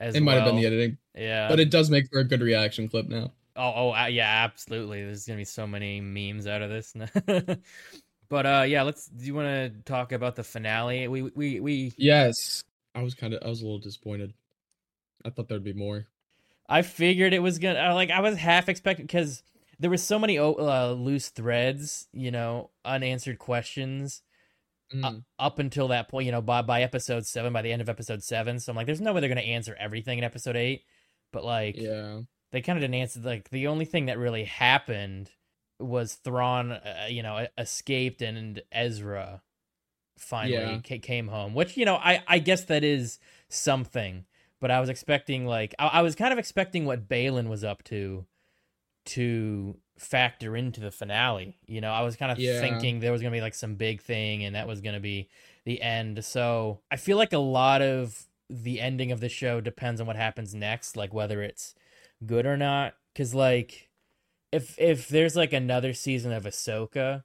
as 0.00 0.14
It 0.14 0.22
might 0.22 0.34
have 0.34 0.44
been 0.44 0.56
the 0.56 0.66
editing, 0.66 0.98
Yeah, 1.16 1.48
but 1.48 1.60
it 1.60 1.70
does 1.70 1.90
make 1.90 2.08
for 2.10 2.20
a 2.20 2.24
good 2.24 2.40
reaction 2.40 2.88
clip 2.88 3.08
now. 3.08 3.32
Oh, 3.56 3.72
oh, 3.74 3.92
uh, 3.94 4.06
yeah, 4.06 4.44
absolutely. 4.44 5.04
There's 5.04 5.26
gonna 5.26 5.38
be 5.38 5.44
so 5.44 5.66
many 5.66 6.00
memes 6.00 6.46
out 6.46 6.62
of 6.62 6.70
this. 6.70 6.92
but 8.28 8.46
uh, 8.46 8.64
yeah, 8.66 8.82
let's. 8.82 9.06
Do 9.06 9.24
you 9.24 9.34
want 9.34 9.46
to 9.48 9.70
talk 9.84 10.12
about 10.12 10.36
the 10.36 10.42
finale? 10.44 11.06
We 11.08 11.22
we 11.22 11.60
we. 11.60 11.92
Yes, 11.96 12.64
I 12.94 13.02
was 13.02 13.14
kind 13.14 13.32
of 13.34 13.42
I 13.44 13.48
was 13.48 13.60
a 13.60 13.64
little 13.64 13.78
disappointed. 13.78 14.34
I 15.24 15.30
thought 15.30 15.48
there'd 15.48 15.62
be 15.64 15.72
more. 15.72 16.06
I 16.68 16.82
figured 16.82 17.32
it 17.32 17.42
was 17.42 17.58
gonna. 17.58 17.78
uh, 17.90 17.94
Like 17.94 18.10
I 18.10 18.20
was 18.20 18.36
half 18.36 18.68
expecting 18.68 19.06
because 19.06 19.42
there 19.78 19.90
was 19.90 20.02
so 20.02 20.18
many 20.18 20.38
uh, 20.38 20.90
loose 20.92 21.28
threads, 21.28 22.08
you 22.12 22.30
know, 22.30 22.70
unanswered 22.84 23.38
questions 23.38 24.22
Mm. 24.92 25.24
up 25.38 25.58
until 25.58 25.88
that 25.88 26.08
point. 26.08 26.26
You 26.26 26.32
know, 26.32 26.42
by 26.42 26.62
by 26.62 26.82
episode 26.82 27.26
seven, 27.26 27.52
by 27.52 27.62
the 27.62 27.72
end 27.72 27.82
of 27.82 27.88
episode 27.88 28.22
seven. 28.22 28.60
So 28.60 28.70
I'm 28.70 28.76
like, 28.76 28.86
there's 28.86 29.00
no 29.00 29.12
way 29.12 29.20
they're 29.20 29.28
gonna 29.30 29.40
answer 29.40 29.74
everything 29.80 30.18
in 30.18 30.24
episode 30.24 30.56
eight. 30.56 30.84
But 31.32 31.42
like, 31.44 31.76
yeah, 31.78 32.20
they 32.54 32.60
kind 32.62 32.78
of 32.78 32.82
didn't 32.82 32.94
answer 32.94 33.18
like 33.20 33.50
the 33.50 33.66
only 33.66 33.84
thing 33.84 34.06
that 34.06 34.16
really 34.16 34.44
happened 34.44 35.32
was 35.80 36.14
Thrawn, 36.14 36.70
uh, 36.70 37.06
you 37.10 37.20
know, 37.20 37.48
escaped 37.58 38.22
and 38.22 38.62
Ezra 38.70 39.42
finally 40.16 40.76
Yeah. 40.76 40.80
ca- 40.86 41.00
came 41.00 41.26
home. 41.28 41.52
Which 41.52 41.76
you 41.76 41.84
know, 41.84 41.96
I 41.96 42.22
I 42.28 42.38
guess 42.38 42.64
that 42.66 42.84
is 42.84 43.18
something. 43.48 44.24
But 44.60 44.70
I 44.70 44.78
was 44.78 44.88
expecting 44.88 45.46
like 45.46 45.74
I, 45.80 45.86
I 45.88 46.02
was 46.02 46.14
kind 46.14 46.32
of 46.32 46.38
expecting 46.38 46.84
what 46.86 47.08
Baylan 47.08 47.48
was 47.48 47.64
up 47.64 47.82
to 47.84 48.24
to 49.06 49.76
factor 49.98 50.56
into 50.56 50.80
the 50.80 50.92
finale. 50.92 51.58
You 51.66 51.80
know, 51.80 51.90
I 51.90 52.02
was 52.02 52.14
kind 52.16 52.30
of 52.32 52.38
Yeah. 52.38 52.60
thinking 52.60 53.00
there 53.00 53.12
was 53.12 53.20
gonna 53.20 53.32
be 53.34 53.40
like 53.40 53.54
some 53.54 53.74
big 53.74 54.00
thing 54.00 54.44
and 54.44 54.54
that 54.54 54.68
was 54.68 54.80
gonna 54.80 55.00
be 55.00 55.28
the 55.64 55.82
end. 55.82 56.24
So 56.24 56.82
I 56.90 56.96
feel 56.96 57.16
like 57.16 57.32
a 57.32 57.38
lot 57.38 57.82
of 57.82 58.28
the 58.48 58.80
ending 58.80 59.10
of 59.10 59.18
the 59.20 59.28
show 59.28 59.60
depends 59.60 60.00
on 60.00 60.06
what 60.06 60.16
happens 60.16 60.54
next, 60.54 60.96
like 60.96 61.12
whether 61.12 61.42
it's 61.42 61.74
good 62.26 62.46
or 62.46 62.56
not. 62.56 62.94
Cause 63.16 63.34
like 63.34 63.90
if 64.52 64.78
if 64.78 65.08
there's 65.08 65.36
like 65.36 65.52
another 65.52 65.92
season 65.92 66.32
of 66.32 66.44
Ahsoka 66.44 67.24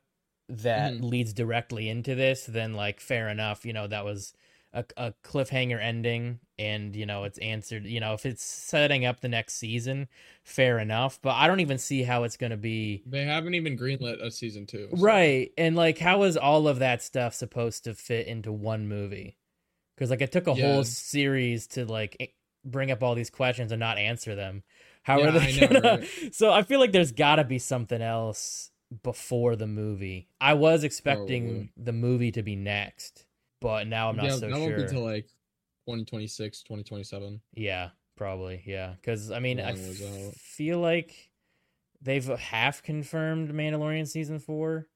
that 0.49 0.93
Mhm. 0.93 1.03
leads 1.03 1.33
directly 1.33 1.89
into 1.89 2.15
this, 2.15 2.45
then 2.45 2.73
like 2.73 2.99
fair 2.99 3.29
enough, 3.29 3.65
you 3.65 3.73
know, 3.73 3.87
that 3.87 4.03
was 4.05 4.33
a, 4.73 4.85
a 4.97 5.13
cliffhanger 5.23 5.81
ending 5.81 6.39
and 6.59 6.95
you 6.95 7.03
know 7.07 7.23
it's 7.23 7.39
answered 7.39 7.85
you 7.85 7.99
know 7.99 8.13
if 8.13 8.23
it's 8.23 8.43
setting 8.43 9.03
up 9.03 9.19
the 9.19 9.27
next 9.27 9.55
season 9.55 10.07
fair 10.43 10.77
enough 10.77 11.17
but 11.23 11.31
i 11.31 11.47
don't 11.47 11.59
even 11.59 11.79
see 11.79 12.03
how 12.03 12.21
it's 12.23 12.37
going 12.37 12.51
to 12.51 12.57
be 12.57 13.01
they 13.07 13.23
haven't 13.23 13.55
even 13.55 13.75
greenlit 13.75 14.23
a 14.23 14.29
season 14.29 14.67
two. 14.67 14.87
so- 14.91 14.97
right 15.03 15.51
and 15.57 15.75
like 15.75 15.97
how 15.97 16.21
is 16.21 16.37
all 16.37 16.67
of 16.67 16.77
that 16.77 17.01
stuff 17.01 17.33
supposed 17.33 17.83
to 17.83 17.95
fit 17.95 18.27
into 18.27 18.51
one 18.51 18.87
movie 18.87 19.35
because 19.95 20.11
like 20.11 20.21
it 20.21 20.31
took 20.31 20.45
a 20.45 20.53
Yeah. 20.53 20.61
whole 20.67 20.83
series 20.83 21.65
to 21.65 21.85
like 21.85 22.35
bring 22.63 22.91
up 22.91 23.01
all 23.01 23.15
these 23.15 23.31
questions 23.31 23.71
and 23.71 23.79
not 23.79 23.97
answer 23.97 24.35
them 24.35 24.61
how 25.03 25.19
Yeah, 25.19 25.27
are 25.27 25.31
they 25.31 25.39
I 25.39 25.59
know, 25.59 25.67
gonna 25.81 25.97
right? 25.99 26.35
so 26.35 26.51
i 26.51 26.61
feel 26.63 26.79
like 26.79 26.91
there's 26.91 27.11
gotta 27.11 27.43
be 27.43 27.59
something 27.59 28.01
else 28.01 28.71
before 29.03 29.55
the 29.55 29.67
movie 29.67 30.27
i 30.41 30.53
was 30.53 30.83
expecting 30.83 31.69
the 31.77 31.93
movie 31.93 32.31
to 32.31 32.41
be 32.43 32.55
next 32.55 33.25
but 33.61 33.87
now 33.87 34.09
i'm 34.09 34.15
not 34.15 34.25
yeah, 34.25 34.31
so 34.31 34.39
that 34.41 34.51
sure 34.51 34.59
won't 34.59 34.75
be 34.77 34.85
till 34.87 35.03
like 35.03 35.27
2026, 35.87 36.61
2027. 36.63 37.41
Yeah, 37.55 37.89
probably. 38.15 38.61
Yeah, 38.63 38.93
because 39.01 39.31
I 39.31 39.39
mean, 39.39 39.59
I 39.59 39.71
Long 39.71 39.81
ways 39.81 40.01
out. 40.03 40.27
f- 40.29 40.35
feel 40.35 40.77
like 40.77 41.31
they've 41.99 42.27
half 42.27 42.83
confirmed 42.83 43.49
Mandalorian 43.51 44.07
season 44.07 44.37
four. 44.37 44.87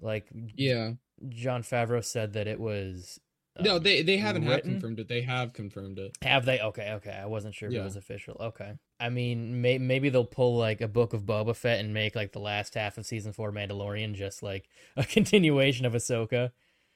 Like, 0.00 0.28
Yeah. 0.54 0.92
Jon 1.28 1.64
Favreau 1.64 2.04
said 2.04 2.34
that 2.34 2.46
it 2.46 2.60
was. 2.60 3.18
No, 3.60 3.78
they 3.78 4.02
they 4.02 4.16
haven't 4.18 4.42
have 4.42 4.52
written? 4.56 4.72
confirmed 4.72 5.00
it. 5.00 5.08
They 5.08 5.22
have 5.22 5.52
confirmed 5.52 5.98
it. 5.98 6.16
have 6.22 6.44
they? 6.44 6.60
Okay, 6.60 6.92
okay. 6.92 7.10
I 7.20 7.26
wasn't 7.26 7.54
sure 7.54 7.68
if 7.68 7.74
it 7.74 7.82
was 7.82 7.96
official. 7.96 8.36
Okay. 8.40 8.72
I 9.00 9.08
mean, 9.10 9.60
may- 9.60 9.78
maybe 9.78 10.08
they'll 10.10 10.24
pull 10.24 10.56
like 10.56 10.80
a 10.80 10.88
book 10.88 11.12
of 11.12 11.22
Boba 11.22 11.54
Fett 11.56 11.80
and 11.80 11.92
make 11.94 12.14
like 12.14 12.32
the 12.32 12.40
last 12.40 12.74
half 12.74 12.98
of 12.98 13.06
season 13.06 13.32
four 13.32 13.52
Mandalorian 13.52 14.14
just 14.14 14.42
like 14.42 14.68
a 14.96 15.04
continuation 15.04 15.86
of 15.86 15.92
Ahsoka. 15.94 16.50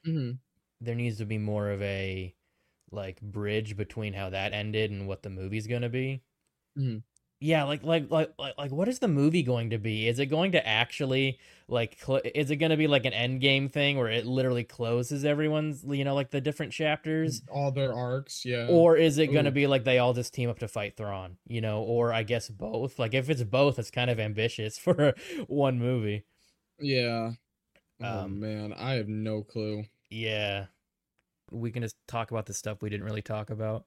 Mm-hmm. 0.06 0.32
There 0.80 0.94
needs 0.94 1.18
to 1.18 1.24
be 1.24 1.38
more 1.38 1.70
of 1.70 1.80
a 1.82 2.34
like 2.90 3.20
bridge 3.20 3.76
between 3.76 4.12
how 4.12 4.30
that 4.30 4.52
ended 4.52 4.90
and 4.90 5.06
what 5.08 5.22
the 5.22 5.30
movie's 5.30 5.66
gonna 5.66 5.88
be. 5.88 6.22
Mhm. 6.78 7.02
Yeah, 7.44 7.64
like, 7.64 7.82
like 7.82 8.10
like 8.10 8.32
like 8.38 8.56
like 8.56 8.70
what 8.70 8.88
is 8.88 9.00
the 9.00 9.08
movie 9.08 9.42
going 9.42 9.70
to 9.70 9.78
be? 9.78 10.06
Is 10.08 10.18
it 10.20 10.26
going 10.26 10.52
to 10.52 10.66
actually 10.66 11.38
like 11.66 11.98
cl- 12.00 12.20
is 12.24 12.50
it 12.50 12.56
going 12.56 12.70
to 12.70 12.76
be 12.76 12.86
like 12.86 13.04
an 13.04 13.12
end 13.12 13.40
game 13.40 13.68
thing 13.68 13.98
where 13.98 14.08
it 14.08 14.26
literally 14.26 14.64
closes 14.64 15.24
everyone's 15.24 15.84
you 15.84 16.04
know 16.04 16.14
like 16.14 16.30
the 16.30 16.40
different 16.40 16.72
chapters? 16.72 17.42
All 17.48 17.70
their 17.70 17.92
arcs, 17.92 18.44
yeah. 18.44 18.66
Or 18.66 18.96
is 18.96 19.18
it 19.18 19.28
going 19.28 19.44
to 19.44 19.50
be 19.50 19.66
like 19.66 19.84
they 19.84 19.98
all 19.98 20.14
just 20.14 20.34
team 20.34 20.48
up 20.48 20.60
to 20.60 20.68
fight 20.68 20.96
Thrawn, 20.96 21.36
you 21.46 21.60
know? 21.60 21.82
Or 21.82 22.12
I 22.12 22.22
guess 22.22 22.48
both. 22.48 22.98
Like 22.98 23.14
if 23.14 23.28
it's 23.28 23.42
both, 23.42 23.78
it's 23.78 23.90
kind 23.90 24.10
of 24.10 24.20
ambitious 24.20 24.78
for 24.78 25.14
one 25.46 25.78
movie. 25.78 26.24
yeah. 26.78 27.32
Oh 28.00 28.24
Um, 28.24 28.40
man, 28.40 28.72
I 28.74 28.94
have 28.94 29.08
no 29.08 29.42
clue. 29.44 29.84
Yeah, 30.10 30.66
we 31.50 31.72
can 31.72 31.82
just 31.82 31.96
talk 32.08 32.30
about 32.30 32.46
the 32.46 32.54
stuff 32.54 32.82
we 32.82 32.90
didn't 32.90 33.06
really 33.06 33.22
talk 33.22 33.50
about, 33.50 33.86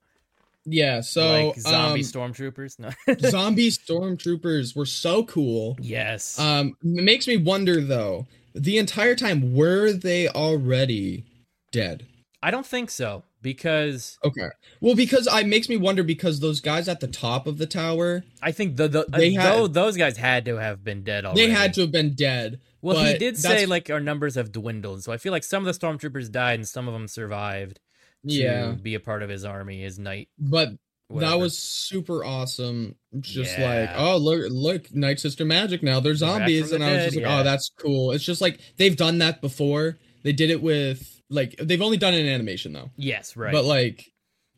Yeah, 0.65 1.01
so 1.01 1.47
like 1.47 1.59
zombie 1.59 1.99
um, 2.01 2.05
stormtroopers. 2.05 2.79
No. 2.79 2.89
zombie 3.29 3.69
stormtroopers 3.69 4.75
were 4.75 4.85
so 4.85 5.23
cool. 5.25 5.77
yes. 5.79 6.39
Um, 6.39 6.75
it 6.83 7.03
makes 7.03 7.27
me 7.27 7.37
wonder 7.37 7.81
though. 7.81 8.27
The 8.53 8.77
entire 8.77 9.15
time, 9.15 9.53
were 9.53 9.91
they 9.91 10.29
already 10.29 11.25
dead? 11.71 12.07
I 12.41 12.51
don't 12.51 12.65
think 12.65 12.89
so 12.89 13.23
because 13.41 14.17
Okay. 14.23 14.47
Well, 14.81 14.95
because 14.95 15.27
I 15.31 15.43
makes 15.43 15.67
me 15.67 15.77
wonder 15.77 16.03
because 16.03 16.39
those 16.39 16.61
guys 16.61 16.87
at 16.87 16.99
the 16.99 17.07
top 17.07 17.47
of 17.47 17.57
the 17.57 17.65
tower, 17.65 18.23
I 18.41 18.51
think 18.51 18.77
the, 18.77 18.87
the 18.87 19.05
They 19.09 19.35
uh, 19.35 19.41
had- 19.41 19.53
tho- 19.57 19.67
those 19.67 19.97
guys 19.97 20.17
had 20.17 20.45
to 20.45 20.55
have 20.57 20.83
been 20.83 21.03
dead 21.03 21.25
already. 21.25 21.45
they 21.47 21.51
had 21.51 21.73
to 21.75 21.81
have 21.81 21.91
been 21.91 22.13
dead. 22.15 22.59
Well, 22.81 23.03
he 23.03 23.17
did 23.17 23.37
say 23.37 23.65
like 23.65 23.89
our 23.89 23.99
numbers 23.99 24.35
have 24.35 24.51
dwindled, 24.51 25.03
so 25.03 25.11
I 25.11 25.17
feel 25.17 25.31
like 25.31 25.43
some 25.43 25.65
of 25.65 25.73
the 25.73 25.79
stormtroopers 25.87 26.31
died 26.31 26.59
and 26.59 26.67
some 26.67 26.87
of 26.87 26.93
them 26.93 27.07
survived 27.07 27.79
Yeah, 28.25 28.71
be 28.71 28.95
a 28.95 28.99
part 28.99 29.23
of 29.23 29.29
his 29.29 29.45
army, 29.45 29.81
his 29.81 29.97
knight. 29.99 30.29
but 30.39 30.69
whatever. 31.07 31.31
that 31.31 31.39
was 31.39 31.57
super 31.57 32.23
awesome. 32.25 32.95
Just 33.19 33.57
Yeah. 33.57 33.81
like, 33.81 33.89
oh 33.97 34.17
look, 34.17 34.47
look, 34.49 34.93
Night 34.93 35.19
Sister 35.19 35.45
magic 35.45 35.83
now. 35.83 35.99
They're 35.99 36.15
zombies, 36.15 36.71
and 36.71 36.81
the 36.81 36.87
I 36.87 36.91
was 36.91 36.97
dead, 36.97 37.05
just 37.05 37.15
like, 37.17 37.25
oh, 37.25 37.29
yeah. 37.29 37.39
oh, 37.39 37.43
that's 37.43 37.71
cool. 37.79 38.11
It's 38.11 38.23
just 38.23 38.41
like 38.41 38.59
they've 38.77 38.95
done 38.97 39.19
that 39.19 39.41
before. 39.41 39.97
They 40.23 40.33
did 40.33 40.49
it 40.49 40.61
with 40.61 41.21
like 41.29 41.55
they've 41.61 41.81
only 41.81 41.97
done 41.97 42.13
it 42.13 42.19
in 42.25 42.27
animation 42.27 42.73
though. 42.73 42.91
yes, 42.97 43.35
right. 43.37 43.51
But 43.53 43.65
like 43.65 44.03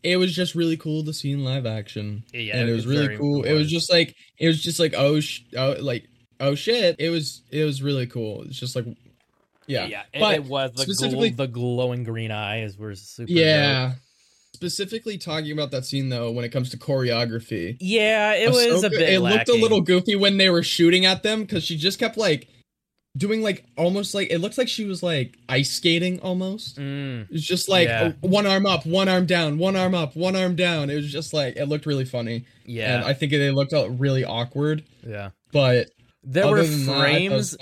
it 0.03 0.15
was 0.17 0.33
just 0.33 0.55
really 0.55 0.77
cool 0.77 1.03
to 1.03 1.13
see 1.13 1.31
in 1.31 1.43
live 1.43 1.65
action. 1.65 2.23
yeah, 2.33 2.57
and 2.57 2.69
it 2.69 2.73
was 2.73 2.83
it's 2.85 2.87
really 2.87 3.05
very- 3.07 3.17
cool. 3.17 3.43
It 3.43 3.53
was 3.53 3.69
just 3.69 3.91
like 3.91 4.15
it 4.37 4.47
was 4.47 4.61
just 4.61 4.79
like 4.79 4.93
oh, 4.95 5.19
sh- 5.19 5.41
oh 5.57 5.75
like 5.81 6.07
oh 6.39 6.55
shit. 6.55 6.95
It 6.99 7.09
was 7.09 7.43
it 7.51 7.63
was 7.65 7.81
really 7.83 8.07
cool. 8.07 8.43
It's 8.43 8.59
just 8.59 8.75
like 8.75 8.85
Yeah, 9.67 9.85
yeah. 9.87 10.03
It, 10.13 10.19
but 10.19 10.35
it 10.35 10.43
was 10.45 10.71
the, 10.73 10.83
specifically- 10.83 11.31
gl- 11.31 11.37
the 11.37 11.47
glowing 11.47 12.03
green 12.03 12.31
eyes 12.31 12.77
were 12.77 12.95
super. 12.95 13.31
yeah. 13.31 13.89
dope. 13.89 13.97
Specifically 14.53 15.17
talking 15.19 15.51
about 15.51 15.69
that 15.71 15.85
scene 15.85 16.09
though, 16.09 16.31
when 16.31 16.43
it 16.43 16.49
comes 16.49 16.71
to 16.71 16.77
choreography, 16.77 17.77
yeah. 17.79 18.33
It 18.33 18.49
was 18.49 18.83
a 18.83 18.89
bit. 18.89 19.01
It 19.09 19.19
looked 19.19 19.49
a 19.49 19.53
little 19.53 19.81
goofy 19.81 20.15
when 20.15 20.37
they 20.37 20.49
were 20.49 20.63
shooting 20.63 21.05
at 21.05 21.21
them 21.21 21.41
because 21.41 21.63
she 21.63 21.77
just 21.77 21.99
kept 21.99 22.17
like 22.17 22.47
doing 23.15 23.43
like 23.43 23.65
almost 23.77 24.15
like 24.15 24.31
it 24.31 24.39
looks 24.39 24.57
like 24.57 24.67
she 24.67 24.85
was 24.85 25.03
like 25.03 25.37
ice 25.47 25.71
skating 25.71 26.19
almost. 26.21 26.77
Mm, 26.79 27.27
It's 27.29 27.43
just 27.45 27.69
like 27.69 27.87
Yeah. 27.87 28.13
one 28.21 28.47
arm 28.47 28.65
up, 28.65 28.85
one 28.85 29.07
arm 29.09 29.27
down, 29.27 29.59
one 29.59 29.75
arm 29.75 29.93
up, 29.93 30.15
one 30.15 30.35
arm 30.35 30.55
down. 30.55 30.89
It 30.89 30.95
was 30.95 31.11
just 31.11 31.33
like 31.33 31.55
it 31.57 31.65
looked 31.65 31.85
really 31.85 32.05
funny, 32.05 32.35
and 32.37 32.45
yeah. 32.65 33.03
I 33.05 33.13
think 33.13 33.31
they 33.33 33.51
looked 33.51 33.73
out 33.73 33.99
really 33.99 34.23
awkward. 34.23 34.83
yeah. 35.05 35.31
But 35.51 35.89
There 36.23 36.47
were 36.47 36.63
than 36.63 36.85
that, 36.87 37.57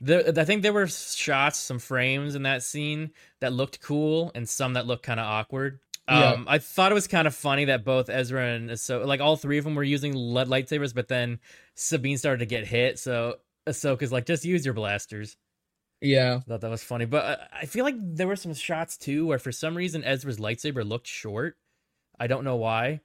I 0.00 0.06
thought 0.06 0.12
it 0.12 0.16
was 0.16 0.24
frames. 0.24 0.26
fine. 0.26 0.34
There, 0.34 0.42
I 0.42 0.44
think 0.46 0.62
there 0.62 0.72
were 0.72 0.86
shots, 0.86 1.58
some 1.58 1.78
frames 1.78 2.34
in 2.34 2.42
that 2.44 2.62
scene 2.62 3.10
that 3.40 3.52
looked 3.52 3.80
cool, 3.80 4.30
and 4.34 4.48
some 4.48 4.74
that 4.74 4.86
looked 4.86 5.02
kind 5.04 5.20
of 5.20 5.26
awkward. 5.26 5.80
Yeah. 6.08 6.32
Um, 6.32 6.46
I 6.48 6.58
thought 6.58 6.90
it 6.90 6.94
was 6.94 7.06
kind 7.06 7.26
of 7.26 7.34
funny 7.34 7.66
that 7.66 7.84
both 7.84 8.08
Ezra 8.08 8.46
and 8.54 8.70
Ahsoka, 8.70 9.04
like 9.06 9.20
all 9.20 9.36
three 9.36 9.58
of 9.58 9.64
them, 9.64 9.74
were 9.74 9.82
using 9.84 10.14
lead 10.14 10.48
lightsabers, 10.48 10.94
but 10.94 11.08
then 11.08 11.38
Sabine 11.74 12.16
started 12.16 12.38
to 12.38 12.46
get 12.46 12.66
hit, 12.66 12.98
so 12.98 13.36
Ahsoka's 13.66 14.10
like, 14.10 14.24
"Just 14.24 14.44
use 14.44 14.64
your 14.64 14.72
blasters." 14.74 15.36
Yeah, 16.00 16.36
I 16.36 16.40
thought 16.48 16.60
that 16.62 16.70
was 16.70 16.82
funny, 16.82 17.04
but 17.04 17.24
uh, 17.24 17.36
I 17.52 17.66
feel 17.66 17.84
like 17.84 17.96
there 17.98 18.26
were 18.28 18.36
some 18.36 18.54
shots 18.54 18.96
too 18.96 19.26
where 19.26 19.38
for 19.38 19.52
some 19.52 19.76
reason 19.76 20.02
Ezra's 20.04 20.38
lightsaber 20.38 20.88
looked 20.88 21.08
short. 21.08 21.56
I 22.18 22.26
don't 22.26 22.44
know 22.44 22.56
why. 22.56 23.00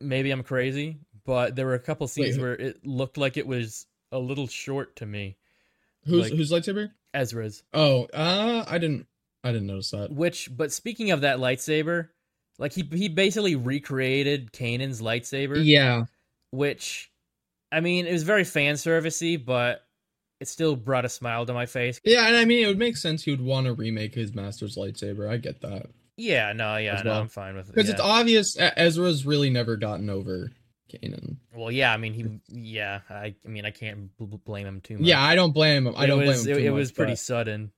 Maybe 0.00 0.30
I'm 0.32 0.42
crazy, 0.42 0.98
but 1.24 1.54
there 1.56 1.64
were 1.64 1.74
a 1.74 1.78
couple 1.78 2.08
scenes 2.08 2.36
who- 2.36 2.42
where 2.42 2.54
it 2.54 2.84
looked 2.84 3.16
like 3.16 3.36
it 3.36 3.46
was 3.46 3.86
a 4.10 4.18
little 4.18 4.48
short 4.48 4.96
to 4.96 5.06
me. 5.06 5.36
Who's 6.04 6.30
Like- 6.30 6.32
whose 6.32 6.50
lightsaber? 6.50 6.90
Ezra's. 7.14 7.62
Oh, 7.74 8.04
uh, 8.14 8.64
I 8.66 8.78
didn't, 8.78 9.06
I 9.44 9.52
didn't 9.52 9.66
notice 9.66 9.90
that. 9.90 10.10
Which, 10.12 10.48
but 10.56 10.72
speaking 10.72 11.10
of 11.10 11.20
that 11.22 11.38
lightsaber, 11.38 12.08
like 12.58 12.72
he 12.72 12.82
he 12.92 13.08
basically 13.08 13.54
recreated 13.56 14.52
Kanan's 14.52 15.00
lightsaber. 15.02 15.60
Yeah, 15.62 16.04
Which, 16.50 17.10
I 17.70 17.80
mean, 17.80 18.06
it 18.06 18.12
was 18.12 18.22
very 18.22 18.44
fan 18.44 18.74
servicey, 18.76 19.42
but 19.42 19.84
it 20.40 20.48
still 20.48 20.74
brought 20.76 21.04
a 21.04 21.08
smile 21.08 21.44
to 21.46 21.52
my 21.52 21.66
face. 21.66 22.00
yeah, 22.04 22.26
and 22.26 22.36
I 22.36 22.44
mean 22.44 22.64
it 22.64 22.66
would 22.66 22.78
make 22.78 22.96
sense 22.96 23.22
he 23.24 23.30
would 23.30 23.40
want 23.40 23.66
to 23.66 23.74
remake 23.74 24.14
his 24.14 24.34
master's 24.34 24.76
lightsaber. 24.76 25.28
I 25.28 25.36
get 25.36 25.60
that 25.60 25.86
Yeah, 26.16 26.52
no, 26.52 26.76
yeah, 26.78 26.94
As 26.96 27.04
no. 27.04 27.12
I'm 27.12 27.28
fine 27.28 27.54
with 27.54 27.68
it. 27.68 27.74
because 27.74 27.88
yeah. 27.88 27.92
it's 27.94 28.02
obvious 28.02 28.56
Ezra's 28.58 29.24
really 29.24 29.50
never 29.50 29.76
gotten 29.76 30.10
over 30.10 30.50
Kanan. 30.92 31.36
Well, 31.54 31.70
yeah, 31.72 31.92
I 31.92 31.96
mean, 31.96 32.12
he, 32.14 32.26
yeah, 32.48 33.00
I, 33.10 33.34
I 33.44 33.48
mean, 33.48 33.64
I 33.64 33.70
can't 33.70 34.16
bl- 34.18 34.24
bl- 34.26 34.36
blame 34.44 34.66
him 34.66 34.80
too 34.80 34.98
much. 34.98 35.06
Yeah, 35.06 35.22
I 35.22 35.34
don't 35.34 35.52
blame 35.52 35.86
him. 35.86 35.94
I 35.96 36.04
It 36.04 36.06
don't 36.08 36.18
was, 36.18 36.26
blame 36.44 36.46
him. 36.46 36.52
It, 36.52 36.60
too 36.62 36.66
it 36.66 36.70
much, 36.70 36.78
was 36.78 36.92
pretty 36.92 37.12
but- 37.12 37.18
sudden. 37.18 37.72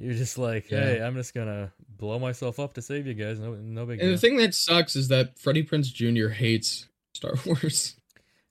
You're 0.00 0.14
just 0.14 0.38
like, 0.38 0.70
Yeah. 0.70 0.80
hey, 0.84 1.02
I'm 1.02 1.16
just 1.16 1.34
gonna 1.34 1.72
blow 1.96 2.20
myself 2.20 2.60
up 2.60 2.74
to 2.74 2.82
save 2.82 3.08
you 3.08 3.14
guys. 3.14 3.40
No, 3.40 3.54
no 3.54 3.84
big 3.84 3.98
And 3.98 4.06
deal. 4.08 4.10
the 4.12 4.18
thing 4.18 4.36
that 4.36 4.54
sucks 4.54 4.94
is 4.94 5.08
that 5.08 5.36
Freddie 5.40 5.64
Prinze 5.64 5.92
Jr. 5.92 6.28
hates 6.28 6.86
Star 7.14 7.34
Wars. 7.46 7.96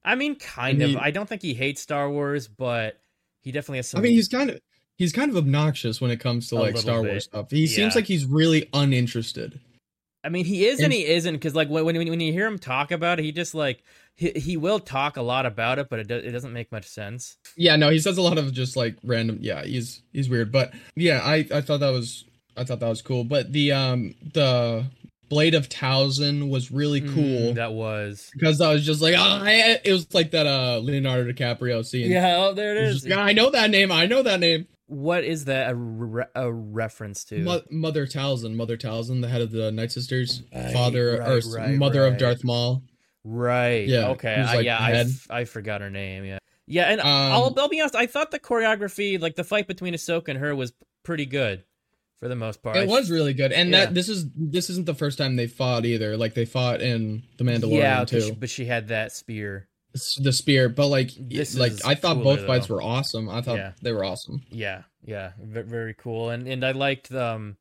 I 0.03 0.15
mean, 0.15 0.36
kind 0.36 0.84
I 0.84 0.86
of. 0.88 0.95
I 0.97 1.11
don't 1.11 1.28
think 1.30 1.41
he 1.41 1.53
hates 1.53 1.82
Star 1.82 2.09
Wars, 2.09 2.49
but 2.49 2.99
he 3.41 3.53
definitely 3.53 3.78
has 3.78 3.88
some. 3.88 3.99
I 3.99 4.03
mean, 4.03 4.11
he's 4.11 4.28
kind 4.28 4.49
of 4.49 4.59
he's 4.97 5.13
kind 5.13 5.32
of 5.32 5.38
obnoxious 5.38 6.01
when 6.01 6.11
it 6.11 6.19
comes 6.19 6.49
to 6.49 6.55
like 6.55 6.75
Star 6.78 7.01
bit. 7.01 7.11
Wars 7.11 7.23
stuff. 7.23 7.49
He 7.49 7.65
seems 7.65 7.95
like 7.95 8.05
he's 8.07 8.25
really 8.25 8.67
uninterested. 8.73 9.61
I 10.28 10.30
mean, 10.30 10.43
he 10.43 10.65
is 10.65 10.80
and, 10.80 10.86
And- 10.86 10.93
he 10.93 11.05
isn't 11.05 11.34
because, 11.36 11.55
like, 11.55 11.69
when 11.69 11.86
when 11.86 11.95
when 11.95 12.19
you 12.19 12.34
hear 12.34 12.45
him 12.45 12.59
talk 12.59 12.91
about 12.91 13.17
it, 13.17 13.23
he 13.23 13.32
just 13.32 13.55
like 13.55 13.82
he 14.13 14.32
he 14.32 14.57
will 14.57 14.80
talk 14.80 15.15
a 15.15 15.21
lot 15.21 15.45
about 15.45 15.80
it, 15.80 15.88
but 15.89 15.99
it 15.99 16.07
do, 16.07 16.15
it 16.15 16.32
doesn't 16.32 16.51
make 16.51 16.69
much 16.69 16.86
sense. 16.86 17.38
Yeah, 17.55 17.78
no, 17.78 17.89
he 17.89 17.99
says 17.99 18.17
a 18.17 18.21
lot 18.21 18.38
of 18.38 18.51
just 18.51 18.75
like 18.75 18.97
random. 19.05 19.39
Yeah, 19.41 19.63
he's 19.63 20.01
he's 20.11 20.28
weird, 20.30 20.51
but 20.51 20.73
yeah, 20.95 21.21
I 21.23 21.47
I 21.53 21.61
thought 21.61 21.80
that 21.80 21.91
was 21.91 22.25
I 22.57 22.65
thought 22.65 22.82
that 22.82 22.89
was 22.89 23.01
cool. 23.01 23.23
But 23.23 23.53
the 23.53 23.71
um 23.71 24.15
the 24.34 24.86
Blade 25.30 25.55
of 25.55 25.69
Talzin 25.69 26.49
was 26.49 26.71
really 26.71 27.01
cool 27.01 27.51
Mm, 27.51 27.55
that 27.55 27.73
was. 27.73 28.30
because 28.34 28.59
I 28.61 28.71
was 28.73 28.86
just 28.86 29.01
like, 29.01 29.13
oh, 29.17 29.21
I, 29.43 29.80
it 29.84 29.91
was 29.93 30.13
like 30.13 30.32
that 30.32 30.45
uh 30.47 30.80
Leonardo 30.80 31.32
DiCaprio 31.32 31.86
scene. 31.86 32.11
Yeah, 32.11 32.36
oh, 32.38 32.53
there 32.53 32.75
it 32.75 32.84
It 32.84 32.93
just, 32.93 33.05
yeah, 33.05 33.19
I 33.19 33.34
know 33.34 33.49
that 33.51 33.69
name. 33.69 33.91
I 33.91 34.05
know 34.07 34.23
that 34.23 34.39
name. 34.39 34.67
What 34.88 35.24
is 35.26 35.46
that 35.46 35.72
a, 35.72 35.76
re- 35.76 36.24
a 36.34 36.52
reference 36.52 37.26
to? 37.26 37.40
Mo- 37.40 37.62
Mother 37.70 38.06
Talzin, 38.08 38.56
Mother 38.56 38.78
Talzin, 38.78 39.22
the 39.22 39.28
head 39.28 39.42
of 39.42 39.52
the 39.52 39.72
Night 39.72 39.92
Sisters, 39.92 40.44
Right, 40.56 40.72
father 40.74 41.18
right, 41.20 41.30
or 41.46 41.50
right, 41.56 41.76
mother 41.78 42.06
of 42.06 42.18
Darth 42.18 42.44
Maul. 42.44 42.84
Right. 43.24 43.88
Yeah, 43.88 44.10
Okay. 44.12 44.34
I, 44.36 44.56
like, 44.56 44.66
yeah. 44.66 44.78
I, 44.80 44.92
f- 44.94 45.28
I 45.30 45.44
forgot 45.44 45.82
her 45.82 45.90
name. 45.90 46.24
Yeah. 46.24 46.40
Yeah. 46.68 46.84
And 46.86 47.02
Um, 47.02 47.08
I'll, 47.08 47.54
I'll 47.58 47.68
be 47.70 47.82
honest. 47.82 47.96
I 47.96 48.08
thought 48.08 48.32
the 48.32 48.40
choreography, 48.40 49.20
like 49.20 49.36
the 49.36 49.44
fight 49.44 49.68
between 49.68 49.94
Ahsoka 49.94 50.30
and 50.30 50.40
her, 50.40 50.56
was 50.56 50.72
pretty 51.04 51.26
good 51.26 51.64
for 52.20 52.30
the 52.30 52.36
most 52.38 52.64
part. 52.64 52.78
It 52.78 52.88
was 52.88 53.12
really 53.12 53.34
good, 53.34 53.52
and 53.52 53.70
Yeah. 53.70 53.86
that 53.86 53.94
this 53.94 54.08
is 54.10 54.26
this 54.36 54.70
isn't 54.70 54.86
the 54.86 54.96
first 54.96 55.18
time 55.18 55.36
they 55.36 55.48
fought 55.48 55.86
either. 55.86 56.16
Like 56.18 56.34
they 56.34 56.46
fought 56.46 56.82
in 56.82 57.24
the 57.38 57.44
Mandalorian 57.44 57.78
yeah, 57.78 58.06
too. 58.06 58.22
she- 58.22 58.32
but 58.32 58.50
she 58.50 58.66
had 58.66 58.88
that 58.88 59.12
spear. 59.12 59.68
The 60.22 60.32
spear, 60.34 60.70
but 60.70 60.88
like 60.88 61.12
This 61.20 61.58
like 61.58 61.74
I 61.86 61.95
thought 61.95 62.24
both 62.24 62.45
fights 62.45 62.70
were 62.70 62.82
awesome. 62.82 63.30
I 63.30 63.41
thought 63.41 63.58
Yeah. 63.58 63.72
they 63.82 63.91
were 63.91 64.04
awesome. 64.06 64.41
Yeah. 64.50 64.84
Yeah. 65.06 65.32
very 65.39 65.93
cool. 65.93 66.30
And 66.30 66.48
and 66.48 66.66
I 66.66 66.72
liked 66.72 67.12
um, 67.12 67.58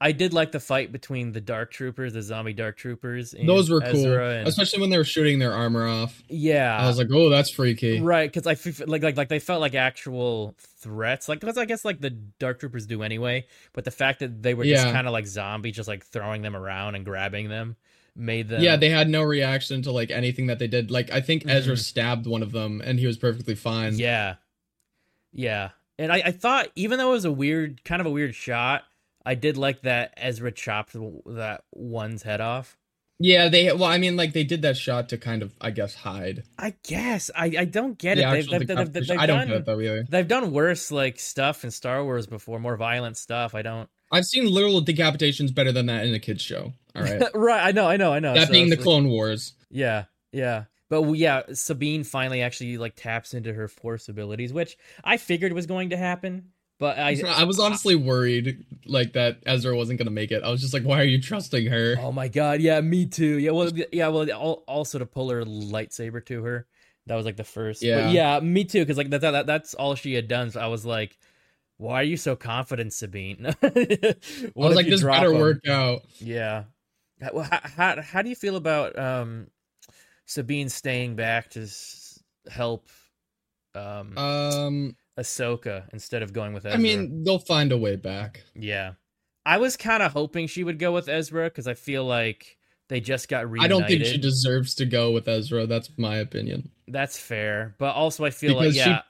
I 0.00 0.12
did 0.12 0.32
like 0.32 0.52
the 0.52 0.60
fight 0.60 0.92
between 0.92 1.32
the 1.32 1.40
Dark 1.40 1.72
Troopers, 1.72 2.12
the 2.12 2.22
zombie 2.22 2.52
Dark 2.52 2.76
Troopers. 2.76 3.34
And 3.34 3.48
Those 3.48 3.68
were 3.68 3.80
cool, 3.80 3.96
Ezra 4.06 4.30
and- 4.36 4.46
especially 4.48 4.80
when 4.80 4.90
they 4.90 4.96
were 4.96 5.02
shooting 5.02 5.40
their 5.40 5.52
armor 5.52 5.88
off. 5.88 6.22
yeah. 6.28 6.78
I 6.80 6.86
was 6.86 6.98
like, 6.98 7.08
oh, 7.12 7.28
that's 7.30 7.50
freaky. 7.50 8.00
Right, 8.00 8.32
because 8.32 8.46
I 8.46 8.52
f- 8.52 8.86
like 8.86 9.02
like 9.02 9.16
like 9.16 9.28
they 9.28 9.40
felt 9.40 9.60
like 9.60 9.74
actual 9.74 10.54
threats, 10.78 11.28
like 11.28 11.40
because 11.40 11.58
I 11.58 11.64
guess 11.64 11.84
like 11.84 12.00
the 12.00 12.10
Dark 12.10 12.60
Troopers 12.60 12.86
do 12.86 13.02
anyway. 13.02 13.46
But 13.72 13.84
the 13.84 13.90
fact 13.90 14.20
that 14.20 14.40
they 14.40 14.54
were 14.54 14.64
just 14.64 14.84
kind 14.84 15.06
of 15.08 15.12
like 15.12 15.26
zombies, 15.26 15.74
just 15.74 15.88
like 15.88 16.06
throwing 16.06 16.42
them 16.42 16.54
around 16.54 16.94
and 16.94 17.04
grabbing 17.04 17.48
them, 17.48 17.74
made 18.18 18.48
them. 18.48 18.60
Yeah, 18.60 18.76
they 18.76 18.90
had 18.90 19.08
no 19.08 19.22
reaction 19.22 19.80
to 19.82 19.92
like 19.92 20.10
anything 20.10 20.48
that 20.48 20.58
they 20.58 20.66
did. 20.66 20.90
Like 20.90 21.10
I 21.10 21.20
think 21.20 21.44
Ezra 21.46 21.74
Mhm. 21.74 21.78
stabbed 21.78 22.26
one 22.26 22.42
of 22.42 22.52
them, 22.52 22.82
and 22.84 22.98
he 22.98 23.06
was 23.06 23.16
perfectly 23.16 23.54
fine. 23.54 23.96
yeah, 23.98 24.34
yeah. 25.32 25.70
And 25.98 26.12
I, 26.12 26.22
I 26.26 26.30
thought 26.32 26.68
even 26.76 26.98
though 26.98 27.08
it 27.10 27.14
was 27.14 27.24
a 27.24 27.32
weird, 27.32 27.82
kind 27.84 28.00
of 28.00 28.06
a 28.06 28.10
weird 28.10 28.34
shot, 28.34 28.84
I 29.26 29.34
did 29.34 29.56
like 29.56 29.82
that 29.82 30.14
Ezra 30.16 30.52
chopped 30.52 30.92
that 30.94 31.64
one's 31.72 32.22
head 32.22 32.40
off. 32.40 32.76
Yeah, 33.20 33.48
they. 33.48 33.72
Well, 33.72 33.82
I 33.84 33.98
mean, 33.98 34.16
like 34.16 34.32
they 34.32 34.44
did 34.44 34.62
that 34.62 34.76
shot 34.76 35.08
to 35.08 35.18
kind 35.18 35.42
of, 35.42 35.52
I 35.60 35.72
guess, 35.72 35.92
hide. 35.94 36.44
I 36.56 36.74
guess 36.84 37.32
I, 37.34 37.46
I 37.58 37.64
don't 37.64 37.98
get 37.98 38.16
it. 38.18 38.30
They've, 38.30 38.48
they've, 38.48 38.66
they've, 38.68 38.92
they've 38.92 39.10
I 39.18 39.26
don't 39.26 39.38
done, 39.38 39.48
get 39.48 39.56
it 39.56 39.64
though 39.66 39.80
either. 39.80 40.06
They've 40.08 40.28
done 40.28 40.52
worse 40.52 40.92
like 40.92 41.18
stuff 41.18 41.64
in 41.64 41.72
Star 41.72 42.04
Wars 42.04 42.28
before, 42.28 42.60
more 42.60 42.76
violent 42.76 43.16
stuff. 43.16 43.56
I 43.56 43.62
don't. 43.62 43.88
I've 44.10 44.24
seen 44.26 44.46
literal 44.46 44.82
decapitations 44.82 45.54
better 45.54 45.72
than 45.72 45.86
that 45.86 46.06
in 46.06 46.14
a 46.14 46.18
kids 46.18 46.42
show. 46.42 46.72
All 46.96 47.02
right, 47.02 47.22
right. 47.34 47.66
I 47.66 47.72
know. 47.72 47.86
I 47.86 47.96
know. 47.96 48.12
I 48.12 48.18
know. 48.20 48.34
that 48.34 48.46
So 48.48 48.52
being 48.52 48.70
the 48.70 48.76
like- 48.76 48.84
Clone 48.84 49.08
Wars. 49.08 49.52
Yeah, 49.70 50.04
yeah. 50.32 50.64
But 50.90 51.02
yeah, 51.12 51.42
Sabine 51.52 52.02
finally 52.02 52.40
actually 52.40 52.78
like 52.78 52.94
taps 52.96 53.34
into 53.34 53.52
her 53.52 53.68
force 53.68 54.08
abilities, 54.08 54.52
which 54.54 54.78
I 55.04 55.18
figured 55.18 55.52
was 55.52 55.66
going 55.66 55.90
to 55.90 55.98
happen. 55.98 56.52
But 56.78 56.96
I, 56.98 57.20
I 57.26 57.42
was 57.44 57.58
honestly 57.58 57.96
worried 57.96 58.64
like 58.86 59.14
that 59.14 59.38
Ezra 59.44 59.76
wasn't 59.76 59.98
gonna 59.98 60.12
make 60.12 60.30
it. 60.30 60.44
I 60.44 60.48
was 60.50 60.60
just 60.60 60.72
like, 60.72 60.84
why 60.84 61.00
are 61.00 61.04
you 61.04 61.20
trusting 61.20 61.66
her? 61.66 61.96
oh 62.00 62.12
my 62.12 62.28
god, 62.28 62.60
yeah, 62.60 62.80
me 62.80 63.04
too. 63.04 63.36
Yeah, 63.38 63.50
well, 63.50 63.70
yeah, 63.92 64.08
well, 64.08 64.62
also 64.68 65.00
to 65.00 65.04
pull 65.04 65.28
her 65.30 65.42
lightsaber 65.44 66.24
to 66.26 66.44
her, 66.44 66.66
that 67.06 67.16
was 67.16 67.26
like 67.26 67.36
the 67.36 67.42
first. 67.44 67.82
Yeah. 67.82 68.04
but 68.04 68.12
yeah, 68.12 68.38
me 68.40 68.62
too, 68.64 68.80
because 68.80 68.96
like 68.96 69.10
that, 69.10 69.20
that 69.22 69.46
that's 69.46 69.74
all 69.74 69.96
she 69.96 70.14
had 70.14 70.28
done. 70.28 70.52
So 70.52 70.60
I 70.60 70.68
was 70.68 70.86
like, 70.86 71.18
why 71.78 72.00
are 72.00 72.04
you 72.04 72.16
so 72.16 72.36
confident, 72.36 72.92
Sabine? 72.92 73.46
I 73.62 74.14
was 74.54 74.76
like, 74.76 74.86
this 74.86 75.02
better 75.02 75.32
work 75.32 75.66
out. 75.68 76.02
Yeah. 76.18 76.64
How, 77.20 77.38
how, 77.40 77.60
how, 77.62 78.02
how 78.02 78.22
do 78.22 78.28
you 78.28 78.36
feel 78.36 78.56
about 78.56 78.96
um, 78.98 79.46
Sabine 80.26 80.68
staying 80.68 81.16
back 81.16 81.50
to 81.50 81.62
s- 81.62 82.22
help 82.50 82.88
um, 83.74 84.16
Um, 84.18 84.96
Ahsoka 85.18 85.84
instead 85.92 86.22
of 86.22 86.32
going 86.32 86.52
with 86.52 86.66
Ezra? 86.66 86.78
I 86.78 86.82
mean, 86.82 87.24
they'll 87.24 87.38
find 87.38 87.72
a 87.72 87.78
way 87.78 87.96
back. 87.96 88.42
yeah. 88.54 88.92
I 89.46 89.56
was 89.56 89.78
kind 89.78 90.02
of 90.02 90.12
hoping 90.12 90.46
she 90.46 90.62
would 90.62 90.78
go 90.78 90.92
with 90.92 91.08
Ezra 91.08 91.44
because 91.44 91.66
I 91.66 91.72
feel 91.72 92.04
like 92.04 92.58
they 92.90 93.00
just 93.00 93.30
got 93.30 93.50
reunited. 93.50 93.64
I 93.64 93.78
don't 93.78 93.88
think 93.88 94.04
she 94.04 94.18
deserves 94.18 94.74
to 94.74 94.84
go 94.84 95.10
with 95.12 95.26
Ezra. 95.26 95.66
That's 95.66 95.88
my 95.96 96.16
opinion. 96.18 96.70
That's 96.86 97.18
fair, 97.18 97.74
but 97.78 97.94
also 97.94 98.26
I 98.26 98.30
feel 98.30 98.58
Because 98.58 98.76
like 98.76 98.84
she- 98.84 99.00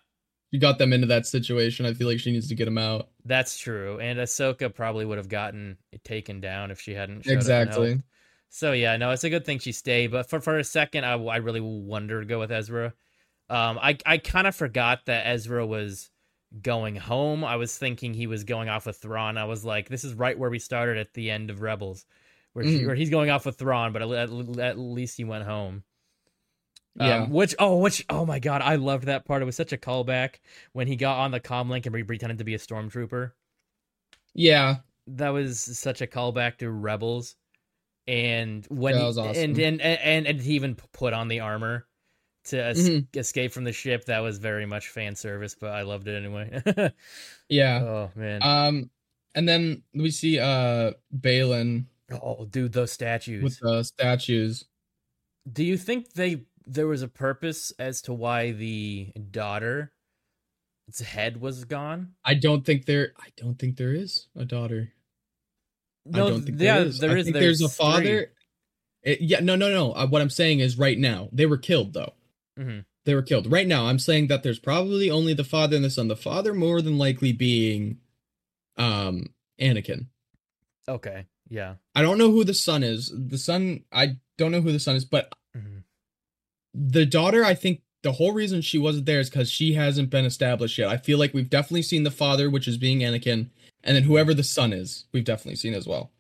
You 0.50 0.58
got 0.60 0.78
them 0.78 0.92
into 0.94 1.06
that 1.08 1.26
situation. 1.26 1.84
I 1.84 1.92
feel 1.92 2.08
like 2.08 2.20
she 2.20 2.32
needs 2.32 2.48
to 2.48 2.54
get 2.54 2.64
them 2.64 2.78
out. 2.78 3.08
that's 3.24 3.58
true. 3.58 3.98
And 4.00 4.18
Ahsoka 4.18 4.74
probably 4.74 5.04
would 5.04 5.18
have 5.18 5.28
gotten 5.28 5.76
it 5.92 6.02
taken 6.04 6.40
down 6.40 6.70
if 6.70 6.80
she 6.80 6.94
hadn't 6.94 7.24
showed 7.24 7.30
up 7.30 7.32
and 7.32 7.38
Exactly. 7.42 8.02
So 8.48 8.72
yeah, 8.72 8.96
no, 8.96 9.10
it's 9.10 9.24
a 9.24 9.30
good 9.30 9.44
thing 9.44 9.58
she 9.58 9.72
stayed. 9.72 10.10
But 10.10 10.30
for 10.30 10.40
for 10.40 10.58
a 10.58 10.64
second, 10.64 11.04
I, 11.04 11.12
I 11.22 11.36
really 11.36 11.60
wanted 11.60 12.20
to 12.20 12.24
go 12.24 12.38
with 12.38 12.50
Ezra. 12.50 12.94
Um, 13.50 13.78
I 13.78 13.98
I 14.06 14.16
kind 14.18 14.46
of 14.46 14.54
forgot 14.56 15.04
that 15.06 15.26
Ezra 15.26 15.66
was 15.66 16.10
going 16.62 16.96
home. 16.96 17.44
I 17.44 17.56
was 17.56 17.76
thinking 17.76 18.14
he 18.14 18.26
was 18.26 18.44
going 18.44 18.70
off 18.70 18.86
with 18.86 18.96
Thrawn. 18.96 19.36
I 19.36 19.44
was 19.44 19.66
like, 19.66 19.90
this 19.90 20.02
is 20.02 20.14
right 20.14 20.38
where 20.38 20.48
we 20.48 20.58
started 20.58 20.96
at 20.96 21.12
the 21.12 21.30
end 21.30 21.50
of 21.50 21.60
Rebels, 21.60 22.06
where 22.54 22.64
she, 22.64 22.78
Mhm. 22.80 22.86
where 22.86 22.94
he's 22.94 23.10
going 23.10 23.28
off 23.28 23.44
with 23.44 23.58
Thrawn, 23.58 23.92
but 23.92 24.00
at, 24.00 24.30
at 24.60 24.78
least 24.78 25.18
he 25.18 25.24
went 25.24 25.44
home. 25.44 25.82
Yeah. 27.00 27.22
Um, 27.24 27.30
which 27.30 27.54
oh 27.58 27.76
which 27.78 28.04
oh 28.10 28.26
my 28.26 28.38
god 28.38 28.60
I 28.62 28.74
loved 28.76 29.04
that 29.04 29.24
part. 29.24 29.42
It 29.42 29.44
was 29.44 29.56
such 29.56 29.72
a 29.72 29.76
callback 29.76 30.36
when 30.72 30.86
he 30.86 30.96
got 30.96 31.18
on 31.18 31.30
the 31.30 31.40
comlink 31.40 31.86
and 31.86 32.06
pretended 32.06 32.38
to 32.38 32.44
be 32.44 32.54
a 32.54 32.58
stormtrooper. 32.58 33.32
Yeah. 34.34 34.76
That 35.06 35.30
was 35.30 35.60
such 35.60 36.00
a 36.02 36.06
callback 36.06 36.58
to 36.58 36.70
Rebels. 36.70 37.36
And 38.06 38.66
when 38.70 38.94
That 38.94 39.00
he- 39.00 39.06
was 39.06 39.18
awesome. 39.18 39.42
and, 39.42 39.58
and 39.58 39.80
and 39.80 40.26
and 40.26 40.40
he 40.40 40.54
even 40.54 40.74
put 40.74 41.12
on 41.12 41.28
the 41.28 41.40
armor 41.40 41.86
to 42.44 42.62
es- 42.62 42.88
Mhm. 42.88 43.14
escape 43.16 43.52
from 43.52 43.64
the 43.64 43.72
ship. 43.72 44.06
That 44.06 44.20
was 44.20 44.38
very 44.38 44.64
much 44.66 44.88
fan 44.88 45.14
service, 45.14 45.54
but 45.54 45.70
I 45.72 45.82
loved 45.82 46.08
it 46.08 46.16
anyway. 46.16 46.62
Yeah. 47.48 47.82
oh 47.82 48.10
man. 48.14 48.42
Um, 48.42 48.90
and 49.34 49.48
then 49.48 49.82
we 49.94 50.10
see 50.10 50.38
uh 50.38 50.92
Baylan 51.16 51.84
oh 52.10 52.46
dude, 52.46 52.72
those 52.72 52.92
statues. 52.92 53.42
with 53.42 53.58
the 53.60 53.82
statues. 53.82 54.64
Do 55.50 55.64
you 55.64 55.76
think 55.78 56.12
they 56.12 56.42
there 56.68 56.86
was 56.86 57.02
a 57.02 57.08
purpose 57.08 57.72
as 57.78 58.02
to 58.02 58.12
why 58.12 58.52
the 58.52 59.12
daughter 59.30 59.92
its 60.86 61.00
head 61.00 61.40
was 61.40 61.64
gone? 61.64 62.12
I 62.24 62.34
don't 62.34 62.64
think 62.64 62.86
there. 62.86 63.12
I 63.18 63.28
don't 63.36 63.58
think 63.58 63.76
there 63.76 63.92
is 63.92 64.28
a 64.36 64.44
daughter. 64.44 64.92
I 66.12 66.18
don't 66.18 66.42
think 66.42 66.60
yeah, 66.60 66.78
there 66.78 66.86
is. 66.86 66.98
there 66.98 67.10
I 67.10 67.16
is. 67.16 67.24
think 67.26 67.34
there's, 67.36 67.60
a 67.60 67.68
father. 67.68 68.32
It- 69.02 69.20
yeah, 69.20 69.40
no, 69.40 69.56
no, 69.56 69.70
no. 69.70 69.92
Uh, 69.92 70.06
what 70.06 70.22
I'm 70.22 70.30
saying 70.30 70.60
is, 70.60 70.78
right 70.78 70.98
now 70.98 71.28
they 71.32 71.46
were 71.46 71.58
killed 71.58 71.92
though. 71.92 72.14
Mhm. 72.58 72.84
They 73.04 73.14
were 73.14 73.22
killed. 73.22 73.50
Right 73.50 73.66
now, 73.66 73.86
I'm 73.86 73.98
saying 73.98 74.26
that 74.28 74.42
there's 74.42 74.58
probably 74.58 75.10
only 75.10 75.32
the 75.34 75.44
father 75.44 75.76
and 75.76 75.84
the 75.84 75.90
son. 75.90 76.08
The 76.08 76.16
father 76.16 76.52
more 76.52 76.82
than 76.82 76.98
likely 76.98 77.32
being, 77.32 77.98
um, 78.76 79.32
Anakin. 79.60 80.06
Okay, 80.88 81.26
yeah. 81.48 81.76
I 81.94 82.02
don't 82.02 82.18
know 82.18 82.30
who 82.30 82.44
the 82.44 82.54
son 82.54 82.82
is. 82.82 83.12
The 83.14 83.38
son, 83.38 83.84
I 83.92 84.16
don't 84.36 84.52
know 84.52 84.60
who 84.60 84.72
the 84.72 84.80
son 84.80 84.96
is, 84.96 85.04
but. 85.04 85.32
The 86.74 87.06
daughter, 87.06 87.44
I 87.44 87.54
think 87.54 87.82
the 88.02 88.12
whole 88.12 88.32
reason 88.32 88.60
she 88.60 88.78
wasn't 88.78 89.06
there 89.06 89.20
is 89.20 89.30
because 89.30 89.50
she 89.50 89.74
hasn't 89.74 90.10
been 90.10 90.24
established 90.24 90.78
yet. 90.78 90.88
I 90.88 90.96
feel 90.96 91.18
like 91.18 91.34
we've 91.34 91.50
definitely 91.50 91.82
seen 91.82 92.04
the 92.04 92.10
father, 92.10 92.48
which 92.48 92.68
is 92.68 92.76
being 92.76 93.00
Anakin, 93.00 93.50
and 93.82 93.96
then 93.96 94.04
whoever 94.04 94.34
the 94.34 94.44
son 94.44 94.72
is, 94.72 95.06
we've 95.12 95.24
definitely 95.24 95.56
seen 95.56 95.74
as 95.74 95.86
well. 95.86 96.10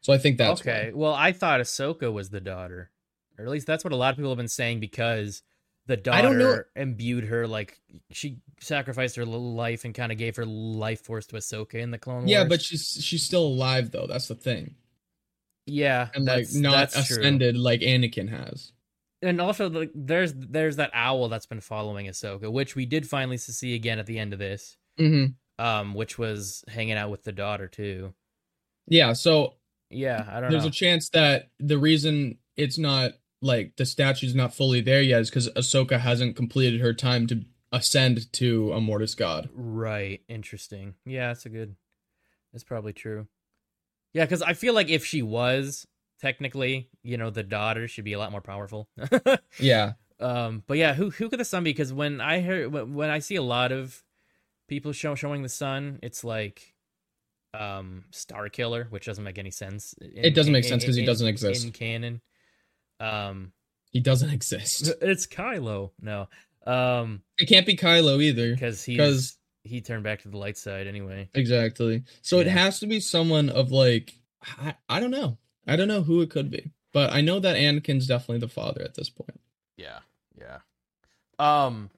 So 0.00 0.12
I 0.12 0.18
think 0.18 0.38
that's 0.38 0.60
okay. 0.60 0.90
why. 0.92 0.98
Well, 0.98 1.14
I 1.14 1.32
thought 1.32 1.60
Ahsoka 1.60 2.12
was 2.12 2.30
the 2.30 2.40
daughter, 2.40 2.90
or 3.38 3.44
at 3.44 3.50
least 3.50 3.66
that's 3.66 3.84
what 3.84 3.92
a 3.92 3.96
lot 3.96 4.10
of 4.10 4.16
people 4.16 4.30
have 4.30 4.38
been 4.38 4.48
saying 4.48 4.80
because 4.80 5.42
the 5.86 5.96
daughter 5.96 6.70
imbued 6.76 7.24
her 7.24 7.46
like 7.46 7.80
she 8.10 8.38
sacrificed 8.60 9.16
her 9.16 9.24
little 9.24 9.54
life 9.54 9.84
and 9.84 9.94
kind 9.94 10.12
of 10.12 10.18
gave 10.18 10.36
her 10.36 10.46
life 10.46 11.04
force 11.04 11.26
to 11.26 11.36
Ahsoka 11.36 11.74
in 11.74 11.90
the 11.90 11.98
Clone 11.98 12.18
Wars. 12.18 12.30
Yeah, 12.30 12.44
but 12.44 12.62
she's 12.62 12.98
she's 13.00 13.22
still 13.22 13.46
alive 13.46 13.90
though. 13.90 14.06
That's 14.06 14.28
the 14.28 14.34
thing, 14.34 14.76
yeah, 15.66 16.08
and 16.14 16.24
like 16.26 16.36
that's, 16.44 16.54
not 16.54 16.72
that's 16.92 17.08
true. 17.08 17.18
ascended 17.18 17.56
like 17.56 17.80
Anakin 17.80 18.28
has. 18.28 18.72
And 19.20 19.40
also, 19.40 19.68
like, 19.68 19.90
there's 19.94 20.32
there's 20.34 20.76
that 20.76 20.90
owl 20.94 21.28
that's 21.28 21.46
been 21.46 21.60
following 21.60 22.06
Ahsoka, 22.06 22.50
which 22.52 22.76
we 22.76 22.86
did 22.86 23.08
finally 23.08 23.36
see 23.36 23.74
again 23.74 23.98
at 23.98 24.06
the 24.06 24.18
end 24.18 24.32
of 24.32 24.38
this. 24.38 24.76
Mm-hmm. 24.98 25.32
Um, 25.64 25.94
which 25.94 26.18
was 26.18 26.64
hanging 26.68 26.96
out 26.96 27.10
with 27.10 27.24
the 27.24 27.32
daughter 27.32 27.66
too. 27.66 28.14
Yeah. 28.86 29.12
So 29.12 29.54
Yeah, 29.90 30.24
I 30.30 30.40
don't 30.40 30.50
there's 30.52 30.62
know. 30.64 30.68
a 30.68 30.72
chance 30.72 31.08
that 31.10 31.50
the 31.58 31.78
reason 31.78 32.38
it's 32.56 32.78
not 32.78 33.12
like 33.42 33.74
the 33.76 33.84
statue's 33.86 34.34
not 34.36 34.54
fully 34.54 34.80
there 34.80 35.02
yet 35.02 35.20
is 35.20 35.30
because 35.30 35.48
Ahsoka 35.50 35.98
hasn't 35.98 36.36
completed 36.36 36.80
her 36.80 36.94
time 36.94 37.26
to 37.28 37.44
ascend 37.72 38.32
to 38.34 38.72
a 38.72 38.80
Mortis 38.80 39.14
god. 39.16 39.48
Right. 39.52 40.20
Interesting. 40.28 40.94
Yeah, 41.04 41.28
that's 41.28 41.44
a 41.46 41.48
good. 41.48 41.74
That's 42.52 42.64
probably 42.64 42.92
true. 42.92 43.26
Yeah, 44.14 44.24
because 44.24 44.42
I 44.42 44.54
feel 44.54 44.74
like 44.74 44.88
if 44.88 45.04
she 45.04 45.22
was 45.22 45.86
technically, 46.20 46.88
you 47.02 47.16
know, 47.16 47.30
the 47.30 47.42
daughter 47.42 47.88
should 47.88 48.04
be 48.04 48.12
a 48.14 48.18
lot 48.18 48.32
more 48.32 48.40
powerful. 48.40 48.88
Yeah. 49.60 49.92
um, 50.20 50.62
but 50.66 50.76
yeah, 50.78 50.94
who 50.94 51.10
who 51.10 51.28
could 51.28 51.40
the 51.40 51.44
son 51.44 51.64
be? 51.64 51.70
Because 51.70 51.92
when 51.92 52.20
I 52.20 52.40
hear 52.40 52.68
when, 52.68 53.10
I 53.10 53.18
see 53.20 53.36
a 53.36 53.42
lot 53.42 53.72
of 53.72 54.02
people 54.68 54.92
show, 54.92 55.14
showing 55.14 55.42
the 55.42 55.48
son, 55.48 55.98
it's 56.02 56.22
like 56.24 56.74
um 57.54 58.04
Star 58.10 58.48
Killer, 58.48 58.86
which 58.90 59.06
doesn't 59.06 59.24
make 59.24 59.38
any 59.38 59.50
sense. 59.50 59.94
in- 60.00 60.24
It 60.24 60.34
doesn't 60.34 60.52
make 60.52 60.64
in- 60.64 60.68
sense 60.68 60.84
'cause 60.84 60.96
he 60.96 61.04
doesn't 61.06 61.26
exist. 61.26 61.64
in 61.64 61.72
canon. 61.72 62.20
Um, 63.00 63.52
He 63.90 64.00
doesn't 64.00 64.30
exist. 64.30 64.92
it's 65.00 65.26
Kylo. 65.26 65.92
No, 66.00 66.28
um, 66.66 67.22
It 67.38 67.46
can't 67.46 67.64
be 67.66 67.76
Kylo 67.76 68.20
either. 68.22 68.52
because 68.52 68.84
he 68.84 68.94
Because 68.96 69.38
he 69.64 69.80
turned 69.80 70.04
back 70.04 70.22
to 70.22 70.28
the 70.28 70.36
light 70.36 70.56
side 70.58 70.86
anyway. 70.86 71.28
exactly. 71.34 72.02
So 72.22 72.38
it 72.40 72.46
has 72.48 72.80
to 72.80 72.86
be 72.86 73.00
someone 73.00 73.48
of 73.48 73.70
like 73.72 74.12
I, 74.42 74.74
I 74.88 75.00
don't 75.00 75.10
know. 75.10 75.38
I 75.68 75.76
don't 75.76 75.88
know 75.88 76.02
who 76.02 76.20
it 76.22 76.30
could 76.30 76.50
be. 76.50 76.72
But 76.92 77.12
I 77.12 77.20
know 77.20 77.38
that 77.40 77.56
Anakin's 77.56 78.06
definitely 78.06 78.38
the 78.38 78.48
father 78.48 78.82
at 78.82 78.94
this 78.94 79.10
point. 79.10 79.40
Yeah, 79.76 79.98
yeah. 80.38 80.58
Um, 81.38 81.90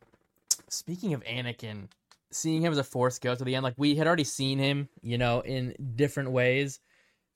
speaking 0.68 1.14
of 1.14 1.22
Anakin, 1.24 1.88
seeing 2.30 2.62
him 2.62 2.72
as 2.72 2.78
a 2.78 2.84
Force 2.84 3.18
ghost 3.18 3.40
at 3.40 3.46
the 3.46 3.54
end, 3.54 3.62
like 3.62 3.74
we 3.76 3.94
had 3.94 4.06
already 4.06 4.24
seen 4.24 4.58
him, 4.58 4.88
you 5.02 5.16
know, 5.16 5.40
in 5.40 5.74
different 5.94 6.32
ways, 6.32 6.80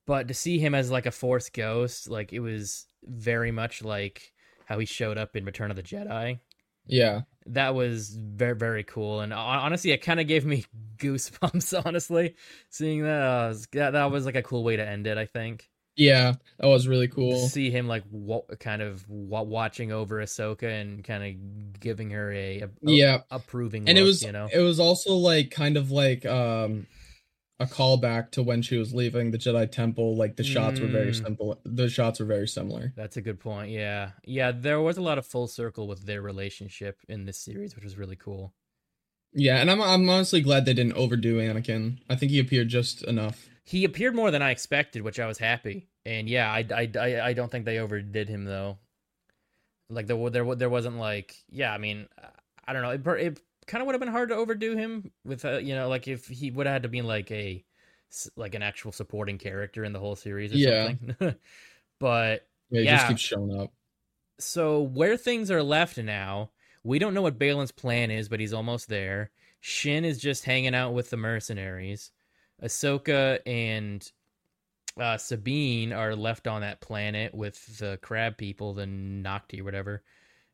but 0.07 0.28
to 0.28 0.35
see 0.35 0.59
him 0.59 0.74
as 0.74 0.91
like 0.91 1.07
a 1.07 1.11
Force 1.12 1.49
ghost, 1.49 2.11
like 2.11 2.32
it 2.32 2.41
was 2.41 2.87
very 3.05 3.53
much 3.53 3.82
like 3.82 4.32
how 4.66 4.78
he 4.78 4.87
showed 4.87 5.16
up 5.16 5.37
in 5.37 5.45
Return 5.45 5.70
of 5.70 5.76
the 5.76 5.82
Jedi. 5.82 6.41
Yeah. 6.87 7.22
That 7.47 7.74
was 7.74 8.11
very 8.11 8.57
very 8.57 8.85
cool, 8.85 9.20
and 9.20 9.32
honestly, 9.32 9.91
it 9.91 9.99
kind 9.99 10.18
of 10.18 10.26
gave 10.26 10.47
me 10.47 10.64
goosebumps. 10.97 11.85
Honestly, 11.85 12.37
seeing 12.70 13.03
that, 13.03 13.22
uh, 13.22 13.55
that 13.72 13.91
that 13.91 14.11
was 14.11 14.24
like 14.24 14.35
a 14.35 14.43
cool 14.43 14.64
way 14.64 14.76
to 14.76 14.87
end 14.87 15.07
it. 15.07 15.18
I 15.18 15.26
think 15.26 15.68
Yeah. 15.97 16.34
That 16.59 16.66
was 16.66 16.88
really 16.88 17.09
cool. 17.09 17.47
see 17.49 17.70
him 17.70 17.86
like 17.86 18.03
wa- 18.11 18.42
kind 18.61 18.82
of 18.82 19.09
wa- 19.09 19.42
watching 19.42 19.92
over 19.92 20.16
Ahsoka 20.22 20.64
and 20.80 21.05
kind 21.05 21.22
of 21.24 21.80
giving 21.80 22.11
her 22.11 22.32
a, 22.32 22.62
a, 22.62 22.70
Yeah. 22.82 23.18
approving 23.30 23.88
and 23.88 23.97
it 23.99 24.03
was 24.03 24.22
you 24.22 24.32
know 24.32 24.49
it 24.53 24.59
was 24.61 24.80
also 24.80 25.14
like 25.14 25.51
kind 25.51 25.76
of 25.76 25.90
like 25.90 26.24
um 26.26 26.86
a 27.61 27.66
callback 27.66 28.32
to 28.32 28.42
when 28.42 28.62
she 28.62 28.76
was 28.76 28.92
leaving 28.92 29.30
the 29.30 29.38
Jedi 29.38 29.70
Temple. 29.70 30.16
Like 30.16 30.34
the 30.34 30.42
shots 30.42 30.80
were 30.80 30.88
very 30.88 31.12
Mm. 31.12 31.22
simple. 31.24 31.61
The 31.64 31.88
shots 31.88 32.18
were 32.18 32.26
very 32.26 32.49
similar. 32.49 32.92
that's 32.97 33.16
a 33.16 33.22
good 33.22 33.38
point 33.38 33.70
yeah 33.70 34.11
yeah 34.24 34.51
there 34.53 34.80
was 34.80 34.97
a 34.97 35.03
lot 35.03 35.18
of 35.18 35.26
full 35.26 35.47
circle 35.47 35.86
with 35.86 36.05
their 36.07 36.20
relationship 36.22 36.99
in 37.09 37.24
this 37.26 37.38
series 37.38 37.74
which 37.76 37.84
was 37.84 37.97
really 37.97 38.16
cool 38.16 38.53
Yeah, 39.32 39.61
and 39.61 39.70
I'm 39.70 39.80
I'm 39.80 40.09
honestly 40.09 40.40
glad 40.40 40.64
they 40.64 40.74
didn't 40.74 40.95
overdo 40.95 41.38
Anakin. 41.38 41.99
I 42.09 42.14
think 42.16 42.30
he 42.32 42.38
appeared 42.40 42.68
just 42.68 43.03
enough. 43.05 43.49
He 43.65 43.85
appeared 43.85 44.15
more 44.15 44.31
than 44.31 44.43
i 44.43 44.51
expected 44.51 45.03
which 45.03 45.19
i 45.19 45.27
was 45.27 45.39
happy 45.39 45.89
and 46.07 46.29
yeah 46.29 46.51
i 46.53 46.67
i 46.75 46.91
i, 47.01 47.27
I 47.29 47.33
don't 47.33 47.51
think 47.51 47.65
they 47.65 47.79
overdid 47.79 48.29
him 48.29 48.45
though 48.45 48.79
like 49.91 50.07
there 50.07 50.31
there 50.31 50.55
there 50.55 50.71
wasn't 50.71 50.97
like 50.99 51.37
yeah 51.51 51.73
i 51.73 51.79
mean 51.79 52.09
i 52.67 52.73
don't 52.73 52.83
know 52.83 52.91
it, 52.91 53.07
it 53.27 53.41
kind 53.67 53.81
of 53.83 53.87
would 53.87 53.95
have 53.95 54.01
been 54.01 54.09
hard 54.09 54.29
to 54.31 54.35
overdo 54.35 54.77
him 54.77 55.11
with 55.25 55.45
uh, 55.45 55.59
you 55.59 55.75
know 55.75 55.89
like 55.89 56.09
if 56.09 56.27
he 56.27 56.51
would 56.51 56.67
have 56.67 56.75
had 56.75 56.83
to 56.85 56.89
be 56.89 57.03
like 57.03 57.31
a 57.31 57.65
like 58.37 58.55
an 58.55 58.62
actual 58.62 58.93
supporting 58.93 59.39
character 59.39 59.85
in 59.85 59.93
the 59.93 59.99
whole 59.99 60.17
series 60.17 60.53
or 60.53 60.59
Yeah. 60.59 60.85
something 60.85 61.17
but 62.01 62.49
Yeah, 62.71 62.81
he 62.81 62.87
Yeah. 62.87 62.97
just 62.97 63.07
keeps 63.07 63.23
showing 63.23 63.55
up. 63.59 63.73
so 64.39 64.81
where 64.83 65.17
things 65.17 65.51
are 65.51 65.62
left 65.62 65.99
now, 65.99 66.51
we 66.83 66.99
don't 66.99 67.15
know 67.15 67.23
what 67.23 67.39
Baylan's 67.39 67.73
plan 67.73 68.11
is, 68.11 68.29
but 68.29 68.41
he's 68.41 68.53
almost 68.53 68.89
there. 68.89 69.31
Shin 69.61 70.05
is 70.05 70.19
just 70.19 70.45
hanging 70.45 70.75
out 70.75 70.93
with 70.93 71.11
the 71.11 71.17
mercenaries. 71.17 72.11
Ahsoka 72.63 73.41
and 73.47 74.11
uh, 74.99 75.17
Sabine 75.17 75.93
are 75.93 76.15
left 76.15 76.47
on 76.47 76.61
that 76.61 76.81
planet 76.81 77.35
with 77.35 77.79
the 77.79 77.99
crab 78.03 78.37
people, 78.37 78.75
the 78.75 78.87
Nocti 78.87 79.61
or 79.61 79.65
whatever. 79.65 80.03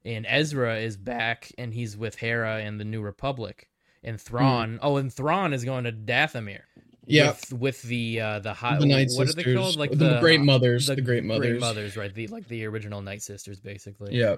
And 0.04 0.24
Ezra 0.26 0.78
is 0.78 0.96
back, 0.96 1.52
and 1.58 1.74
he's 1.74 1.96
with 1.96 2.16
Hera 2.16 2.56
and 2.56 2.80
the 2.80 2.84
New 2.84 3.02
Republic. 3.02 3.68
And 4.02 4.18
Thrawn, 4.18 4.78
oh, 4.80 4.96
and 4.96 5.12
Thrawn 5.12 5.52
is 5.52 5.64
going 5.64 5.84
to 5.84 5.92
Dathomir. 5.92 6.62
Yeah. 7.06 7.30
with, 7.30 7.52
with 7.52 7.82
the 7.82 8.20
uh, 8.20 8.38
the 8.38 8.54
high. 8.54 8.78
the 8.78 8.86
Night 8.86 9.08
what 9.14 9.26
Sisters, 9.26 9.46
are 9.46 9.50
they 9.50 9.54
called? 9.56 9.76
Like 9.76 9.90
the, 9.90 9.96
the, 9.96 10.20
Great 10.20 10.40
Mothers, 10.40 10.86
the, 10.86 11.00
Great 11.00 11.24
Mothers. 11.24 11.48
Great 11.48 11.60
mothers, 11.60 11.96
right? 11.96 12.14
The 12.14 12.28
like 12.28 12.48
the 12.48 12.64
original 12.66 13.02
Night 13.02 13.20
Sisters, 13.20 13.60
basically. 13.60 14.16
Yeah. 14.16 14.36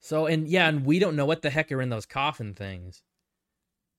So 0.00 0.26
and 0.26 0.48
yeah, 0.48 0.68
and 0.68 0.86
we 0.86 1.00
don't 1.00 1.16
know 1.16 1.26
what 1.26 1.42
the 1.42 1.50
heck 1.50 1.70
are 1.72 1.82
in 1.82 1.90
those 1.90 2.06
coffin 2.06 2.54
things. 2.54 3.02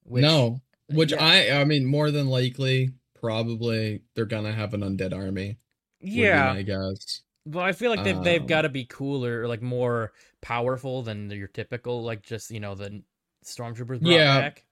Which, 0.03 0.23
no, 0.23 0.61
which 0.89 1.11
yeah. 1.11 1.17
I 1.19 1.61
I 1.61 1.65
mean 1.65 1.85
more 1.85 2.11
than 2.11 2.27
likely 2.27 2.93
probably 3.15 4.01
they're 4.15 4.25
gonna 4.25 4.53
have 4.53 4.73
an 4.73 4.81
undead 4.81 5.13
army. 5.13 5.59
yeah, 6.01 6.51
I 6.51 6.61
guess. 6.63 7.21
Well, 7.45 7.63
I 7.65 7.71
feel 7.71 7.89
like 7.89 8.03
they've 8.03 8.21
they've 8.21 8.41
Um, 8.41 8.47
got 8.47 8.61
to 8.63 8.69
be 8.69 8.85
cooler, 8.85 9.41
or 9.41 9.47
like 9.47 9.61
more 9.61 10.13
powerful 10.41 11.01
than 11.03 11.29
your 11.31 11.47
typical, 11.47 12.03
like 12.03 12.21
just 12.23 12.51
you 12.51 12.59
know 12.59 12.75
the 12.75 13.03
stormtroopers 13.45 14.01
brought 14.01 14.01
Yeah. 14.01 14.39
back. 14.39 14.65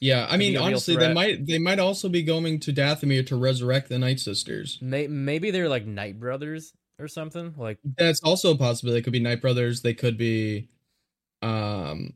Yeah, 0.00 0.26
I 0.28 0.36
mean 0.36 0.56
honestly, 0.56 0.96
they 0.96 1.12
might 1.12 1.46
they 1.46 1.58
might 1.58 1.78
also 1.78 2.08
be 2.08 2.22
going 2.22 2.58
to 2.60 2.72
Dathomir 2.72 3.24
to 3.28 3.36
resurrect 3.36 3.88
the 3.88 3.98
Night 3.98 4.18
Sisters. 4.20 4.78
May, 4.80 5.06
maybe 5.06 5.50
they're 5.50 5.68
like 5.68 5.86
Night 5.86 6.18
Brothers 6.18 6.72
or 6.98 7.06
something. 7.08 7.54
Like 7.56 7.78
That's 7.84 8.20
also 8.22 8.52
a 8.54 8.56
possibility. 8.58 9.00
They 9.00 9.04
could 9.04 9.12
be 9.12 9.20
Night 9.20 9.40
Brothers. 9.40 9.82
They 9.82 9.94
could 9.94 10.18
be, 10.18 10.68
um, 11.42 12.14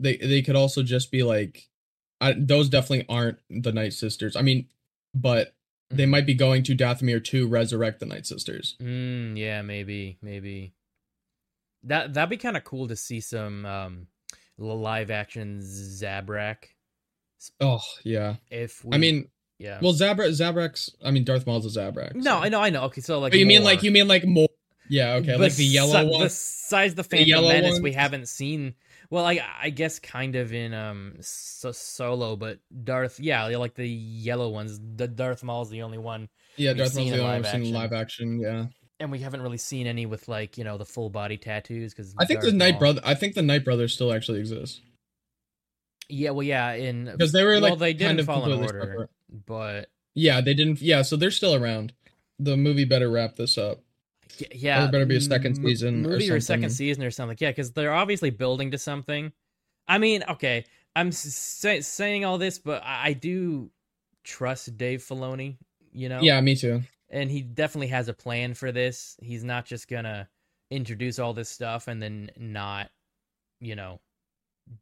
they 0.00 0.16
they 0.18 0.42
could 0.42 0.56
also 0.56 0.82
just 0.82 1.10
be 1.10 1.22
like, 1.22 1.69
I, 2.20 2.32
those 2.36 2.68
definitely 2.68 3.06
aren't 3.08 3.38
the 3.48 3.72
Night 3.72 3.92
Sisters. 3.94 4.36
I 4.36 4.42
mean, 4.42 4.68
but 5.14 5.54
they 5.90 6.04
Mhm. 6.04 6.10
might 6.10 6.26
be 6.26 6.34
going 6.34 6.62
to 6.64 6.76
Dathomir 6.76 7.22
to 7.24 7.48
resurrect 7.48 8.00
the 8.00 8.06
Night 8.06 8.26
Sisters. 8.26 8.76
Mm, 8.80 9.36
yeah, 9.38 9.62
maybe, 9.62 10.18
maybe. 10.22 10.74
That 11.84 12.12
that'd 12.14 12.28
be 12.30 12.36
kind 12.36 12.56
of 12.56 12.64
cool 12.64 12.88
to 12.88 12.96
see 12.96 13.20
some 13.20 13.64
um 13.64 14.06
live 14.58 15.10
action 15.10 15.60
Zabrak. 15.62 16.64
Oh 17.60 17.82
yeah. 18.04 18.36
If 18.50 18.84
we, 18.84 18.94
I 18.94 18.98
mean, 18.98 19.28
yeah. 19.58 19.78
well, 19.80 19.94
Zabrak, 19.94 20.28
Zabrak's. 20.28 20.90
I 21.02 21.10
mean, 21.10 21.24
Darth 21.24 21.46
Maul's 21.46 21.64
a 21.74 21.80
Zabrak. 21.80 22.14
no, 22.14 22.22
so- 22.22 22.36
I 22.38 22.48
know, 22.50 22.60
I 22.60 22.68
know. 22.70 22.82
Okay, 22.84 23.00
so 23.00 23.18
like 23.18 23.32
But 23.32 23.38
you 23.38 23.46
mean 23.46 23.64
like 23.64 23.82
you 23.82 23.90
mean 23.90 24.08
like 24.08 24.26
more? 24.26 24.48
Yeah. 24.90 25.14
Okay. 25.14 25.36
Like 25.36 25.54
the 25.54 25.64
yellow 25.64 26.04
one. 26.06 26.22
Besides 26.24 26.94
the 26.96 27.04
Phantom 27.04 27.28
yellow 27.28 27.48
Menace, 27.48 27.80
we 27.80 27.92
haven't 27.92 28.28
seen. 28.28 28.74
Well, 29.10 29.26
I 29.26 29.40
I 29.60 29.70
guess 29.70 29.98
kind 29.98 30.36
of 30.36 30.52
in 30.54 30.72
um 30.72 31.14
so, 31.20 31.72
Solo, 31.72 32.36
but 32.36 32.60
Darth, 32.84 33.18
yeah, 33.18 33.46
like 33.46 33.74
the 33.74 33.88
yellow 33.88 34.48
ones. 34.50 34.80
The 34.96 35.08
Darth 35.08 35.42
Maul's 35.42 35.68
the 35.68 35.82
only 35.82 35.98
one, 35.98 36.28
yeah, 36.56 36.72
Darth 36.72 36.94
Maul's 36.94 37.10
the 37.10 37.20
only 37.20 37.42
one 37.42 37.44
seen 37.44 37.74
live 37.74 37.92
action. 37.92 38.38
Yeah. 38.40 38.66
and 39.00 39.10
we 39.10 39.18
haven't 39.18 39.42
really 39.42 39.58
seen 39.58 39.86
any 39.88 40.06
with 40.06 40.28
like 40.28 40.56
you 40.56 40.62
know 40.64 40.78
the 40.78 40.84
full 40.84 41.10
body 41.10 41.36
tattoos 41.36 41.92
because 41.92 42.14
I 42.18 42.24
think 42.24 42.42
the 42.42 42.52
Night 42.52 42.78
Brother. 42.78 43.00
I 43.04 43.14
think 43.14 43.34
the 43.34 43.42
Night 43.42 43.64
Brothers 43.64 43.92
still 43.94 44.12
actually 44.12 44.38
exists 44.38 44.80
Yeah, 46.08 46.30
well, 46.30 46.42
yeah, 46.44 46.72
in 46.72 47.06
because 47.06 47.32
they 47.32 47.42
were 47.44 47.60
well, 47.60 47.70
like 47.70 47.78
they 47.78 47.92
didn't 47.94 48.20
of 48.20 48.26
fall 48.26 48.44
in 48.50 48.60
order, 48.62 48.80
separate. 48.80 49.10
but 49.46 49.88
Yeah, 50.14 50.40
they 50.40 50.54
didn't. 50.54 50.80
Yeah, 50.80 51.02
so 51.02 51.16
they're 51.16 51.30
still 51.30 51.54
around. 51.54 51.94
The 52.38 52.56
movie 52.56 52.84
better 52.84 53.10
wrap 53.10 53.36
this 53.36 53.58
up. 53.58 53.80
Yeah, 54.52 54.86
better 54.86 55.06
be 55.06 55.16
a 55.16 55.20
second 55.20 55.56
season 55.56 56.04
or 56.06 56.10
movie 56.10 56.30
or, 56.30 56.40
second 56.40 56.70
season 56.70 57.02
or 57.04 57.10
something. 57.10 57.36
Yeah, 57.40 57.50
because 57.50 57.72
they're 57.72 57.92
obviously 57.94 58.30
building 58.30 58.70
to 58.72 58.78
something. 58.78 59.32
I 59.88 59.98
mean, 59.98 60.22
okay, 60.28 60.64
I'm 60.94 61.12
say, 61.12 61.80
saying 61.80 62.24
all 62.24 62.38
this, 62.38 62.58
but 62.58 62.82
I, 62.84 63.08
I 63.08 63.12
do 63.12 63.70
trust 64.24 64.76
Dave 64.76 65.00
Filoni. 65.00 65.56
You 65.92 66.08
know, 66.08 66.20
Yeah, 66.20 66.40
me 66.40 66.54
too. 66.54 66.82
and 67.08 67.30
he 67.30 67.42
definitely 67.42 67.88
has 67.88 68.08
a 68.08 68.14
plan 68.14 68.54
for 68.54 68.70
this. 68.72 69.16
He's 69.20 69.42
not 69.44 69.66
just 69.66 69.88
gonna 69.88 70.28
introduce 70.70 71.18
all 71.18 71.32
this 71.34 71.48
stuff 71.48 71.88
and 71.88 72.00
then 72.00 72.30
not, 72.38 72.90
you 73.60 73.74
know, 73.74 74.00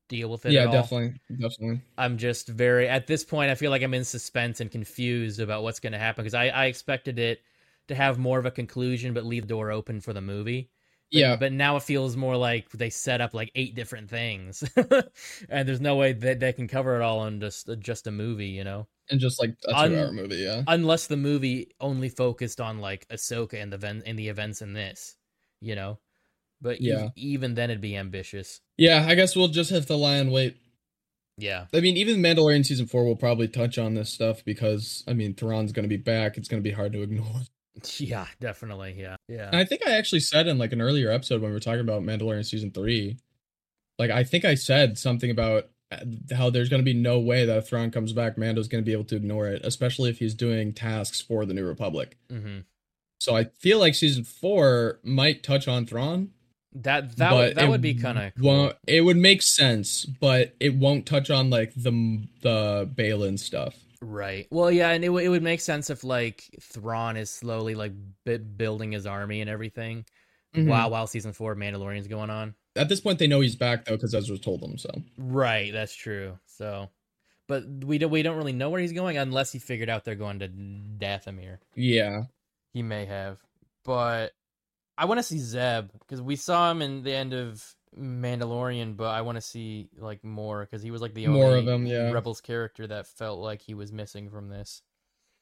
deal 0.08 0.28
with 0.30 0.44
it. 0.44 0.52
Yeah, 0.52 0.62
at 0.62 0.66
all. 0.66 0.72
definitely, 0.74 1.14
definitely. 1.30 1.80
I'm 1.96 2.18
just 2.18 2.48
very 2.48 2.88
at 2.88 3.06
this 3.06 3.24
point. 3.24 3.50
I 3.50 3.54
feel 3.54 3.70
like 3.70 3.82
I'm 3.82 3.94
in 3.94 4.04
suspense 4.04 4.60
and 4.60 4.70
confused 4.70 5.40
about 5.40 5.62
what's 5.62 5.80
going 5.80 5.94
to 5.94 5.98
happen 5.98 6.24
because 6.24 6.34
I, 6.34 6.48
I 6.48 6.66
expected 6.66 7.18
it 7.18 7.40
to 7.88 7.94
have 7.94 8.18
more 8.18 8.38
of 8.38 8.46
a 8.46 8.50
conclusion, 8.50 9.12
but 9.14 9.24
leave 9.26 9.42
the 9.42 9.48
door 9.48 9.70
open 9.70 10.00
for 10.00 10.12
the 10.12 10.20
movie. 10.20 10.70
But, 11.10 11.18
Yeah, 11.18 11.36
but 11.36 11.52
now 11.52 11.76
it 11.76 11.82
feels 11.84 12.16
more 12.16 12.36
like 12.36 12.70
they 12.70 12.90
set 12.90 13.20
up 13.20 13.32
like 13.34 13.50
eight 13.54 13.74
different 13.74 14.10
things, 14.10 14.62
and 15.48 15.66
there's 15.68 15.80
no 15.80 15.96
way 15.96 16.12
that 16.12 16.38
they 16.40 16.52
can 16.52 16.68
cover 16.68 16.96
it 16.96 17.02
all 17.02 17.26
in 17.26 17.40
just 17.40 17.68
just 17.80 18.06
a 18.06 18.10
movie, 18.10 18.48
you 18.48 18.64
know. 18.64 18.86
and 19.10 19.18
just 19.20 19.40
like 19.40 19.54
a 19.66 19.74
Un- 19.74 19.90
two-hour 19.90 20.12
movie. 20.12 20.36
Yeah, 20.36 20.62
Unless 20.66 21.06
the 21.06 21.16
movie 21.16 21.70
only 21.80 22.08
focused 22.10 22.60
on 22.60 22.78
like 22.80 23.08
Ahsoka 23.08 23.54
and 23.54 23.72
the 23.72 23.76
event 23.76 24.02
and 24.06 24.18
the 24.18 24.28
events 24.28 24.60
in 24.62 24.74
this, 24.74 25.16
you 25.62 25.74
know. 25.74 25.98
But 26.60 26.80
e- 26.80 26.88
Yeah. 26.88 27.08
even 27.16 27.54
then, 27.54 27.70
it'd 27.70 27.80
be 27.80 27.96
ambitious. 27.96 28.60
yeah. 28.76 29.06
I 29.08 29.14
guess 29.14 29.34
we'll 29.36 29.48
just 29.48 29.70
have 29.70 29.86
to 29.86 29.96
lie 29.96 30.16
and 30.16 30.30
wait. 30.30 30.56
Yeah, 31.40 31.66
I 31.72 31.78
mean, 31.80 31.96
even 31.96 32.16
Mandalorian 32.20 32.66
season 32.66 32.86
four 32.86 33.04
will 33.04 33.14
probably 33.14 33.46
touch 33.46 33.78
on 33.78 33.94
this 33.94 34.12
stuff 34.12 34.44
because 34.44 35.04
I 35.06 35.12
mean, 35.14 35.34
Thrawn's 35.34 35.70
going 35.72 35.84
to 35.84 35.88
be 35.88 35.96
back. 35.96 36.36
It's 36.36 36.48
going 36.48 36.60
to 36.62 36.68
be 36.68 36.74
hard 36.74 36.92
to 36.94 37.02
ignore. 37.02 37.42
yeah, 37.98 38.26
definitely, 38.40 38.94
yeah, 38.98 39.16
yeah. 39.28 39.48
And 39.48 39.56
I 39.56 39.64
think 39.64 39.86
I 39.86 39.92
actually 39.96 40.20
said 40.20 40.46
in 40.46 40.58
like 40.58 40.72
an 40.72 40.80
earlier 40.80 41.10
episode 41.10 41.40
when 41.40 41.50
we 41.50 41.54
were 41.54 41.60
talking 41.60 41.80
about 41.80 42.02
Mandalorian 42.02 42.44
season 42.44 42.70
three, 42.70 43.18
like 43.98 44.10
I 44.10 44.24
think 44.24 44.44
I 44.44 44.54
said 44.54 44.98
something 44.98 45.30
about 45.30 45.68
uh, 45.90 45.98
how 46.34 46.50
there's 46.50 46.68
going 46.68 46.80
to 46.80 46.84
be 46.84 46.94
no 46.94 47.18
way 47.18 47.44
that 47.44 47.58
if 47.58 47.68
Thrawn 47.68 47.90
comes 47.90 48.12
back, 48.12 48.36
Mando's 48.38 48.68
going 48.68 48.82
to 48.82 48.86
be 48.86 48.92
able 48.92 49.04
to 49.04 49.16
ignore 49.16 49.48
it, 49.48 49.62
especially 49.64 50.10
if 50.10 50.18
he's 50.18 50.34
doing 50.34 50.72
tasks 50.72 51.20
for 51.20 51.46
the 51.46 51.54
New 51.54 51.66
Republic. 51.66 52.16
hmm 52.30 52.58
So 53.20 53.36
I 53.36 53.44
feel 53.44 53.78
like 53.78 53.94
season 53.94 54.24
four 54.24 55.00
might 55.02 55.42
touch 55.42 55.68
on 55.68 55.86
Thrawn. 55.86 56.30
That 56.74 57.16
that 57.16 57.32
would, 57.32 57.56
that 57.56 57.68
would 57.68 57.80
be 57.80 57.94
kind 57.94 58.18
of 58.18 58.32
cool. 58.38 58.72
It 58.86 59.00
would 59.00 59.16
make 59.16 59.42
sense, 59.42 60.04
but 60.04 60.54
it 60.60 60.74
won't 60.74 61.06
touch 61.06 61.30
on 61.30 61.50
like 61.50 61.72
the 61.74 62.22
the 62.42 62.88
Baylan 62.94 63.38
stuff. 63.38 63.74
Right. 64.00 64.46
Well, 64.50 64.70
yeah, 64.70 64.90
and 64.90 65.02
it, 65.04 65.08
w- 65.08 65.24
it 65.26 65.28
would 65.28 65.42
make 65.42 65.60
sense 65.60 65.90
if 65.90 66.04
like 66.04 66.44
Thrawn 66.60 67.16
is 67.16 67.30
slowly 67.30 67.74
like 67.74 67.92
bi- 68.24 68.36
building 68.36 68.92
his 68.92 69.06
army 69.06 69.40
and 69.40 69.50
everything 69.50 70.04
Mhm. 70.54 70.68
while 70.68 70.90
while 70.90 71.06
season 71.06 71.32
four 71.32 71.52
of 71.52 71.58
Mandalorian's 71.58 72.08
going 72.08 72.30
on. 72.30 72.54
At 72.76 72.88
this 72.88 73.00
point, 73.00 73.18
they 73.18 73.26
know 73.26 73.40
he's 73.40 73.56
back 73.56 73.84
though 73.84 73.96
because 73.96 74.14
Ezra 74.14 74.38
told 74.38 74.60
them 74.60 74.78
so. 74.78 74.90
Right. 75.16 75.72
That's 75.72 75.94
true. 75.94 76.38
So, 76.46 76.88
but 77.48 77.64
we 77.84 77.98
don't 77.98 78.10
we 78.10 78.22
don't 78.22 78.36
really 78.36 78.52
know 78.52 78.70
where 78.70 78.80
he's 78.80 78.92
going 78.92 79.18
unless 79.18 79.50
he 79.52 79.58
figured 79.58 79.88
out 79.88 80.04
they're 80.04 80.14
going 80.14 80.38
to 80.38 80.48
Dathomir. 80.48 81.58
Yeah, 81.74 82.22
He 82.72 82.82
may 82.82 83.04
have, 83.06 83.38
but 83.84 84.32
I 84.96 85.06
want 85.06 85.18
to 85.18 85.22
see 85.24 85.38
Zeb 85.38 85.90
because 86.00 86.20
we 86.22 86.36
saw 86.36 86.70
him 86.70 86.82
in 86.82 87.02
the 87.02 87.12
end 87.14 87.32
of 87.32 87.64
Mandalorian, 87.96 88.96
but 88.96 89.08
I 89.08 89.20
want 89.22 89.36
to 89.36 89.42
see 89.42 89.88
like 89.98 90.24
more 90.24 90.60
because 90.60 90.82
he 90.82 90.90
was 90.90 91.00
like 91.02 91.14
the 91.14 91.28
More 91.28 91.44
only 91.46 91.58
of 91.60 91.68
him, 91.68 91.86
yeah. 91.86 92.10
Rebels 92.10 92.40
character 92.40 92.86
that 92.86 93.06
felt 93.06 93.38
like 93.38 93.62
he 93.62 93.74
was 93.74 93.92
missing 93.92 94.30
from 94.30 94.48
this. 94.48 94.82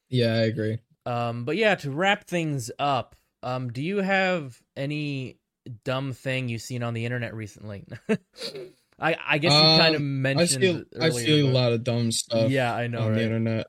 yeah, 0.08 0.34
I 0.34 0.42
agree. 0.42 0.78
Um, 1.04 1.44
but 1.44 1.56
yeah, 1.56 1.74
to 1.76 1.90
wrap 1.90 2.24
things 2.24 2.70
up, 2.78 3.14
um, 3.42 3.70
do 3.72 3.80
you 3.82 3.98
have 3.98 4.60
any 4.76 5.38
dumb 5.84 6.12
thing 6.12 6.48
you've 6.48 6.62
seen 6.62 6.82
on 6.82 6.94
the 6.94 7.04
internet 7.04 7.34
recently? 7.34 7.84
I 8.98 9.16
I 9.26 9.38
guess 9.38 9.52
you 9.52 9.58
kind 9.78 9.94
of 9.94 10.00
Um, 10.00 10.26
I 10.26 10.34
mentioned. 10.34 10.62
see, 10.62 10.84
I 11.00 11.08
earlier, 11.08 11.26
see 11.26 11.40
a 11.40 11.46
lot 11.46 11.72
of 11.72 11.84
dumb 11.84 12.10
stuff. 12.12 12.50
Yeah, 12.50 12.74
I 12.74 12.86
know, 12.86 13.02
on 13.02 13.14
the 13.14 13.22
internet. 13.22 13.66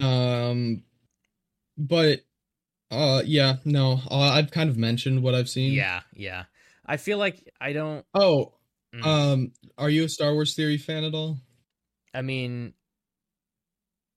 Um, 0.00 0.82
but 1.76 2.20
uh, 2.90 3.22
yeah, 3.24 3.56
no, 3.64 4.00
uh, 4.10 4.18
I've 4.18 4.50
kind 4.50 4.68
of 4.68 4.76
mentioned 4.76 5.22
what 5.22 5.34
I've 5.34 5.48
seen. 5.48 5.72
Yeah, 5.74 6.00
yeah. 6.14 6.44
I 6.90 6.96
feel 6.96 7.18
like 7.18 7.48
I 7.60 7.72
don't. 7.72 8.04
Oh, 8.14 8.54
Mm. 8.92 9.06
um, 9.06 9.52
are 9.78 9.88
you 9.88 10.02
a 10.04 10.08
Star 10.08 10.32
Wars 10.34 10.54
theory 10.56 10.76
fan 10.76 11.04
at 11.04 11.14
all? 11.14 11.38
I 12.12 12.22
mean, 12.22 12.74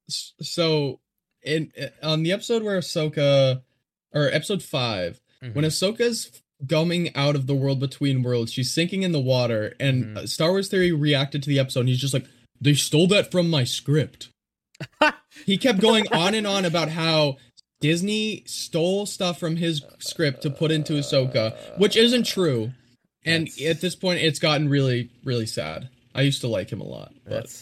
So, 0.10 1.00
in 1.44 1.72
on 2.02 2.24
the 2.24 2.32
episode 2.32 2.64
where 2.64 2.80
Ahsoka, 2.80 3.62
or 4.14 4.28
episode 4.30 4.64
five, 4.64 5.22
mhm. 5.44 5.54
when 5.56 5.66
Ahsoka's 5.66 6.42
coming 6.68 7.16
out 7.16 7.36
of 7.36 7.46
the 7.48 7.56
world 7.56 7.80
between 7.80 8.24
worlds, 8.24 8.52
she's 8.52 8.72
sinking 8.72 9.04
in 9.04 9.12
the 9.12 9.20
water, 9.20 9.76
and 9.80 10.06
Mhm. 10.06 10.18
uh, 10.18 10.28
Star 10.28 10.50
Wars 10.52 10.70
theory 10.70 10.92
reacted 10.92 11.44
to 11.44 11.50
the 11.50 11.60
episode, 11.60 11.82
and 11.82 11.90
he's 11.90 12.00
just 12.02 12.14
like, 12.14 12.26
"They 12.60 12.74
stole 12.74 13.08
that 13.08 13.32
from 13.32 13.50
my 13.50 13.64
script." 13.64 14.30
he 15.46 15.58
kept 15.58 15.80
going 15.80 16.08
on 16.12 16.34
and 16.34 16.48
on 16.48 16.66
about 16.66 16.90
how 16.90 17.38
Disney 17.84 18.44
stole 18.46 19.06
stuff 19.06 19.38
from 19.38 19.58
his 19.58 19.84
script 20.00 20.42
to 20.44 20.50
put 20.50 20.72
into 20.72 20.94
Ahsoka, 20.94 21.78
which 21.78 21.98
isn't 21.98 22.24
true. 22.24 22.72
And 23.26 23.48
That's- 23.48 23.70
at 23.76 23.82
this 23.82 23.94
point, 23.94 24.22
it's 24.22 24.40
gotten 24.40 24.70
really, 24.70 25.10
really 25.26 25.46
sad. 25.46 25.90
I 26.16 26.22
used 26.22 26.40
to 26.42 26.48
like 26.48 26.72
him 26.72 26.80
a 26.80 26.86
lot, 26.86 27.14
but 27.28 27.54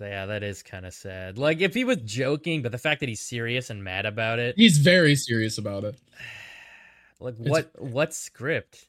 yeah, 0.00 0.26
that 0.26 0.42
is 0.42 0.64
kind 0.64 0.84
of 0.86 0.92
sad. 0.92 1.38
Like 1.38 1.60
if 1.60 1.72
he 1.72 1.84
was 1.84 1.98
joking, 1.98 2.62
but 2.62 2.72
the 2.72 2.78
fact 2.78 2.98
that 2.98 3.08
he's 3.08 3.20
serious 3.20 3.70
and 3.70 3.84
mad 3.84 4.06
about 4.06 4.40
it, 4.40 4.56
he's 4.56 4.78
very 4.78 5.14
serious 5.14 5.56
about 5.56 5.84
it. 5.84 5.94
like 7.20 7.34
It's- 7.34 7.48
what 7.48 7.70
what 7.80 8.12
script? 8.12 8.88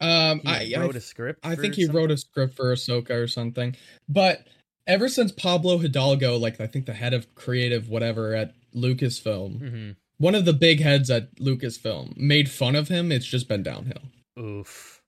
Um, 0.00 0.42
He 0.44 0.76
I, 0.76 0.80
wrote 0.80 0.94
I, 0.94 0.98
a 0.98 1.00
script. 1.00 1.40
I 1.44 1.56
think 1.56 1.74
he 1.74 1.86
wrote 1.86 2.12
a 2.12 2.16
script 2.16 2.54
for 2.54 2.72
Ahsoka 2.72 3.10
or 3.10 3.26
something. 3.26 3.74
But 4.08 4.46
ever 4.86 5.08
since 5.08 5.32
Pablo 5.32 5.78
Hidalgo, 5.78 6.36
like 6.36 6.60
I 6.60 6.68
think 6.68 6.86
the 6.86 6.94
head 6.94 7.14
of 7.14 7.34
creative 7.34 7.88
whatever 7.88 8.36
at 8.36 8.54
Lucasfilm, 8.74 9.58
hmm 9.60 9.90
one 10.18 10.34
of 10.34 10.44
the 10.44 10.52
big 10.52 10.80
heads 10.80 11.10
at 11.10 11.34
Lucasfilm, 11.36 12.16
made 12.16 12.50
fun 12.50 12.74
of 12.74 12.88
him, 12.88 13.12
it's 13.12 13.24
just 13.24 13.48
been 13.48 13.62
downhill. 13.62 14.02
Oof. 14.38 15.00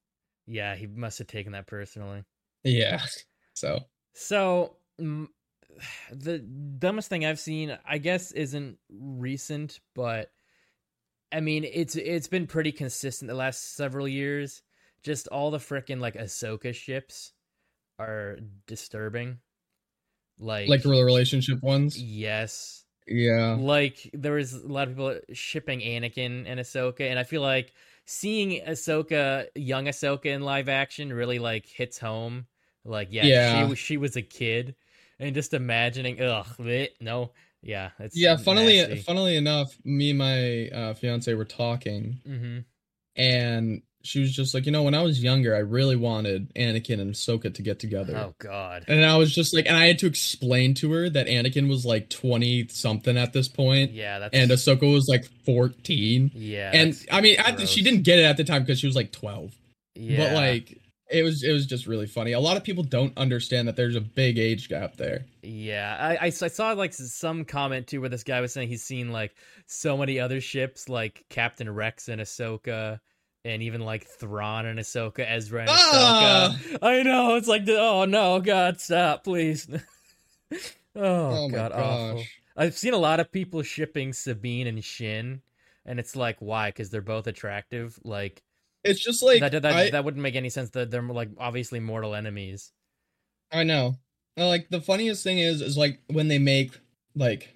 Yeah, 0.47 0.77
he 0.77 0.87
must 0.87 1.19
have 1.19 1.27
taken 1.27 1.53
that 1.53 1.67
personally. 1.67 2.23
Yeah. 2.63 3.03
So 3.55 3.81
So, 4.15 4.77
mm, 5.01 5.27
the 6.13 6.39
dumbest 6.39 7.09
thing 7.09 7.25
I've 7.25 7.41
seen, 7.41 7.77
I 7.85 7.99
guess, 7.99 8.33
isn't 8.33 8.79
recent, 8.89 9.81
but 9.95 10.31
I 11.33 11.41
mean, 11.41 11.65
it's 11.65 11.97
it's 11.97 12.29
been 12.29 12.47
pretty 12.47 12.73
consistent 12.73 13.29
the 13.29 13.35
last 13.35 13.77
several 13.77 14.09
years. 14.09 14.63
Just 15.03 15.29
all 15.29 15.51
the 15.51 15.59
frickin' 15.59 16.01
like 16.01 16.15
Ahsoka 16.15 16.75
ships 16.75 17.33
are 17.99 18.39
disturbing. 18.67 19.39
Like, 20.39 20.69
like 20.69 20.83
the 20.83 20.91
relationship 20.91 21.63
ones. 21.63 22.01
yes, 22.01 22.85
Yeah. 23.11 23.57
like 23.59 24.09
there 24.15 24.33
was 24.35 24.55
a 24.55 24.67
lot 24.69 24.89
of 24.89 24.95
people 24.95 25.19
shipping 25.33 25.81
Anakin 25.81 26.45
and 26.47 26.61
Ahsoka, 26.61 27.01
and 27.01 27.19
I 27.19 27.25
feel 27.25 27.43
like 27.43 27.73
seeing 28.07 28.65
Ahsoka, 28.65 29.47
young 29.57 29.87
Ahsoka 29.87 30.27
in 30.27 30.43
live 30.43 30.69
action, 30.69 31.13
really 31.13 31.39
like 31.41 31.67
hits 31.67 31.99
home. 31.99 32.47
Like, 32.85 33.09
yeah, 33.11 33.25
Yeah. 33.27 33.65
she 33.65 33.71
was 33.71 33.79
she 33.79 33.97
was 33.97 34.17
a 34.17 34.23
kid, 34.23 34.75
and 35.19 35.35
just 35.35 35.53
imagining, 35.53 36.21
ugh, 36.23 36.47
bleh, 36.59 36.89
no, 37.01 37.33
yeah, 37.63 37.91
it's 37.99 38.17
Yeah, 38.17 38.37
funnily 38.37 38.79
nasty. 38.79 39.03
funnily 39.03 39.37
enough, 39.37 39.77
me 39.85 40.11
and 40.11 40.19
my 40.19 40.69
uh, 40.69 40.95
fiance 40.95 41.35
were 41.35 41.45
talking 41.45 42.21
Mhm. 42.27 42.65
and 43.17 43.83
she 44.03 44.21
was 44.21 44.33
just 44.33 44.55
like, 44.55 44.67
you 44.67 44.73
know, 44.73 44.83
when 44.83 44.95
I 44.95 45.03
was 45.03 45.23
younger, 45.23 45.55
I 45.55 45.59
really 45.59 45.97
wanted 45.97 46.53
Anakin 46.55 47.01
and 47.01 47.13
Ahsoka 47.15 47.53
to 47.55 47.63
get 47.63 47.79
together. 47.79 48.17
Oh 48.17 48.35
God, 48.39 48.85
And 48.89 49.05
I 49.05 49.17
was 49.17 49.35
just 49.35 49.55
like, 49.55 49.67
and 49.67 49.77
I 49.77 49.87
had 49.87 49.99
to 50.01 50.07
explain 50.07 50.75
to 50.75 50.93
her 50.93 51.11
that 51.11 51.27
Anakin 51.27 51.69
was 51.69 51.85
like 51.85 52.09
20 52.11 52.69
something 52.69 53.17
at 53.17 53.33
this 53.33 53.49
point, 53.49 53.93
yeah, 53.93 54.19
that's 54.19 54.35
and 54.35 54.51
Ahsoka 54.51 54.91
was 54.91 55.07
like 55.09 55.25
14. 55.45 56.31
yeah, 56.35 56.71
And 56.73 56.97
I 57.11 57.21
mean, 57.21 57.37
I, 57.39 57.57
she 57.65 57.83
didn't 57.83 58.03
get 58.03 58.19
it 58.19 58.25
at 58.25 58.37
the 58.37 58.45
time 58.45 58.63
because 58.63 58.81
she 58.81 58.87
was 58.87 58.97
like 58.97 59.13
12. 59.13 59.55
Yeah. 59.97 60.17
But 60.17 60.33
like 60.35 60.79
it 61.11 61.25
was 61.25 61.43
it 61.43 61.53
was 61.53 61.67
just 61.67 61.87
really 61.87 62.07
funny. 62.07 62.33
A 62.33 62.41
lot 62.41 62.57
of 62.57 62.65
people 62.65 62.85
don't 62.85 63.17
understand 63.19 63.67
that 63.69 63.77
there's 63.77 63.97
a 63.97 64.01
big 64.01 64.39
age 64.39 64.69
gap 64.69 64.97
there. 64.97 65.25
Yeah, 65.43 65.97
I, 65.99 66.15
I, 66.15 66.27
I 66.27 66.31
saw 66.31 66.73
like 66.73 66.95
some 66.95 67.45
comment 67.45 67.89
too 67.89 68.01
where 68.01 68.09
this 68.09 68.23
guy 68.23 68.41
was 68.41 68.53
saying 68.53 68.69
he's 68.69 68.85
seen 68.85 69.11
like 69.11 69.35
so 69.67 69.97
many 69.97 70.21
other 70.21 70.41
ships 70.41 70.89
like 70.89 71.25
Captain 71.29 71.69
Rex 71.69 72.09
and 72.09 72.21
Ahsoka, 72.21 73.01
and 73.45 73.63
even 73.63 73.81
like 73.81 74.07
Thrawn 74.07 74.67
and 74.67 74.79
Ahsoka, 74.79 75.25
Ezra 75.29 75.63
and 75.63 75.71
Ah! 75.73 76.57
Ahsoka. 76.59 76.79
I 76.83 77.03
know 77.03 77.37
it's 77.37 77.49
like, 77.49 77.63
oh 77.69 78.05
no, 78.05 78.41
God, 78.41 78.81
stop, 78.81 79.25
please. 79.25 79.69
oh, 80.53 80.61
Oh, 80.97 81.49
God, 81.49 81.73
awful. 81.73 82.25
I've 82.57 82.77
seen 82.77 82.93
a 82.95 82.99
lot 82.99 83.21
of 83.21 83.33
people 83.33 83.63
shipping 83.63 84.13
Sabine 84.13 84.67
and 84.67 84.85
Shin, 84.85 85.41
and 85.87 85.99
it's 85.99 86.15
like, 86.17 86.37
why? 86.41 86.69
Because 86.69 86.91
they're 86.91 87.01
both 87.01 87.27
attractive. 87.27 87.99
Like, 88.05 88.43
It's 88.85 89.01
just 89.01 89.23
like 89.23 89.41
that, 89.41 89.53
that, 89.53 89.65
I, 89.67 89.91
that 89.91 90.05
wouldn't 90.05 90.23
make 90.23 90.35
any 90.37 90.51
sense. 90.51 90.71
That 90.71 90.91
they're 90.91 91.03
like 91.03 91.31
obviously 91.39 91.81
mortal 91.81 92.15
enemies. 92.15 92.73
I 93.53 93.65
know. 93.65 93.97
Like 94.37 94.69
the 94.69 94.81
funniest 94.81 95.23
thing 95.25 95.39
is 95.39 95.61
is 95.61 95.77
like 95.77 96.01
when 96.09 96.29
they 96.29 96.39
make 96.39 96.79
like 97.15 97.55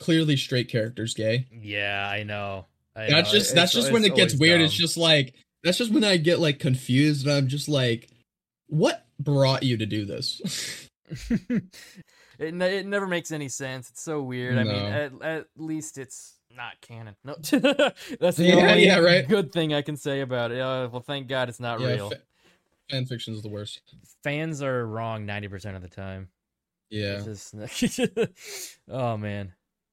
clearly 0.00 0.36
straight 0.36 0.68
characters 0.68 1.14
gay. 1.14 1.46
Yeah, 1.52 2.08
I 2.10 2.22
know. 2.22 2.66
I 2.94 3.08
That's 3.08 3.32
know. 3.32 3.38
just 3.38 3.54
that's 3.54 3.72
just 3.72 3.90
when 3.92 4.04
it 4.04 4.14
gets 4.14 4.34
always 4.34 4.40
weird. 4.40 4.60
It's 4.60 4.74
just 4.74 4.96
like 4.96 5.34
that's 5.64 5.78
just 5.78 5.92
when 5.92 6.04
I 6.04 6.16
get 6.18 6.40
like 6.40 6.58
confused 6.58 7.26
and 7.26 7.34
I'm 7.34 7.48
just 7.48 7.68
like 7.68 8.08
what 8.66 9.06
brought 9.18 9.62
you 9.62 9.76
to 9.76 9.86
do 9.86 10.04
this? 10.04 10.88
it 12.38 12.54
ne- 12.54 12.78
it 12.78 12.86
never 12.86 13.06
makes 13.06 13.30
any 13.30 13.48
sense. 13.48 13.90
It's 13.90 14.02
so 14.02 14.22
weird. 14.22 14.58
I 14.58 14.64
mean, 14.64 14.74
at, 14.74 15.22
at 15.22 15.46
least 15.56 15.98
it's 15.98 16.34
not 16.54 16.80
canon. 16.80 17.16
No, 17.24 17.34
that's 17.40 18.36
the 18.36 18.44
Yeah, 18.46 18.54
only 18.56 18.86
yeah, 18.86 18.98
right. 18.98 19.26
good 19.28 19.52
thing 19.52 19.72
I 19.72 19.82
can 19.82 19.96
say 19.96 20.20
about 20.20 20.52
it. 20.52 20.60
Uh, 20.60 20.88
well, 20.90 21.02
thank 21.02 21.28
God 21.28 21.48
it's 21.48 21.60
not 21.60 21.80
yeah, 21.80 21.86
real. 21.88 22.10
fa- 22.10 22.20
fan 22.90 23.06
fiction 23.06 23.34
is 23.34 23.42
the 23.42 23.48
worst. 23.48 23.80
Fans 24.22 24.62
are 24.62 24.86
wrong 24.86 25.24
ninety 25.26 25.48
percent 25.48 25.76
of 25.76 25.82
the 25.82 25.88
time. 25.88 26.28
Yeah. 26.90 27.20
Just- 27.24 27.54
oh 28.90 29.16
man. 29.16 29.52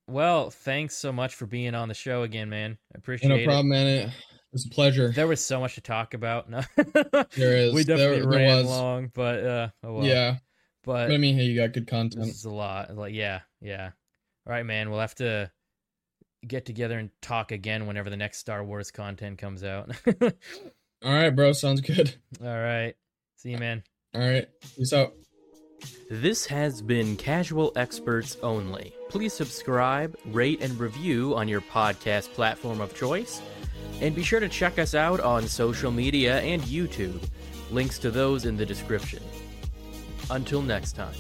Well, 0.10 0.50
thanks 0.50 0.96
so 0.98 1.12
much 1.12 1.36
for 1.36 1.46
being 1.46 1.76
on 1.76 1.88
the 1.88 1.94
show 1.94 2.24
again, 2.24 2.50
man. 2.50 2.78
I 2.94 2.98
appreciate 2.98 3.32
it. 3.32 3.36
no 3.36 3.42
it. 3.42 3.46
problem, 3.46 3.70
man. 3.70 3.88
It 3.88 4.10
was 4.52 4.66
a 4.66 4.70
pleasure. 4.70 5.12
There 5.12 5.28
was 5.28 5.44
so 5.44 5.60
much 5.60 5.76
to 5.76 5.82
talk 5.82 6.14
about. 6.14 6.50
No, 6.50 6.62
There 7.36 7.56
is. 7.58 7.74
we 7.76 7.84
definitely 7.84 8.22
There- 8.22 8.30
there 8.30 8.40
ran 8.40 8.58
was. 8.58 8.66
long, 8.68 9.12
but 9.14 9.46
uh, 9.46 9.70
oh 9.84 9.94
well. 9.94 10.06
yeah. 10.06 10.38
but 10.84 11.08
But 11.08 11.14
I 11.14 11.18
mean, 11.18 11.36
hey, 11.36 11.44
you 11.44 11.56
got 11.56 11.74
good 11.74 11.86
This 11.86 11.92
content. 11.92 12.28
is 12.28 12.46
a 12.46 12.50
lot. 12.50 12.96
Like, 12.96 13.14
yeah, 13.14 13.42
yeah. 13.62 13.92
All 14.48 14.54
right, 14.54 14.66
man. 14.66 14.90
We'll 14.90 15.00
have 15.02 15.16
to 15.16 15.52
get 16.48 16.66
together 16.66 16.98
and 16.98 17.10
talk 17.22 17.52
again 17.52 17.86
whenever 17.86 18.10
the 18.10 18.18
next 18.18 18.40
Star 18.40 18.64
Wars 18.64 18.90
content 18.92 19.38
comes 19.38 19.64
out. 19.64 19.92
All 20.22 20.32
right, 21.14 21.30
bro. 21.30 21.52
Sounds 21.54 21.82
good. 21.82 22.16
All 22.42 22.48
right. 22.48 22.96
See 23.38 23.52
you, 23.52 23.58
man. 23.58 23.84
All 24.16 24.22
right. 24.22 24.48
Peace 24.76 24.94
out. 24.94 25.14
This 26.10 26.46
has 26.48 26.82
been 26.82 27.16
Casual 27.18 27.72
Experts 27.76 28.36
Only. 28.42 28.94
Please 29.10 29.34
subscribe, 29.34 30.16
rate, 30.28 30.62
and 30.62 30.80
review 30.80 31.36
on 31.36 31.48
your 31.48 31.62
podcast 31.62 32.32
platform 32.34 32.80
of 32.80 32.96
choice. 32.96 33.42
And 34.02 34.16
be 34.16 34.24
sure 34.24 34.40
to 34.40 34.48
check 34.48 34.78
us 34.78 34.94
out 34.94 35.20
on 35.20 35.48
social 35.48 35.92
media 35.92 36.40
and 36.42 36.62
YouTube. 36.62 37.22
Links 37.72 37.98
to 38.00 38.12
those 38.12 38.46
in 38.46 38.56
the 38.56 38.66
description. 38.66 39.24
Until 40.30 40.62
next 40.62 40.94
time. 40.94 41.16